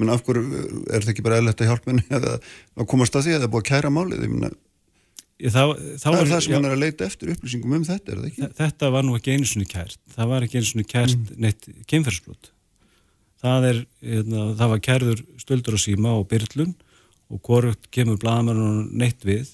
[0.00, 2.06] Menn af hverju er þetta ekki bara eðlert að hjálpa henni
[2.80, 4.56] að komast að því að það er búið að kæra málið ég,
[5.36, 8.20] Ég, það, það er það sem hann er að leita eftir upplýsingum um þetta, er
[8.20, 8.46] það ekki?
[8.56, 9.98] Þetta var nú ekki einu svonni kært.
[10.14, 11.42] Það var ekki einu svonni kært mm.
[11.44, 12.48] neitt kemferðsblót.
[13.42, 16.72] Það, er, hérna, það var kærður stöldur og síma og byrlun
[17.28, 19.50] og hvorugt kemur blagamennun neitt við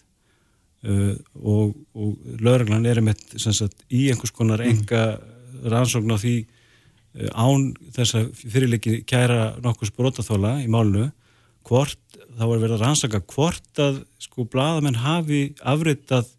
[0.87, 4.85] uh, og, og lögreglan er með sagt, í einhvers konar mm.
[4.85, 5.03] enga
[5.73, 6.37] rannsókn á því
[7.13, 11.11] án þess að fyrirleiki kæra nokkus brotaþóla í málnu
[11.69, 11.99] hvort
[12.39, 16.31] þá er verið að rannsaka hvort að sko bladamenn hafi afritað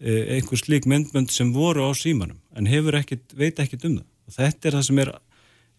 [0.00, 4.08] e, einhver slík myndmönd sem voru á símanum en hefur ekkit, veit ekkit um það.
[4.26, 5.10] Og þetta er það sem er,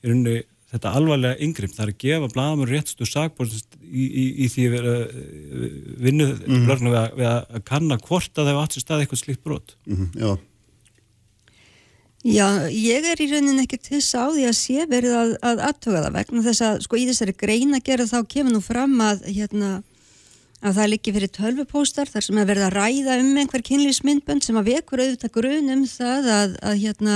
[0.05, 0.35] er unni,
[0.71, 4.91] þetta alvarlega yngripp, það er að gefa bladamenn réttstu sagbórnist í, í, í því að
[6.05, 6.85] vinnu mm -hmm.
[6.85, 9.75] við, við að kanna hvort að það hefur átt sér stað eitthvað slíkt brot.
[9.89, 10.37] Mm -hmm, Já
[12.27, 16.01] Já, ég er í rauninni til þess á því að sé verið að, að aðtöga
[16.03, 19.69] það vegna þess að sko í þessari greina gera þá kemur nú fram að hérna
[20.59, 24.59] að það liggi fyrir tölvupóstar þar sem að verða að ræða um einhver kynlýsmyndbönd sem
[24.59, 27.15] að vekur auðvitað grun um það að, að hérna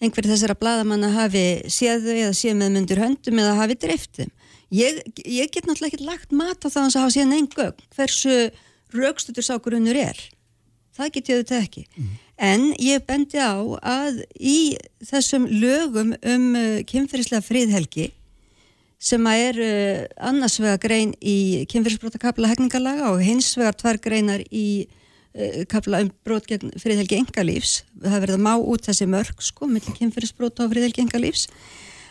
[0.00, 4.32] einhver þessara bladamanna hafi séð þau eða séð með myndur höndum eða hafi dreiftum.
[4.72, 8.38] Ég, ég get náttúrulega ekki lagt mat á það að hafa séð neinn gögn hversu
[8.96, 10.16] raukstutur sá grunur er.
[10.96, 11.86] Það get ég auðvitað ekki.
[11.96, 12.12] Mm.
[12.36, 18.10] En ég bendi á að í þessum lögum um uh, kynferðislega friðhelgi
[19.00, 24.44] sem að er uh, annars vega grein í kynferðisbrótakabla hefningalaga og hins vegar tvær greinar
[24.48, 29.44] í uh, kabla um brót gegn friðhelgi engalífs, það verður að má út þessi mörg
[29.44, 31.50] sko, mellum kynferðisbróta og friðhelgi engalífs,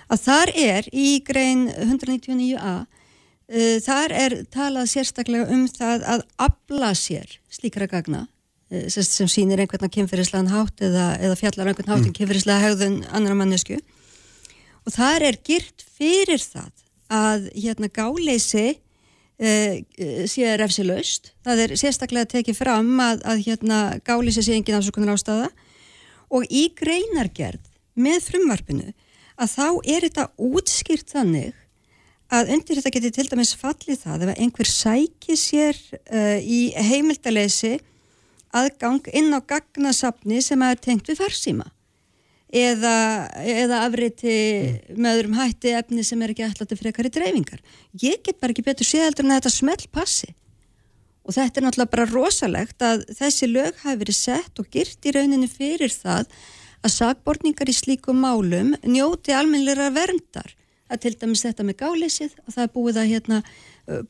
[0.10, 6.94] að þar er í grein 199a uh, þar er talað sérstaklega um það að abla
[6.98, 8.28] sér slíkra gagna
[8.89, 12.07] sem sýnir einhvern kynferðislegan hátt eða, eða fjallar einhvern hátt mm.
[12.09, 13.77] en kynferðislega hegðun annara mannesku
[14.85, 16.71] og það er gyrt fyrir það
[17.13, 19.75] að hérna gáleysi uh,
[20.29, 21.33] sé refsilaust.
[21.45, 25.51] Það er sérstaklega tekið fram að, að hérna gáleysi sé engin afsökunar ástafa
[26.33, 27.61] og í greinargerð
[27.95, 28.89] með frumvarpinu
[29.35, 31.53] að þá er þetta útskýrt þannig
[32.33, 35.77] að undir þetta geti til dæmis fallið það ef einhver sæki sér
[36.09, 37.75] uh, í heimildalesi
[38.56, 41.68] aðgang inn á gagnasafni sem er tengt við farsíma
[42.56, 42.95] eða,
[43.41, 44.98] eða afriti mm.
[44.98, 47.61] með öðrum hætti efni sem er ekki alltaf til frekari dreifingar.
[48.02, 50.32] Ég get bara ekki betur séðaldur en þetta smelt passi
[51.26, 55.15] og þetta er náttúrulega bara rosalegt að þessi lög hafi verið sett og gyrt í
[55.15, 56.30] rauninni fyrir það
[56.86, 60.53] að sagborningar í slíkum málum njóti almennilega verndar
[60.86, 63.40] að til dæmis þetta með gáleysið og það er búið að, hérna,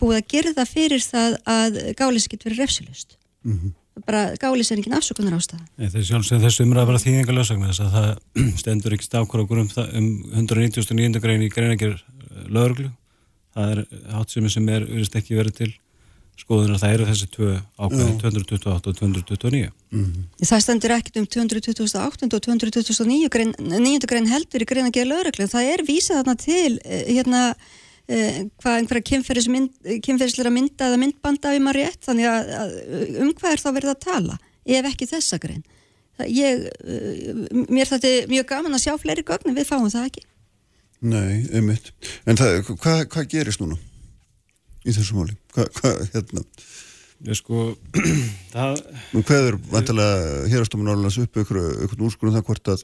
[0.02, 3.18] búið að gera það fyrir það að gáleysið getur verið refsilust.
[3.48, 3.74] Mm -hmm
[4.04, 5.64] bara gális er engin afsökunar ástæða.
[5.78, 8.10] Það er sjálfsög þessu umræða bara þýðingar lögsagnar þess að það
[8.62, 10.10] stendur ekki stákur okkur um, um
[10.44, 11.24] 199.
[11.24, 11.98] grein í greinager
[12.50, 12.92] lögurglu.
[13.56, 15.72] Það er hátsemi sem er verist ekki verið til
[16.36, 19.70] skoðunar það eru þessi tvö ákveði 228 og 229.
[19.96, 20.46] Mm -hmm.
[20.50, 23.54] Það stendur ekkit um 228 og 229 grein,
[24.04, 25.48] grein heldur í greinager lögurglu.
[25.48, 27.56] Það er vísað þarna til eh, hérna
[28.06, 29.06] hvað einhverja
[30.06, 32.02] kynferðisleira mynda eða myndbanda við maður rétt.
[32.06, 32.76] Þannig að, að
[33.24, 35.66] um hvað er þá verið að tala ef ekki þessa grein?
[36.32, 40.26] Ég, uh, mér þetta er mjög gaman að sjá fleiri gögn við fáum það ekki.
[41.06, 41.92] Nei, einmitt.
[42.26, 43.76] En það, hvað, hvað gerist núna
[44.86, 45.36] í þessu máli?
[45.54, 46.46] Hvað, hvað, hérna?
[47.26, 47.72] Ég sko
[48.54, 48.82] það
[49.16, 52.84] hvað er vantilega hérastómin álega upp eitthvað úrskunum það hvort að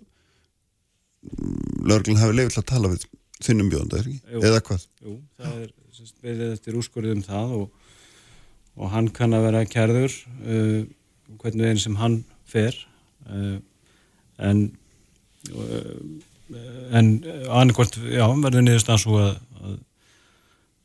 [1.86, 3.04] laurglun hafi leið til að tala við
[3.46, 4.02] þinnum bjóðanda,
[4.40, 4.88] eða hvað?
[5.06, 5.72] Jú, það er
[6.22, 7.94] veðið eftir úrskorðið um það og,
[8.78, 10.82] og hann kann að vera kærður uh,
[11.42, 12.18] hvernig einn sem hann
[12.50, 12.78] fer
[13.28, 13.58] uh,
[14.42, 14.66] en
[15.54, 15.96] uh,
[16.92, 17.14] en
[17.48, 19.78] annarkvæmt, já, verður niðurst að svo að, að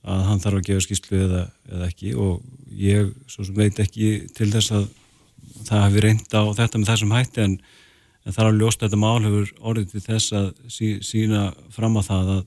[0.07, 1.43] að hann þarf að gefa skýrslu eða,
[1.73, 2.45] eða ekki og
[2.79, 3.11] ég
[3.57, 4.85] veit ekki til þess að
[5.67, 7.57] það hefur reynd á þetta með þessum hætti en
[8.27, 12.03] en á ljóst að þetta mál hefur orðið til þess að sí, sína fram á
[12.03, 12.45] það að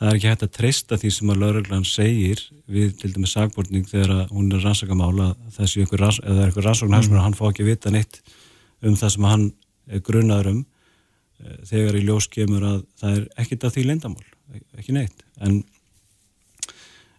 [0.00, 3.88] það er ekki hægt að treysta því sem að lauruglan segir við til dæmis sagbortning
[3.88, 7.18] þegar hún er rannsakamála þessi ykkur, eða eitthvað rannsókn hans mm.
[7.20, 8.22] hann fá ekki vita neitt
[8.80, 9.44] um það sem hann
[9.90, 14.26] er grunnaður um eh, þegar í ljós kemur að það er ekkit að því lendamál,
[14.80, 15.60] ekki neitt en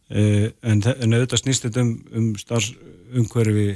[0.10, 3.68] eh, en, en auðvitað snýst þetta um, um starfsumhverfi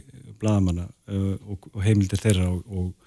[0.41, 3.04] bladamanna eh, og, og heimildir þeirra og, og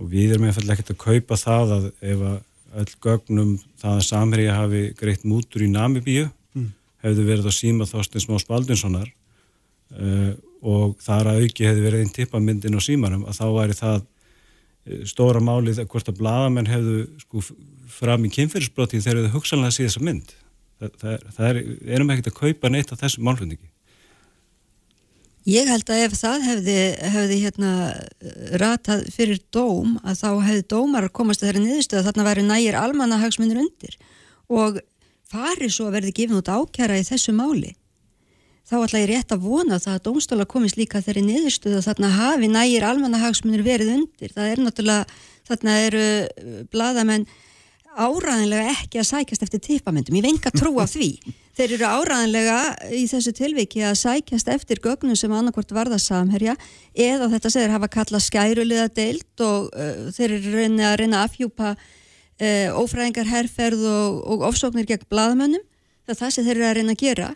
[0.00, 2.38] og við erum eftir ekkert að kaupa það að ef að
[2.80, 6.68] öll gögnum það að Samherja hafi greitt mútur í Namibíu mm.
[7.04, 12.14] hefðu verið að síma Þorstins Más Baldinssonar uh, og þar að auki hefðu verið einn
[12.14, 17.00] tippamyndin á símanum að þá væri það uh, stóra málið að hvort að bladamenn hefðu
[17.24, 17.44] sko
[17.90, 20.30] fram í kynferðisbroti þegar þau hugsanlega sé þessa mynd
[20.78, 21.60] það, það, það er,
[21.96, 23.66] erum ekkert að kaupa neitt af þessu málfundingi
[25.48, 26.76] Ég held að ef það hefði,
[27.14, 27.72] hefði hérna,
[28.60, 33.62] ratað fyrir dóm að þá hefði dómar komast að þeirra niðurstöða þarna væri nægir almannahagsmunir
[33.62, 33.96] undir.
[34.52, 34.82] Og
[35.30, 37.72] farið svo að verði gefin út ákjara í þessu máli.
[38.68, 42.50] Þá ætla ég rétt að vona það að dómstóla komist líka þeirri niðurstöða þarna hafi
[42.52, 44.34] nægir almannahagsmunir verið undir.
[44.36, 46.04] Það er náttúrulega, þarna eru
[46.70, 47.24] bladamenn
[47.98, 51.10] áræðinlega ekki að sækjast eftir tippamöndum, ég venga trú á því.
[51.58, 52.58] Þeir eru áræðinlega
[52.96, 56.54] í þessu tilviki að sækjast eftir gögnum sem annarkvort varða samherja
[56.94, 61.28] eða þetta segir hafa kallað skæruliða deilt og uh, þeir eru reyna að reyna að
[61.28, 65.66] afhjúpa uh, ófræðingar herrferð og, og ofsóknir gegn bladamönnum
[66.06, 67.30] það er það sem þeir eru að reyna að gera.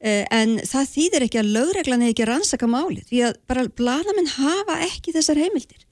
[0.00, 4.34] Uh, en það þýðir ekki að lögreglan hefur ekki rannsaka máli því að bara bladamenn
[4.38, 5.82] hafa ekki þessar heimildir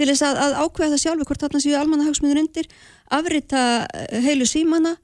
[0.00, 2.70] til þess að, að ákveða það sjálfu hvort þarna séu almannahagsmunir undir
[3.12, 4.94] afrita eh, heilu símana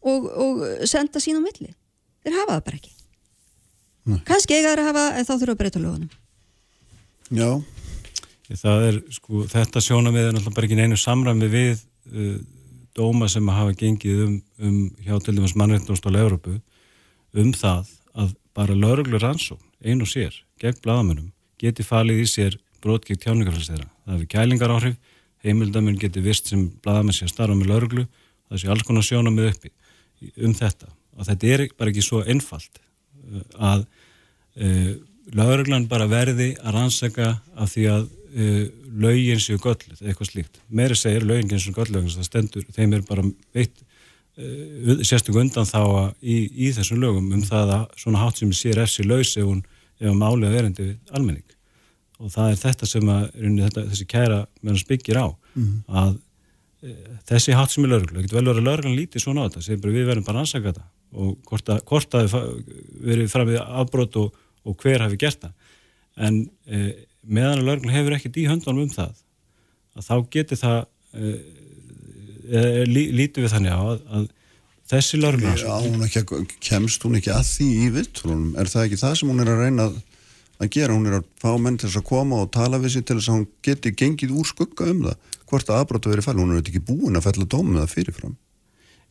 [0.00, 1.68] og, og senda sín á milli.
[2.24, 2.94] Þeir hafa það bara ekki.
[4.08, 4.18] Nei.
[4.26, 6.10] Kanski eiga þeir að hafa en þá þurfa að breyta lögunum.
[7.32, 7.50] Já.
[8.52, 11.70] Það er, sko, þetta sjónamið er náttúrulega bara ekki neinu samræmi við
[12.12, 12.34] uh,
[12.96, 16.58] dóma sem að hafa gengið um, um hjá til dæmis mannreitnumstóla Európu
[17.32, 21.30] um það að bara lauruglur rannsókn, einu sér, gegn bladamennum,
[21.62, 23.88] geti falið í sér brotgið tjáningarfæls þeirra.
[24.04, 24.96] Það hefur kælingar áhrif
[25.42, 28.06] heimildamenn getur vist sem bladamenn sé að starfa með lauruglu
[28.52, 29.72] það sé alls konar sjóna með uppi
[30.44, 30.90] um þetta.
[31.18, 33.86] Og þetta er bara ekki svo einfalt uh, að
[34.62, 34.92] uh,
[35.34, 38.66] lauruglan bara verði að rannsaka af því að uh,
[39.02, 40.60] laugin séu göll eitthvað slíkt.
[40.68, 43.26] Meiri segir laugin séu göll það stendur, þeim er bara
[43.56, 45.82] veitt uh, sérstaklega undan þá
[46.20, 46.38] í,
[46.68, 49.64] í þessum lögum um það að svona hátt sem sér eftir laus ef hún
[50.02, 51.51] ef hún málega verandi almenning
[52.22, 53.24] og það er þetta sem að,
[53.60, 55.72] þetta, þessi kæra meðan byggir á mm
[56.02, 56.12] að
[56.82, 56.96] e,
[57.30, 59.64] þessi hatt sem er lauruglu, það getur vel verið að lauruglan lítið svona á þetta,
[59.66, 62.36] sem við verðum bara að ansaka þetta og hvort að, hvort að
[63.08, 65.74] verið fram við afbrót og, og hver hafi gert það.
[66.16, 66.84] En e,
[67.22, 69.18] meðan að lauruglan hefur ekkert í höndunum um það
[69.92, 70.78] að þá getur það
[71.12, 71.34] e,
[72.52, 74.30] e lí, lítið við þannig á að, að
[74.92, 76.08] þessi lauruglan
[76.62, 79.62] kemst hún ekki að því í vittrunum, er það ekki það sem hún er að
[79.66, 80.00] reyna að
[80.62, 83.04] að gera, hún er að fá menn til þess að koma og tala við sér
[83.08, 86.38] til þess að hún geti gengið úr skugga um það, hvort að aðbrátu verið fæl,
[86.38, 88.38] hún er ekki búin að fælla dómið það fyrirfram.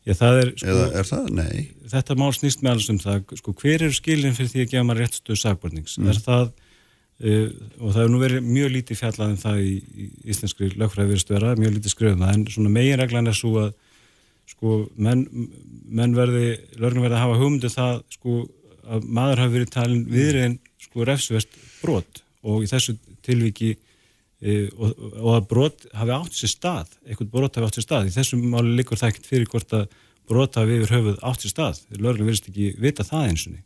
[0.02, 1.26] Já, það er, sko, Eða er það?
[1.38, 1.58] Nei.
[1.92, 4.86] Þetta mál snýst með alls um það, sko, hver eru skilin fyrir því að gefa
[4.88, 6.08] maður réttstöðu sagbarnings mm.
[6.10, 6.48] er það,
[7.22, 7.44] uh,
[7.78, 11.12] og það hefur nú verið mjög lítið fjallað en um það í, í íslenskri lögfræði
[11.12, 13.70] verið stöðra, mjög lítið skrifum það en svona meginreglan er svo að
[14.50, 15.22] sko, menn,
[15.86, 16.48] menn verði
[16.82, 18.36] lögum verði að hafa hugmyndu um það sko,
[18.82, 20.58] að maður hafi verið talin viðriðin
[20.92, 22.22] sko refsvert brot.
[22.44, 27.58] Og í þessu tilviki e, og, og að brot hafi átt sér stað, eitthvað brot
[27.58, 28.08] hafi átt sér stað.
[28.10, 29.86] Í þessum máli likur það ekkert fyrir hvort að
[30.28, 31.82] brot hafi yfir höfuð átt sér stað.
[31.96, 33.62] Lögurlega verðist ekki vita það einsunni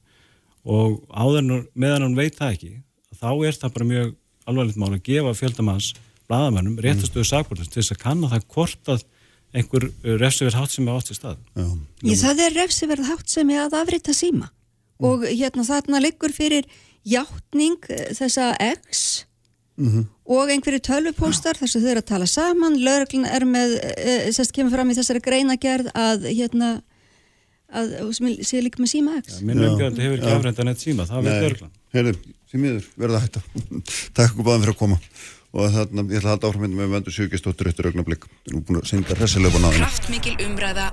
[0.66, 2.72] og áður meðan hann veit það ekki
[3.14, 4.08] þá er það bara mjög
[4.50, 5.92] alvarlegt mál að gefa fjöldamanns
[6.26, 9.04] bladamennum réttastöðu sakbortast til þess að kanna það hvort að
[9.56, 9.86] einhver
[10.18, 11.38] refsiverð hátt sem er átt sér stað.
[11.54, 11.66] Já.
[12.02, 14.50] Ég, það er refsiverð hátt sem er að afrita síma.
[14.96, 15.06] Mm.
[15.10, 16.64] og hérna þarna likur fyrir
[17.06, 19.24] hjáttning eh, þessa X
[19.76, 20.04] mm -hmm.
[20.24, 22.80] og einhverju tölvupóstar þar sem þau eru að tala saman.
[22.82, 26.82] Lögreglun er með, e, sérst kemur fram í þessari greinagerð að hérna
[27.70, 29.40] að, sem sé líka með síma X.
[29.40, 32.14] Ja, Minn umgjörandi hefur ekki afrændan eitt síma, það verður lögreglun Heyrðu,
[32.50, 33.40] því miður, verða hætta
[34.18, 35.00] Takk og báðum fyrir að koma.
[35.56, 38.90] Og þarna, ég ætla að halda áhrifmyndum með vendu sjögistóttur eftir augnablík, erum búin að
[38.90, 40.90] senda búin á það Kraftmikil umræða,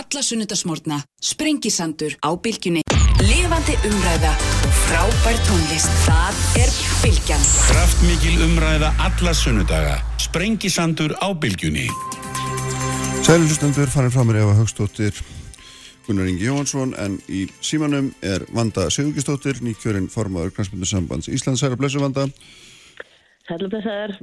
[0.00, 2.86] alla sunnudasmórna Sprengisandur á bylgjunni
[3.24, 4.32] Lifandi umræða
[4.66, 5.88] og frábær tónlist.
[6.04, 7.44] Það er Bilgjan.
[7.70, 9.94] Kraftmikil umræða alla sunnudaga.
[10.20, 11.86] Sprengisandur á Bilgjunni.
[13.24, 15.16] Sælustendur farin frá mér Eva Högstóttir,
[16.06, 21.64] Gunnar Ingi Jóhansson en í símanum er Vanda Sigurgistóttir, nýkjörinn formadur Kransmyndusambands Íslands.
[21.64, 22.28] Særa blessu Vanda.
[23.46, 24.16] Sætlu blessaður.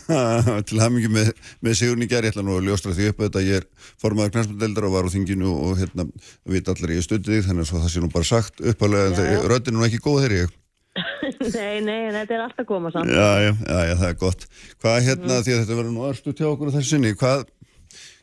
[0.68, 1.26] Til hafmyggi með,
[1.60, 3.66] með Sigurni Gjær, ég ætla nú að ljóstra því upp að þetta ég er
[4.00, 6.06] formadur knæsmundeldar og var á þinginu og hérna
[6.48, 9.76] veit allir ég stundi þig þannig að það sé nú bara sagt uppalega en röndin
[9.76, 10.54] nú ekki góð þegar ég.
[11.56, 13.12] nei, nei, þetta er alltaf koma saman.
[13.12, 14.48] Já, já, já, já, það er gott.
[14.80, 15.44] Hvað hérna, mm.
[15.44, 17.38] því að þetta verður nú örstu tjá okkur þessu sinni, hvað,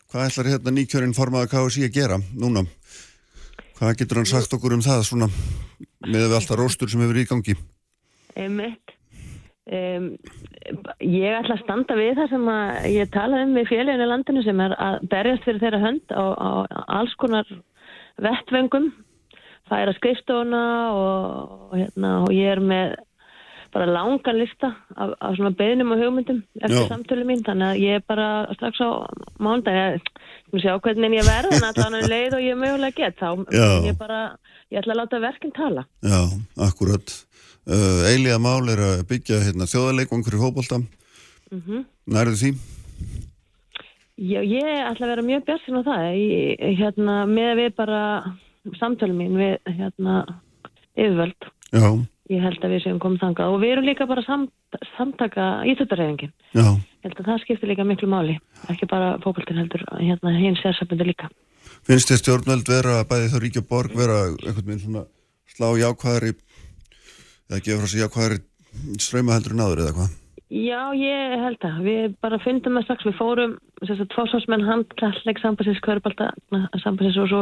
[0.09, 2.65] hvað ætlar hérna nýkjörinn formadur KSI að gera núna?
[3.77, 5.29] Hvað getur hann sagt okkur um það svona
[6.09, 6.33] með
[9.69, 10.05] Um,
[10.97, 12.47] ég ætla að standa við það sem
[12.89, 16.49] ég talaði um við félaginu landinu sem er að berjast fyrir þeirra hönd á, á
[16.99, 17.45] alls konar
[18.17, 18.89] vettvöngum
[19.69, 20.63] það er að skrifstofuna
[20.95, 22.97] og, og, hérna, og ég er með
[23.73, 26.87] bara langan lista af, af svona beðnum og hugmyndum eftir Já.
[26.89, 28.89] samtölu mín, þannig að ég er bara strax á
[29.37, 30.01] mándag,
[30.49, 33.29] ég ég sjá hvernig ég verð en allan um leið og ég mögulega get þá
[33.85, 34.19] ég bara,
[34.71, 36.21] ég ætla að láta verkinn tala Já,
[36.57, 37.15] akkurat.
[37.69, 40.81] Uh, Eiliga mál er að byggja hérna, þjóðarleikvang fyrir fótbolta.
[41.51, 42.51] mm Nærðu því?
[44.19, 48.01] Já, ég ætla að vera mjög björnsinn á það ég, hérna, með við bara
[48.79, 50.23] samtölu mín við hérna,
[50.97, 51.89] yfirvöld Já,
[52.29, 54.51] ég held að við séum komið þangað og við erum líka bara samt,
[54.95, 56.67] samtaka íþjóttareyfingin já.
[56.77, 58.35] ég held að það skiptir líka miklu máli
[58.69, 61.31] ekki bara fókbaltin heldur hérna hins sérsefndu líka
[61.87, 65.03] Finnst þið stjórnvöld vera, bæði þá ríkja borg, vera einhvern veginn svona
[65.49, 66.33] slá jákvæðari,
[67.49, 68.39] eða gefa frá sig jákvæðari
[69.01, 70.17] ströyma heldur en áður eða hvað?
[70.49, 73.51] Já, ég held að við bara fundum það strax, við fórum
[73.83, 76.31] sérstaklega tvásánsmenn handkalleg sambansins kvörubalta
[76.81, 77.41] sambansins og svo,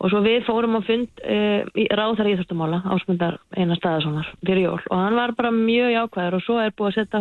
[0.00, 4.78] og svo við fórum á fund uh, í ráðar íþjóttumála ásmundar einar staðasonar fyrir jól.
[4.88, 7.20] Og hann var bara mjög jákvæður og svo er búið að setja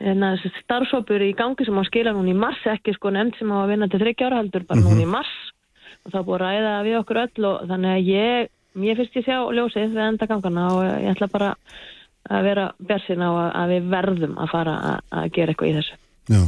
[0.00, 0.32] hérna,
[0.64, 3.58] starfsópur í gangi sem á að skila núna í mars ekki sko nefnd sem á
[3.60, 5.32] að vinna til þryggjára heldur bara núna í mars.
[6.02, 8.52] Og það búið að ræða við okkur öll og þannig að ég,
[8.90, 11.88] ég fyrst ég sjá ljósið við enda gangana og ég ætla bara að
[12.46, 15.98] vera björnsinn á að, að við verðum að fara að, að gera eitthvað í þessu.
[16.30, 16.42] Já.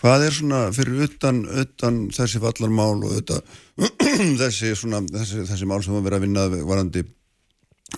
[0.00, 3.56] Hvað er svona fyrir utan, utan þessi vallarmál og utan,
[4.42, 7.04] þessi, svona, þessi, þessi mál sem að vera að vinna varandi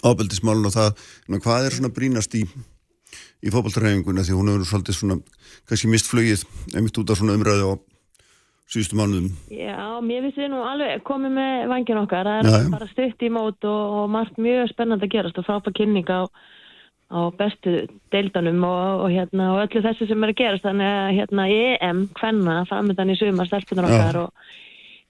[0.02, 1.04] ábeldismálun og það,
[1.36, 2.42] hvað er svona brínast í,
[3.44, 5.20] í fótballtræfinguna því hún hefur svolítið svona,
[5.68, 6.44] kannski mist flugið
[6.74, 7.74] einmitt út af svona umræðu á
[8.68, 9.30] síðustu mánuðum.
[9.54, 13.24] Já, mér finnst við nú alveg komið með vangin okkar, það er Já, bara stutt
[13.24, 16.28] í mót og, og margt mjög spennandi að gerast og frábæð kynning á,
[17.08, 17.74] á bestu
[18.12, 20.66] deildanum og, og, hérna, og öllu þessu sem er að gerast.
[20.66, 24.50] Þannig að hérna, EM, hvenna, framöndan í sumar stelpunar okkar og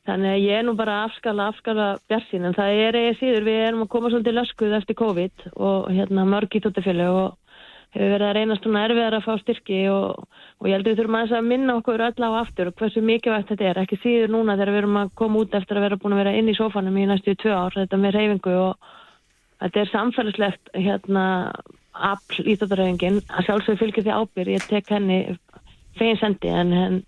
[0.09, 3.45] þannig að ég er nú bara að afskala, afskala björnsinn en það er eða síður,
[3.49, 7.37] við erum að koma svolítið löskuð eftir COVID og hérna, mörg í tóttafjölu og
[7.97, 10.25] hefur verið að reynast svona erfiðar að fá styrki og,
[10.61, 13.03] og ég held að við þurfum aðeins að minna okkur öll á aftur og hversu
[13.05, 16.01] mikilvægt þetta er, ekki síður núna þegar við erum að koma út eftir að vera
[16.01, 18.91] búin að vera inn í sófanum í næstu tvö ár, þetta með reyfingu og
[19.63, 21.25] þetta er samfélagslegt hérna
[22.13, 25.19] afl íþjóttarhefingin að sjálfsögur fylgir því ábyrg, ég tek henni
[25.99, 27.01] fegin sendi en, en,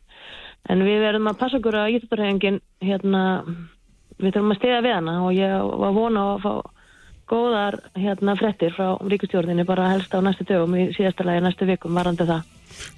[0.71, 3.23] en við verðum að passa okkur að íþjóttarhefingin hérna,
[4.19, 6.53] við þurfum að stiða við hana og ég var vona að fá
[7.31, 11.95] góðar hérna frettir frá ríkustjórninni bara helst á næstu dögum í síðasta lagi næstu vikum
[11.95, 12.49] varandi það.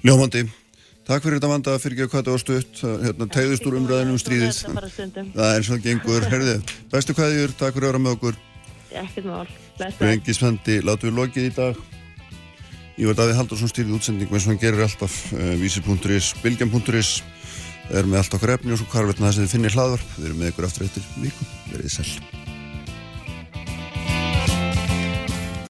[0.06, 0.47] Ljómandi,
[1.09, 4.55] takk fyrir þetta vanda að hvað það var stutt, hérna, tegðust úr umræðinu um stríðið.
[4.56, 6.56] Þetta bara stundum, Það er það gengur, herðu,
[6.94, 8.40] bestu kvæðjur, takk fyrir að vera með okkur.
[9.01, 9.48] Ekkert mál.
[9.97, 11.81] Sprengisvendi, látum við lokið í dag.
[13.01, 17.14] Ég var Davíð Haldursson stýrið útsending eins og hann gerir alltaf uh, vísir.is, bilgjan.is
[17.93, 20.14] er með allt okkar efni og svo hvar veitna það sem þið finnir hlaðvarp.
[20.19, 21.51] Við erum með ykkur aftur eftir viku.
[21.73, 22.41] Verðið sæl.